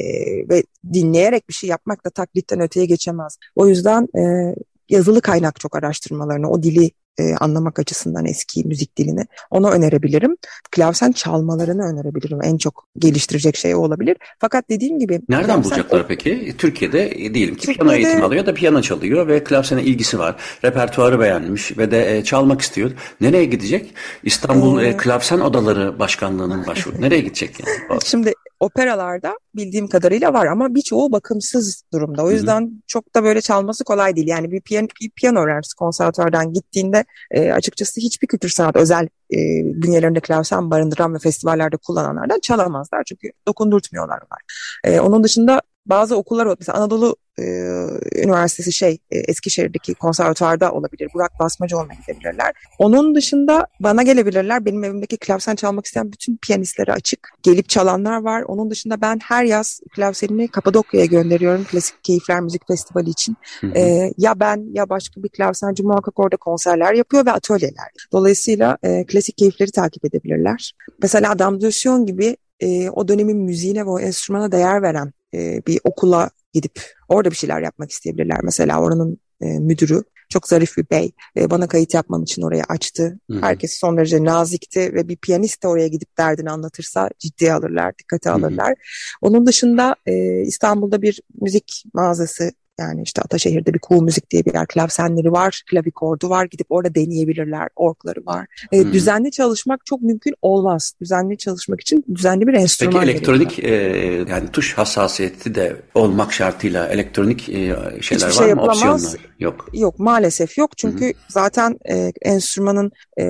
ve 0.48 0.62
dinleyerek 1.01 1.49
bir 1.49 1.55
şey 1.55 1.70
yapmak 1.70 2.05
da 2.05 2.11
taklitten 2.11 2.61
öteye 2.61 2.86
geçemez. 2.86 3.38
O 3.55 3.68
yüzden 3.68 4.09
e, 4.18 4.55
yazılı 4.88 5.20
kaynak 5.20 5.61
çok 5.61 5.76
araştırmalarını, 5.76 6.51
o 6.51 6.62
dili 6.62 6.90
e, 7.18 7.34
anlamak 7.34 7.78
açısından 7.78 8.26
eski 8.26 8.64
müzik 8.64 8.98
dilini 8.98 9.26
onu 9.50 9.70
önerebilirim. 9.70 10.36
Klavsen 10.70 11.12
çalmalarını 11.12 11.82
önerebilirim. 11.82 12.38
En 12.42 12.58
çok 12.58 12.86
geliştirecek 12.98 13.56
şey 13.56 13.74
o 13.74 13.78
olabilir. 13.78 14.16
Fakat 14.38 14.70
dediğim 14.70 14.98
gibi... 14.98 15.20
Nereden 15.28 15.46
klavsen, 15.46 15.64
bulacaklar 15.64 16.08
peki? 16.08 16.54
Türkiye'de 16.58 17.34
diyelim 17.34 17.54
ki 17.54 17.66
Türkiye'de, 17.66 17.78
piyano 17.78 17.92
eğitimi 17.92 18.22
alıyor 18.22 18.46
da 18.46 18.54
piyano 18.54 18.82
çalıyor 18.82 19.28
ve 19.28 19.44
klavsene 19.44 19.82
ilgisi 19.82 20.18
var. 20.18 20.36
Repertuarı 20.64 21.20
beğenmiş 21.20 21.78
ve 21.78 21.90
de 21.90 22.16
e, 22.16 22.24
çalmak 22.24 22.60
istiyor. 22.60 22.90
Nereye 23.20 23.44
gidecek? 23.44 23.94
İstanbul 24.22 24.82
ee, 24.82 24.88
e, 24.88 24.96
Klavsen 24.96 25.40
Odaları 25.40 25.98
Başkanlığı'nın 25.98 26.66
başvuru. 26.66 27.00
Nereye 27.00 27.20
gidecek 27.20 27.56
yani? 27.60 28.00
Şimdi 28.04 28.32
operalarda 28.60 29.38
bildiğim 29.54 29.88
kadarıyla 29.88 30.32
var 30.32 30.46
ama 30.46 30.74
birçoğu 30.74 31.12
bakımsız 31.12 31.82
durumda. 31.92 32.24
O 32.24 32.30
yüzden 32.30 32.60
Hı-hı. 32.60 32.70
çok 32.86 33.14
da 33.14 33.24
böyle 33.24 33.40
çalması 33.40 33.84
kolay 33.84 34.16
değil. 34.16 34.28
Yani 34.28 34.50
bir 34.50 34.60
piyano, 34.60 34.86
bir 35.00 35.10
piyano 35.10 35.40
öğrencisi 35.40 35.76
konservatuardan 35.76 36.52
gittiğinde 36.52 37.04
e, 37.30 37.52
açıkçası 37.52 38.00
hiçbir 38.00 38.26
kültür 38.26 38.48
sanat 38.48 38.76
özel 38.76 39.04
e, 39.32 39.38
bünyelerinde 39.64 40.20
klavsen 40.20 40.70
barındıran 40.70 41.14
ve 41.14 41.18
festivallerde 41.18 41.76
kullananlardan 41.76 42.40
çalamazlar. 42.40 43.04
Çünkü 43.04 43.28
dokundurtmuyorlar. 43.48 44.20
E, 44.84 45.00
onun 45.00 45.24
dışında 45.24 45.62
bazı 45.86 46.16
okullar 46.16 46.56
mesela 46.59 46.78
Anadolu 46.78 47.16
e, 47.39 47.45
Üniversitesi 48.22 48.72
şey 48.72 48.99
e, 49.11 49.18
Eskişehir'deki 49.18 49.95
konservatuarda 49.95 50.72
olabilir. 50.72 51.11
Burak 51.14 51.32
Basmacı 51.41 51.78
olmaya 51.78 51.95
gidebilirler. 51.95 52.53
Onun 52.78 53.14
dışında 53.14 53.66
bana 53.80 54.03
gelebilirler. 54.03 54.64
Benim 54.64 54.84
evimdeki 54.84 55.16
klavsen 55.16 55.55
çalmak 55.55 55.86
isteyen 55.86 56.12
bütün 56.12 56.36
piyanistlere 56.36 56.93
açık. 56.93 57.28
Gelip 57.43 57.68
çalanlar 57.68 58.22
var. 58.22 58.43
Onun 58.43 58.70
dışında 58.70 59.01
ben 59.01 59.18
her 59.24 59.45
yaz 59.45 59.80
klavsenimi 59.95 60.49
Kapadokya'ya 60.49 61.07
gönderiyorum. 61.07 61.64
Klasik 61.64 62.05
Keyifler 62.05 62.41
Müzik 62.41 62.66
Festivali 62.68 63.11
için. 63.11 63.36
E, 63.74 64.12
ya 64.18 64.41
ben 64.41 64.66
ya 64.72 64.89
başka 64.89 65.22
bir 65.22 65.28
klavsenci 65.28 65.82
muhakkak 65.82 66.18
orada 66.18 66.36
konserler 66.36 66.95
yapıyor 66.95 67.26
ve 67.26 67.32
atölyeler. 67.32 67.89
Dolayısıyla 68.12 68.78
e, 68.82 69.07
klasik 69.07 69.39
keyifleri 69.39 69.70
takip 69.70 70.05
edebilirler. 70.05 70.72
Mesela 71.03 71.30
Adam 71.30 71.61
Dösyon 71.61 72.07
gibi 72.07 72.36
e, 72.61 72.91
o 72.91 73.09
dönemin 73.09 73.39
müziğine 73.39 73.86
ve 73.86 73.91
o 73.91 74.01
enstrümana 74.01 74.53
değer 74.53 74.82
veren 74.82 75.12
e, 75.35 75.62
bir 75.66 75.81
okula 75.85 76.31
gidip 76.53 76.81
orada 77.09 77.31
bir 77.31 77.37
şeyler 77.37 77.62
yapmak 77.62 77.91
isteyebilirler. 77.91 78.39
Mesela 78.43 78.81
oranın 78.81 79.18
e, 79.41 79.47
müdürü 79.47 80.03
çok 80.29 80.49
zarif 80.49 80.76
bir 80.76 80.91
bey 80.91 81.12
e, 81.37 81.51
bana 81.51 81.68
kayıt 81.68 81.95
yapmam 81.95 82.22
için 82.22 82.43
oraya 82.43 82.64
açtı. 82.68 83.20
Hı-hı. 83.31 83.41
Herkes 83.41 83.79
son 83.79 83.97
derece 83.97 84.24
nazikti 84.24 84.81
ve 84.95 85.09
bir 85.09 85.16
piyanist 85.16 85.62
de 85.62 85.68
oraya 85.68 85.89
gidip 85.89 86.18
derdini 86.18 86.51
anlatırsa 86.51 87.11
ciddiye 87.18 87.53
alırlar, 87.53 87.99
dikkate 87.99 88.31
alırlar. 88.31 88.68
Hı-hı. 88.68 88.74
Onun 89.22 89.47
dışında 89.47 89.97
e, 90.07 90.41
İstanbul'da 90.41 91.03
bir 91.03 91.20
müzik 91.41 91.85
mağazası 91.95 92.53
yani 92.79 93.03
işte 93.03 93.22
Ataşehir'de 93.22 93.74
bir 93.74 93.81
cool 93.89 94.03
müzik 94.03 94.31
diye 94.31 94.45
bir 94.45 94.55
yer 94.55 94.66
klavsenleri 94.66 95.33
var, 95.33 95.62
klavikordu 95.70 96.31
var. 96.31 96.45
Gidip 96.45 96.66
orada 96.70 96.95
deneyebilirler. 96.95 97.68
Orkları 97.76 98.26
var. 98.26 98.47
E, 98.72 98.83
hmm. 98.83 98.93
Düzenli 98.93 99.31
çalışmak 99.31 99.87
çok 99.87 100.03
mümkün 100.03 100.35
olmaz. 100.43 100.93
Düzenli 101.01 101.39
çalışmak 101.39 101.81
için 101.81 102.05
düzenli 102.14 102.47
bir 102.47 102.55
enstrüman 102.55 103.01
Peki 103.01 103.11
elektronik 103.11 103.59
e, 103.59 103.72
yani 104.29 104.49
tuş 104.53 104.79
hassasiyeti 104.79 105.55
de 105.55 105.76
olmak 105.95 106.33
şartıyla 106.33 106.89
elektronik 106.89 107.49
e, 107.49 107.53
şeyler 108.01 108.01
Hiçbir 108.01 108.26
var 108.26 108.31
şey 108.31 108.55
mı? 108.55 108.62
Opsiyonlar 108.62 109.29
yok. 109.39 109.68
Yok 109.72 109.99
maalesef 109.99 110.59
yok. 110.59 110.70
Çünkü 110.76 111.05
hmm. 111.05 111.20
zaten 111.29 111.79
e, 111.91 112.12
enstrümanın 112.22 112.93
e, 113.20 113.24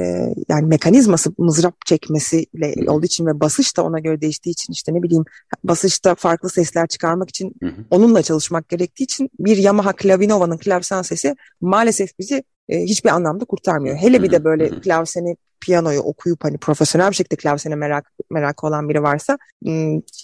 yani 0.49 0.67
mekanizması 0.67 1.33
mızrap 1.39 1.87
çekmesiyle 1.87 2.75
hmm. 2.75 2.89
olduğu 2.89 3.07
için 3.07 3.27
ve 3.27 3.41
basış 3.41 3.77
da 3.77 3.85
ona 3.85 3.99
göre 3.99 4.21
değiştiği 4.21 4.53
için 4.53 4.73
işte 4.73 4.95
ne 4.95 5.03
bileyim 5.03 5.25
basışta 5.65 6.15
farklı 6.15 6.49
sesler 6.49 6.87
çıkarmak 6.87 7.29
için 7.29 7.55
hmm. 7.61 7.71
onunla 7.91 8.23
çalışmak 8.23 8.69
gerektiği 8.69 9.05
için 9.05 9.31
bir 9.39 9.57
Yamaha 9.57 9.93
Klavinova'nın 9.93 10.59
klavsen 10.59 11.03
sesi 11.03 11.37
maalesef 11.61 12.19
bizi 12.19 12.45
e, 12.69 12.81
hiçbir 12.81 13.11
anlamda 13.11 13.45
kurtarmıyor. 13.45 13.97
Hele 13.97 14.23
bir 14.23 14.31
de 14.31 14.45
böyle 14.45 14.81
klavseni 14.81 15.37
piyanoyu 15.61 16.01
okuyup 16.01 16.45
hani 16.45 16.59
profesyonel 16.59 17.11
bir 17.11 17.17
şekilde 17.17 17.37
klavsene 17.37 17.75
merak 17.75 18.13
merak 18.31 18.65
olan 18.65 18.89
biri 18.89 19.03
varsa 19.03 19.39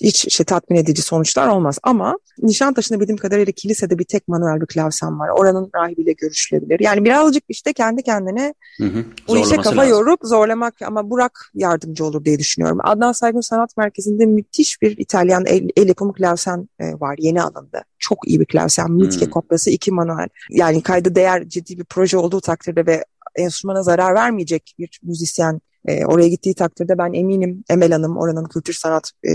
hiç 0.01 0.35
şey 0.35 0.47
tatmin 0.47 0.77
edici 0.77 1.03
sonuçlar 1.03 1.49
olmaz. 1.49 1.79
Ama 1.83 2.19
Nişantaşı'nda 2.43 3.01
bildiğim 3.01 3.17
kadarıyla 3.17 3.53
kilisede 3.53 3.99
bir 3.99 4.05
tek 4.05 4.29
manuel 4.29 4.61
bir 4.61 4.67
klavsen 4.67 5.21
var. 5.21 5.29
Oranın 5.29 5.71
rahibiyle 5.75 6.13
görüşülebilir. 6.13 6.81
Yani 6.81 7.05
birazcık 7.05 7.45
işte 7.49 7.73
kendi 7.73 8.03
kendine 8.03 8.55
hı 8.79 8.85
hı. 8.85 9.05
bu 9.29 9.39
işe 9.39 9.57
kafa 9.57 9.77
lazım. 9.77 9.91
yorup 9.91 10.21
zorlamak 10.23 10.83
ama 10.83 11.11
Burak 11.11 11.51
yardımcı 11.55 12.05
olur 12.05 12.25
diye 12.25 12.39
düşünüyorum. 12.39 12.79
Adnan 12.85 13.13
Saygun 13.13 13.41
Sanat 13.41 13.77
Merkezi'nde 13.77 14.27
müthiş 14.27 14.83
bir 14.83 14.99
İtalyan 14.99 15.47
el, 15.47 15.69
el 15.77 15.89
yapımı 15.89 16.13
klavsen 16.13 16.69
e, 16.81 16.93
var 17.01 17.17
yeni 17.19 17.43
alındı. 17.43 17.85
Çok 17.99 18.29
iyi 18.29 18.41
bir 18.41 18.47
klavsen. 18.47 18.93
Mitke 18.93 19.25
hmm. 19.25 19.31
kopyası 19.31 19.71
iki 19.71 19.91
manuel. 19.91 20.29
Yani 20.51 20.83
kaydı 20.83 21.15
değer 21.15 21.49
ciddi 21.49 21.79
bir 21.79 21.85
proje 21.85 22.17
olduğu 22.17 22.41
takdirde 22.41 22.87
ve 22.87 23.05
enstrümana 23.37 23.83
zarar 23.83 24.15
vermeyecek 24.15 24.75
bir 24.79 25.01
müzisyen 25.03 25.61
e, 25.89 26.05
oraya 26.05 26.29
gittiği 26.29 26.55
takdirde 26.55 26.99
ben 26.99 27.13
eminim 27.13 27.65
Emel 27.71 27.93
Hanım 27.93 28.17
oranın 28.17 28.45
kültür 28.45 28.73
sanat 28.73 29.11
e, 29.29 29.33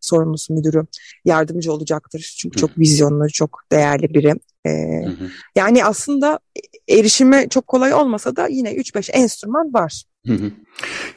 sorumlusu 0.00 0.54
müdürü 0.54 0.86
yardımcı 1.24 1.72
olacaktır. 1.72 2.34
Çünkü 2.38 2.58
çok 2.60 2.78
vizyonlu, 2.78 3.28
çok 3.28 3.60
değerli 3.72 4.14
biri. 4.14 4.34
E, 4.66 4.70
Yani 5.56 5.84
aslında 5.84 6.38
erişime 6.88 7.48
çok 7.48 7.66
kolay 7.66 7.94
olmasa 7.94 8.36
da 8.36 8.46
yine 8.46 8.72
3-5 8.74 9.12
enstrüman 9.12 9.74
var. 9.74 10.04
Hı 10.26 10.32
hı. 10.32 10.50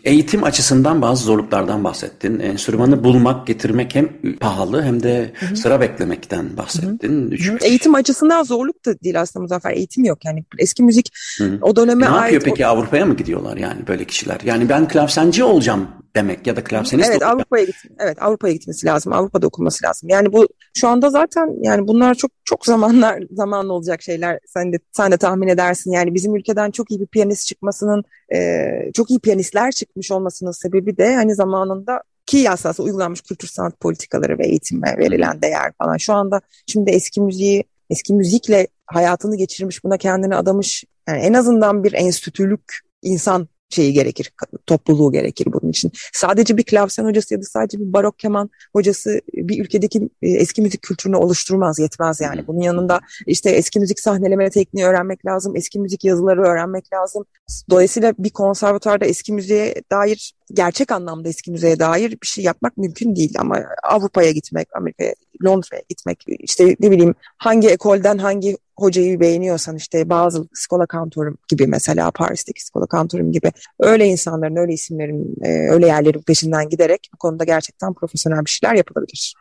Eğitim 0.04 0.44
açısından 0.44 1.02
bazı 1.02 1.24
zorluklardan 1.24 1.84
bahsettin. 1.84 2.40
Enstrümanı 2.40 3.04
bulmak, 3.04 3.48
getirmek 3.48 3.96
hem 3.96 4.10
pahalı 4.40 4.84
hem 4.84 5.04
de 5.04 5.34
hı 5.36 5.46
hı. 5.46 5.56
sıra 5.56 5.82
beklemekten 5.82 6.58
bahsettin. 6.58 7.32
Hı 7.32 7.52
hı. 7.52 7.58
Eğitim 7.62 7.96
açısından 7.96 8.44
zorluk 8.44 8.86
da 8.86 9.00
değil 9.00 9.22
aslında 9.22 9.42
Muzaffer. 9.42 9.72
Eğitim 9.72 10.04
yok 10.04 10.26
yani 10.26 10.46
eski 10.58 10.84
müzik 10.84 11.10
hı 11.38 11.44
hı. 11.44 11.60
o 11.62 11.76
döneme 11.76 12.06
e 12.06 12.10
ait. 12.10 12.20
Ne 12.20 12.22
yapıyor 12.22 12.42
peki 12.42 12.66
Avrupa'ya 12.66 13.06
mı 13.06 13.16
gidiyorlar 13.16 13.58
yani 13.58 13.88
böyle 13.88 14.06
kişiler? 14.06 14.40
Yani 14.46 14.70
ben 14.70 14.88
klavsenci 14.88 15.44
olacağım 15.44 15.88
demek 16.16 16.48
ya 16.48 16.56
da 16.56 16.64
klavsenist 16.64 17.10
Evet 17.10 17.24
Avrupa'ya 17.24 17.64
git 17.64 17.76
evet 18.00 18.22
Avrupa'ya 18.22 18.54
gitmesi 18.54 18.88
lazım. 18.88 19.14
Avrupa'da 19.14 19.48
okunması 19.48 19.86
lazım. 19.86 20.10
Yani 20.10 20.34
bu 20.34 20.48
şu 20.74 20.88
anda 20.88 21.10
zaten 21.10 21.50
yani 21.62 21.88
bunlar 21.88 22.16
çok 22.16 22.32
çok 22.46 22.66
zamanlar 22.66 23.24
zamanlı 23.32 23.74
olacak 23.74 24.02
şeyler. 24.02 24.40
Sen 24.48 24.74
de 24.74 24.80
sen 24.92 25.12
de 25.12 25.18
tahmin 25.18 25.48
edersin. 25.48 25.92
Yani 25.92 26.14
bizim 26.14 26.36
ülkeden 26.36 26.72
çok 26.72 26.92
iyi 26.92 27.00
bir 27.00 27.08
piyanist 27.08 27.48
çıkmasının 27.48 28.04
e, 28.34 28.70
çok 28.94 29.10
iyi 29.10 29.20
piyanistler 29.20 29.72
çıkmış 29.72 30.12
olmasının 30.12 30.52
sebebi 30.52 30.98
de 30.98 31.16
hani 31.16 31.36
zamanında 31.36 32.02
ki 32.26 32.38
yasası 32.38 32.84
uygulanmış 32.84 33.22
kültür 33.22 33.48
sanat 33.48 33.80
politikaları 33.80 34.40
ve 34.40 34.48
eğitime 34.48 34.96
verilen 34.98 35.42
değer 35.42 35.72
falan. 35.78 35.98
Şu 35.98 36.14
anda 36.14 36.42
şimdi 36.68 36.92
eski 36.92 37.22
müziği 37.22 37.64
eski 37.90 38.14
müzikle 38.14 38.68
hayatını 38.86 39.38
geçirmiş 39.38 39.84
buna 39.84 39.98
kendini 39.98 40.36
adamış 40.36 40.84
yani 41.08 41.20
en 41.20 41.34
azından 41.34 41.84
bir 41.84 41.94
enstitülük 41.94 42.80
insan 43.02 43.48
şeyi 43.70 43.94
gerekir, 43.94 44.32
topluluğu 44.68 45.12
gerekir 45.12 45.48
bunun 45.54 45.72
için. 45.72 45.92
Sadece 46.14 46.58
bir 46.58 46.64
klavsen 46.64 47.06
hocası 47.06 47.34
ya 47.34 47.42
da 47.42 47.46
sadece 47.46 47.80
bir 47.80 47.94
barok 47.94 48.20
keman 48.20 48.50
hocası 48.74 49.22
bir 49.34 49.66
ülkedeki 49.66 50.10
e, 50.22 50.30
eski 50.30 50.62
müzik 50.62 50.82
kültürünü 50.82 51.16
oluşturmaz, 51.16 51.80
yetmez 51.80 52.22
yani. 52.22 52.48
Bunun 52.48 52.62
yanında 52.62 53.00
işte 53.28 53.50
eski 53.50 53.80
müzik 53.80 54.00
sahneleme 54.00 54.50
tekniği 54.50 54.86
öğrenmek 54.86 55.26
lazım, 55.26 55.56
eski 55.56 55.80
müzik 55.80 56.04
yazıları 56.04 56.42
öğrenmek 56.42 56.94
lazım. 56.94 57.26
Dolayısıyla 57.70 58.14
bir 58.20 58.30
konservatuarda 58.30 59.06
eski 59.06 59.34
müziğe 59.34 59.76
dair, 59.92 60.34
gerçek 60.54 60.92
anlamda 60.92 61.30
eski 61.30 61.52
müziğe 61.52 61.80
dair 61.80 62.12
bir 62.12 62.28
şey 62.28 62.44
yapmak 62.44 62.78
mümkün 62.78 63.16
değil 63.16 63.34
ama 63.40 63.60
Avrupa'ya 63.84 64.32
gitmek, 64.32 64.68
Amerika'ya, 64.76 65.14
Londra'ya 65.46 65.82
gitmek, 65.90 66.24
işte 66.28 66.76
ne 66.80 66.92
bileyim 66.92 67.16
hangi 67.38 67.70
ekolden 67.70 68.18
hangi 68.18 68.58
hocayı 68.78 69.20
beğeniyorsan 69.20 69.76
işte 69.76 70.10
bazı 70.10 70.48
Skola 70.54 70.86
Kantorum 70.86 71.38
gibi 71.48 71.68
mesela 71.68 72.12
Paris'teki 72.12 72.66
Skola 72.66 72.86
Kantorum 72.86 73.32
gibi 73.32 73.52
öyle 73.80 74.06
insanların, 74.06 74.56
öyle 74.56 74.74
isimlerin, 74.74 75.36
e, 75.44 75.70
öyle 75.70 75.88
yerlerin 75.88 76.22
peşinden 76.22 76.70
giderek 76.70 77.10
bu 77.14 77.18
konuda 77.18 77.44
gerçekten 77.44 77.94
profesyonel 77.94 78.46
bir 78.46 78.50
şeyler 78.50 78.76
yapılabilir. 78.76 79.36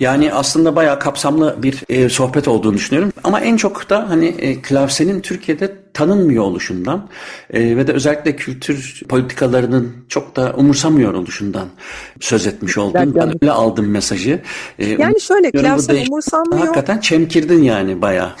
Yani 0.00 0.32
aslında 0.32 0.76
bayağı 0.76 0.98
kapsamlı 0.98 1.56
bir 1.62 1.84
e, 1.88 2.08
sohbet 2.08 2.48
olduğunu 2.48 2.74
düşünüyorum. 2.74 3.12
Ama 3.24 3.40
en 3.40 3.56
çok 3.56 3.90
da 3.90 4.10
hani 4.10 4.26
e, 4.26 4.62
klavsenin 4.62 5.20
Türkiye'de 5.20 5.76
tanınmıyor 5.94 6.44
oluşundan 6.44 7.08
e, 7.50 7.76
ve 7.76 7.86
de 7.86 7.92
özellikle 7.92 8.36
kültür 8.36 9.02
politikalarının 9.08 9.92
çok 10.08 10.36
da 10.36 10.54
umursamıyor 10.56 11.14
oluşundan 11.14 11.68
söz 12.20 12.46
etmiş 12.46 12.78
oldun. 12.78 13.14
Ben 13.14 13.28
öyle 13.42 13.52
aldım 13.52 13.90
mesajı. 13.90 14.42
E, 14.78 14.86
yani 14.86 15.20
şöyle 15.20 15.50
klavsen 15.50 16.06
umursanmıyor. 16.06 16.60
Hakikaten 16.60 16.98
çemkirdin 17.00 17.62
yani 17.62 18.02
bayağı. 18.02 18.32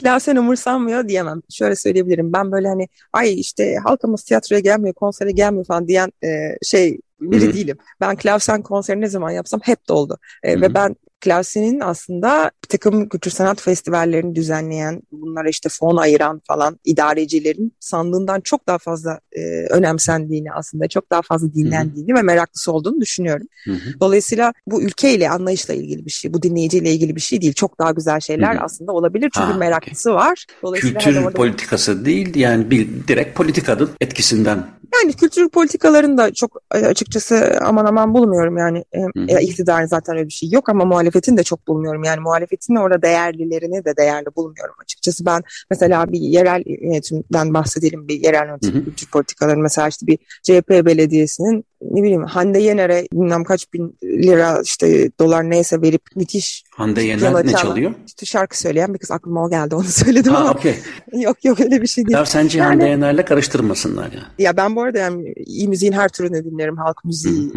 Klasen 0.00 0.36
umursanmıyor 0.36 1.08
diyemem. 1.08 1.42
Şöyle 1.50 1.76
söyleyebilirim. 1.76 2.32
Ben 2.32 2.52
böyle 2.52 2.68
hani 2.68 2.88
ay 3.12 3.40
işte 3.40 3.76
halkımız 3.84 4.22
tiyatroya 4.22 4.60
gelmiyor, 4.60 4.94
konsere 4.94 5.30
gelmiyor 5.30 5.64
falan 5.64 5.88
diyen 5.88 6.12
e, 6.24 6.28
şey 6.62 6.98
biri 7.20 7.46
Hı-hı. 7.46 7.52
değilim. 7.52 7.78
Ben 8.00 8.16
klavsen 8.16 8.62
konseri 8.62 9.00
ne 9.00 9.06
zaman 9.08 9.30
yapsam 9.30 9.60
hep 9.64 9.88
doldu. 9.88 10.18
E, 10.42 10.60
ve 10.60 10.74
ben 10.74 10.96
Klasin'in 11.26 11.80
aslında 11.80 12.50
bir 12.64 12.68
takım 12.68 13.08
kültür 13.08 13.30
sanat 13.30 13.60
festivallerini 13.60 14.34
düzenleyen, 14.34 15.02
bunlara 15.12 15.48
işte 15.48 15.68
fon 15.68 15.96
ayıran 15.96 16.42
falan 16.48 16.78
idarecilerin 16.84 17.72
sandığından 17.80 18.40
çok 18.40 18.66
daha 18.66 18.78
fazla 18.78 19.20
e, 19.32 19.40
önemsendiğini 19.70 20.52
aslında 20.52 20.88
çok 20.88 21.10
daha 21.10 21.22
fazla 21.22 21.54
dinlendiğini 21.54 22.08
Hı-hı. 22.08 22.18
ve 22.18 22.22
meraklısı 22.22 22.72
olduğunu 22.72 23.00
düşünüyorum. 23.00 23.46
Hı-hı. 23.64 24.00
Dolayısıyla 24.00 24.52
bu 24.66 24.82
ülkeyle 24.82 25.30
anlayışla 25.30 25.74
ilgili 25.74 26.06
bir 26.06 26.10
şey, 26.10 26.32
bu 26.32 26.42
dinleyiciyle 26.42 26.92
ilgili 26.92 27.16
bir 27.16 27.20
şey 27.20 27.42
değil. 27.42 27.52
Çok 27.52 27.78
daha 27.78 27.90
güzel 27.90 28.20
şeyler 28.20 28.54
Hı-hı. 28.54 28.64
aslında 28.64 28.92
olabilir 28.92 29.30
çünkü 29.34 29.52
ha, 29.52 29.58
meraklısı 29.58 30.12
okay. 30.12 30.26
var. 30.26 30.46
Dolayısıyla 30.62 31.00
kültür 31.00 31.20
orada... 31.20 31.30
politikası 31.36 32.04
değil 32.04 32.34
yani 32.34 32.70
bir 32.70 32.88
direkt 33.08 33.36
politikanın 33.36 33.90
etkisinden 34.00 34.66
yani 35.02 35.12
kültür 35.12 35.48
politikalarını 35.48 36.18
da 36.18 36.34
çok 36.34 36.62
açıkçası 36.70 37.58
aman 37.62 37.84
aman 37.84 38.14
bulmuyorum 38.14 38.56
yani. 38.56 38.84
E, 39.28 39.42
iktidarın 39.42 39.86
zaten 39.86 40.16
öyle 40.16 40.26
bir 40.26 40.32
şey 40.32 40.50
yok 40.50 40.68
ama 40.68 40.84
muhalefet 40.84 41.15
muhalefetin 41.16 41.36
de 41.36 41.42
çok 41.42 41.68
bulmuyorum. 41.68 42.04
Yani 42.04 42.20
muhalefetin 42.20 42.76
orada 42.76 43.02
değerlilerini 43.02 43.84
de 43.84 43.96
değerli 43.96 44.26
bulmuyorum 44.36 44.74
açıkçası. 44.82 45.26
Ben 45.26 45.42
mesela 45.70 46.12
bir 46.12 46.20
yerel 46.20 46.62
yönetimden 46.66 47.54
bahsedelim. 47.54 48.08
Bir 48.08 48.20
yerel 48.20 48.46
yönetim 48.46 48.84
kültür 48.84 49.06
politikaları 49.06 49.58
mesela 49.58 49.88
işte 49.88 50.06
bir 50.06 50.18
CHP 50.42 50.70
belediyesinin 50.70 51.64
ne 51.82 52.02
bileyim 52.02 52.24
Hande 52.24 52.58
Yener'e 52.58 53.06
bilmem 53.12 53.44
kaç 53.44 53.72
bin 53.72 53.98
lira 54.02 54.60
işte 54.64 55.10
dolar 55.20 55.50
neyse 55.50 55.82
verip 55.82 56.02
müthiş 56.16 56.64
Hande 56.70 57.02
Yener 57.02 57.46
ne 57.46 57.52
çalıyor? 57.52 57.94
İşte 58.06 58.26
şarkı 58.26 58.58
söyleyen 58.58 58.94
bir 58.94 58.98
kız 58.98 59.10
aklıma 59.10 59.44
o 59.44 59.50
geldi 59.50 59.74
onu 59.74 59.84
söyledim 59.88 60.32
ha, 60.32 60.38
ama 60.38 60.50
okay. 60.50 60.74
yok 61.12 61.44
yok 61.44 61.60
öyle 61.60 61.82
bir 61.82 61.86
şey 61.86 62.06
değil. 62.06 62.18
Ya 62.18 62.26
sence 62.26 62.58
yani, 62.58 62.68
Hande 62.68 62.84
Yener'le 62.84 63.24
karıştırmasınlar 63.24 64.12
ya. 64.12 64.22
Ya 64.38 64.56
ben 64.56 64.76
bu 64.76 64.82
arada 64.82 64.98
yani 64.98 65.32
iyi 65.46 65.68
müziğin 65.68 65.92
her 65.92 66.08
türünü 66.08 66.44
dinlerim. 66.44 66.76
Halk 66.76 67.04
müziği, 67.04 67.52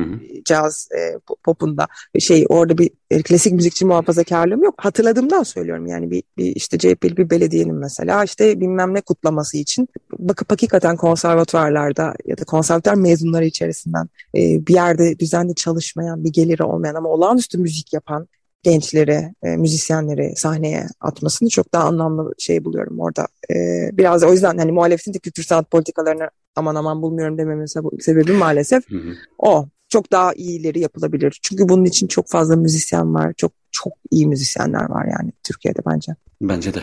caz, 0.46 0.90
e, 0.98 1.20
popunda 1.44 1.88
şey 2.20 2.46
orada 2.50 2.78
bir 2.78 2.90
e, 3.12 3.22
klasik 3.40 3.54
müzikçi 3.54 3.86
muhafazakarlığım 3.86 4.64
yok. 4.64 4.76
Hatırladığımdan 4.78 5.44
söylüyorum 5.44 5.88
yani 5.88 6.12
bir, 6.12 6.24
bir 6.38 6.56
işte 6.56 6.78
CHP'li 6.78 7.18
bir 7.18 7.30
belediyenin 7.30 7.76
mesela 7.76 8.24
işte 8.24 8.60
bilmem 8.60 8.94
ne 8.94 9.02
kutlaması 9.02 9.58
için 9.58 9.88
bakıp 10.20 10.52
hakikaten 10.52 10.98
konservatuvarlarda 10.98 12.14
ya 12.26 12.38
da 12.38 12.44
konservatuvar 12.44 12.96
mezunları 12.96 13.46
içerisinden 13.46 14.10
e, 14.36 14.68
bir 14.68 14.74
yerde 14.74 15.20
düzenli 15.20 15.56
çalışmayan, 15.56 16.24
bir 16.24 16.30
geliri 16.30 16.64
olmayan 16.64 16.96
ama 16.96 17.10
olağanüstü 17.10 17.58
müzik 17.58 17.94
yapan 17.94 18.28
gençleri, 18.64 19.34
e, 19.44 19.58
müzisyenleri 19.58 20.34
sahneye 20.36 20.88
atmasını 21.02 21.50
çok 21.50 21.74
daha 21.74 21.84
anlamlı 21.84 22.34
şey 22.38 22.66
buluyorum 22.66 23.00
orada. 23.00 23.28
E, 23.52 23.56
biraz 23.94 24.24
o 24.24 24.32
yüzden 24.32 24.58
hani 24.58 24.72
muhalefetin 24.72 25.14
de 25.14 25.20
kültür 25.20 25.44
sanat 25.44 25.72
politikalarını 25.72 26.30
aman 26.56 26.76
aman 26.76 27.02
bulmuyorum 27.02 27.38
dememin 27.38 27.66
sebebi 28.00 28.32
maalesef 28.32 28.90
hı 28.90 28.96
hı. 28.96 29.14
o. 29.38 29.68
Çok 29.90 30.12
daha 30.12 30.34
iyileri 30.34 30.80
yapılabilir. 30.80 31.40
Çünkü 31.42 31.70
bunun 31.70 31.86
için 31.86 32.08
çok 32.08 32.28
fazla 32.28 32.56
müzisyen 32.56 33.14
var. 33.14 33.34
Çok 33.38 33.52
çok 33.72 33.94
iyi 34.12 34.28
müzisyenler 34.28 34.90
var 34.90 35.06
yani 35.06 35.32
Türkiye'de 35.44 35.80
bence. 35.86 36.12
Bence 36.42 36.74
de. 36.74 36.80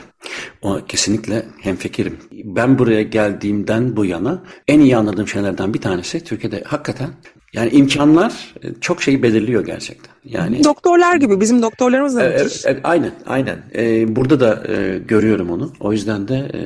O 0.62 0.80
kesinlikle 0.88 1.46
hemfikirim. 1.60 2.18
Ben 2.32 2.78
buraya 2.78 3.02
geldiğimden 3.02 3.96
bu 3.96 4.04
yana 4.04 4.42
en 4.68 4.80
iyi 4.80 4.96
anladığım 4.96 5.28
şeylerden 5.28 5.74
bir 5.74 5.80
tanesi 5.80 6.24
Türkiye'de 6.24 6.62
hakikaten 6.66 7.10
yani 7.52 7.70
imkanlar 7.70 8.54
çok 8.80 9.02
şeyi 9.02 9.22
belirliyor 9.22 9.66
gerçekten. 9.66 10.15
Yani 10.30 10.64
doktorlar 10.64 11.16
gibi 11.16 11.40
bizim 11.40 11.62
doktorlarımız 11.62 12.16
da 12.16 12.24
e, 12.24 12.42
e, 12.66 12.80
aynen 12.84 13.10
aynen. 13.26 13.58
E, 13.74 14.16
burada 14.16 14.40
da 14.40 14.62
e, 14.72 14.98
görüyorum 14.98 15.50
onu. 15.50 15.72
O 15.80 15.92
yüzden 15.92 16.28
de 16.28 16.34
e, 16.34 16.60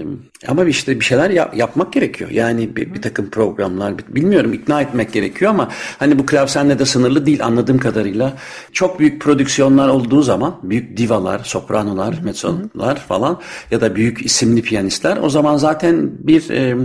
ama 0.49 0.65
işte 0.65 1.01
bir 1.01 1.05
şeyler 1.05 1.31
yap, 1.31 1.57
yapmak 1.57 1.93
gerekiyor. 1.93 2.31
Yani 2.31 2.77
bir, 2.77 2.95
bir 2.95 3.03
takım 3.03 3.31
programlar 3.31 3.95
bilmiyorum 4.09 4.53
ikna 4.53 4.81
etmek 4.81 5.13
gerekiyor 5.13 5.51
ama 5.51 5.69
hani 5.99 6.19
bu 6.19 6.27
klavsenle 6.27 6.79
de 6.79 6.85
sınırlı 6.85 7.27
değil 7.27 7.45
anladığım 7.45 7.79
kadarıyla. 7.79 8.33
Çok 8.73 9.01
büyük 9.01 9.23
prodüksiyonlar 9.23 9.89
olduğu 9.89 10.23
zaman 10.23 10.57
büyük 10.63 10.97
divalar, 10.97 11.39
sopranolar, 11.45 12.19
mezzolar 12.25 12.97
falan 12.97 13.41
ya 13.71 13.81
da 13.81 13.97
büyük 13.97 14.27
isimli 14.27 14.63
piyanistler 14.63 15.17
o 15.23 15.31
zaman 15.31 15.57
zaten 15.57 16.11
bir 16.19 16.51
e, 16.51 16.77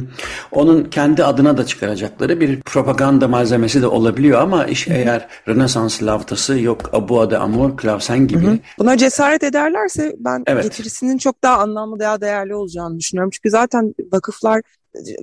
onun 0.51 0.83
kendi 0.83 1.23
adına 1.23 1.57
da 1.57 1.65
çıkaracakları 1.65 2.39
bir 2.39 2.61
propaganda 2.61 3.27
malzemesi 3.27 3.81
de 3.81 3.87
olabiliyor 3.87 4.41
ama 4.41 4.65
iş 4.65 4.87
eğer 4.87 5.27
Rönesans 5.47 6.03
lavtası 6.03 6.64
yok 6.65 6.89
Abu 6.93 7.31
de 7.31 7.37
Amor 7.37 7.77
klavsen 7.77 8.27
gibi. 8.27 8.45
Hı 8.45 8.51
hı. 8.51 8.59
Buna 8.79 8.97
cesaret 8.97 9.43
ederlerse 9.43 10.15
ben 10.19 10.43
evet. 10.47 10.63
getirisinin 10.63 11.17
çok 11.17 11.43
daha 11.43 11.57
anlamlı 11.57 11.99
daha 11.99 12.21
değerli 12.21 12.55
olacağını 12.55 12.99
düşünüyorum. 12.99 13.31
Çünkü 13.33 13.49
zaten 13.49 13.95
vakıflar 14.11 14.61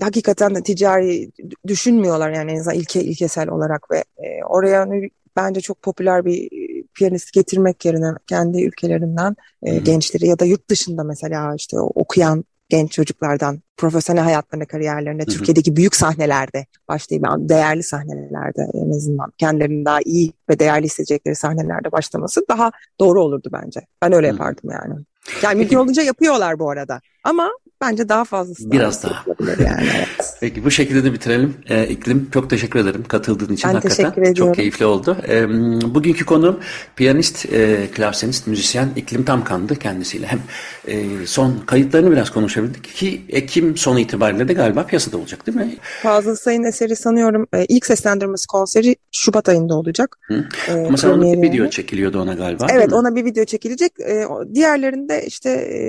hakikaten 0.01 0.55
de 0.55 0.63
ticari 0.63 1.31
düşünmüyorlar 1.67 2.31
yani 2.31 2.53
en 2.53 2.59
azından 2.59 2.77
ilke, 2.77 3.05
ilkesel 3.05 3.49
olarak 3.49 3.91
ve 3.91 3.99
e, 3.99 4.45
oraya 4.45 4.89
bence 5.37 5.61
çok 5.61 5.83
popüler 5.83 6.25
bir 6.25 6.49
piyanist 6.95 7.33
getirmek 7.33 7.85
yerine 7.85 8.13
kendi 8.27 8.63
ülkelerinden 8.65 9.37
e, 9.63 9.79
gençleri 9.79 10.27
ya 10.27 10.39
da 10.39 10.45
yurt 10.45 10.71
dışında 10.71 11.05
mesela 11.05 11.55
işte 11.55 11.81
okuyan 11.81 12.45
genç 12.69 12.93
çocuklardan 12.93 13.63
profesyonel 13.77 14.23
hayatlarına, 14.23 14.67
kariyerlerine, 14.67 15.23
hı 15.23 15.27
hı. 15.27 15.31
Türkiye'deki 15.31 15.77
büyük 15.77 15.97
sahnelerde 15.97 16.67
başlayıp 16.89 17.25
değerli 17.39 17.83
sahnelerde 17.83 18.67
en 18.75 18.91
azından 18.91 19.33
kendilerini 19.39 19.85
daha 19.85 20.01
iyi 20.05 20.33
ve 20.51 20.59
değerli 20.59 20.85
hissedecekleri 20.85 21.35
sahnelerde 21.35 21.93
başlaması 21.93 22.45
daha 22.49 22.71
doğru 23.01 23.23
olurdu 23.23 23.49
bence. 23.53 23.81
Ben 24.03 24.13
öyle 24.13 24.27
hı. 24.29 24.33
yapardım 24.33 24.71
yani. 24.71 24.95
Yani 25.43 25.59
mümkün 25.59 25.77
olunca 25.77 26.03
yapıyorlar 26.03 26.59
bu 26.59 26.71
arada. 26.71 27.01
Ama 27.25 27.51
bence 27.83 28.09
daha 28.09 28.25
fazlası 28.25 28.71
Biraz 28.71 29.03
daha. 29.03 29.25
Yani, 29.65 29.89
evet. 29.97 30.35
Peki 30.41 30.65
bu 30.65 30.71
şekilde 30.71 31.05
de 31.05 31.13
bitirelim. 31.13 31.55
Ee, 31.69 31.87
İklim 31.87 32.31
çok 32.35 32.51
teşekkür 32.51 32.81
ederim 32.81 33.05
katıldığın 33.09 33.55
için 33.55 33.69
ben 33.69 33.75
hakikaten. 33.75 34.35
Çok 34.35 34.55
keyifli 34.55 34.85
oldu. 34.85 35.17
Ee, 35.29 35.49
bugünkü 35.95 36.25
konuğum 36.25 36.61
piyanist, 36.97 37.53
e, 37.53 37.89
klavsenist, 37.95 38.47
müzisyen 38.47 38.89
İklim 38.97 39.25
Tamkan'dı 39.25 39.77
kendisiyle. 39.77 40.27
Hem 40.27 40.41
e, 40.89 41.27
son 41.27 41.59
kayıtlarını 41.67 42.11
biraz 42.11 42.31
konuşabildik 42.31 42.85
ki 42.85 43.23
Ekim 43.29 43.77
sonu 43.77 44.01
itibariyle 44.01 44.49
de 44.49 44.53
galiba 44.53 44.87
piyasada 44.87 45.17
olacak 45.17 45.47
değil 45.47 45.59
mi? 45.59 45.77
Fazıl 46.03 46.37
Say'ın 46.37 46.65
eseri 46.65 46.97
sanıyorum 46.97 47.47
e, 47.53 47.65
ilk 47.65 47.87
seslendirmesi 47.87 48.47
konseri 48.47 48.97
Şubat 49.13 49.49
ayında 49.49 49.75
olacak. 49.75 50.19
Hı. 50.23 50.45
E, 50.69 50.87
Ama 50.87 50.97
sanırım 50.97 51.43
bir 51.43 51.49
video 51.51 51.71
çekiliyordu 51.71 52.21
ona 52.23 52.35
galiba. 52.35 52.67
Evet 52.73 52.93
ona 52.93 53.17
bir 53.17 53.25
video 53.25 53.45
çekilecek. 53.45 53.93
E, 54.01 54.27
diğerlerinde 54.55 55.25
işte 55.27 55.51
e, 55.51 55.81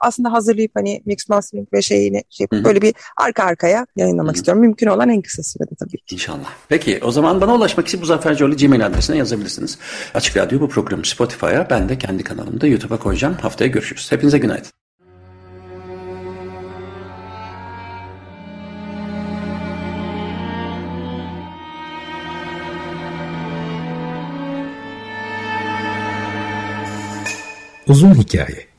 aslında 0.00 0.32
hazırlayıp 0.32 0.70
hani 0.74 1.02
mix 1.06 1.28
mastering 1.42 1.68
ve 1.72 1.82
şeyini 1.82 2.22
şey, 2.30 2.46
Hı-hı. 2.52 2.64
böyle 2.64 2.82
bir 2.82 2.94
arka 3.16 3.44
arkaya 3.44 3.86
yayınlamak 3.96 4.28
Hı-hı. 4.28 4.36
istiyorum. 4.36 4.62
Mümkün 4.62 4.86
olan 4.86 5.08
en 5.08 5.22
kısa 5.22 5.42
sürede 5.42 5.74
tabii 5.78 5.96
ki. 5.96 6.14
İnşallah. 6.14 6.52
Peki 6.68 7.00
o 7.02 7.10
zaman 7.10 7.40
bana 7.40 7.54
ulaşmak 7.54 7.88
için 7.88 8.00
Muzaffer 8.00 8.36
Coğlu 8.36 8.56
Gmail 8.56 8.86
adresine 8.86 9.16
yazabilirsiniz. 9.16 9.78
Açık 10.14 10.36
Radyo 10.36 10.60
bu 10.60 10.68
programı 10.68 11.04
Spotify'a 11.04 11.70
ben 11.70 11.88
de 11.88 11.98
kendi 11.98 12.24
kanalımda 12.24 12.66
YouTube'a 12.66 12.98
koyacağım. 12.98 13.34
Haftaya 13.34 13.70
görüşürüz. 13.70 14.12
Hepinize 14.12 14.38
günaydın. 14.38 14.70
Uzun 27.88 28.14
Hikaye 28.14 28.71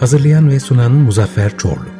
Hazırlayan 0.00 0.50
ve 0.50 0.60
sunan 0.60 0.92
Muzaffer 0.92 1.56
Çorlu 1.56 1.97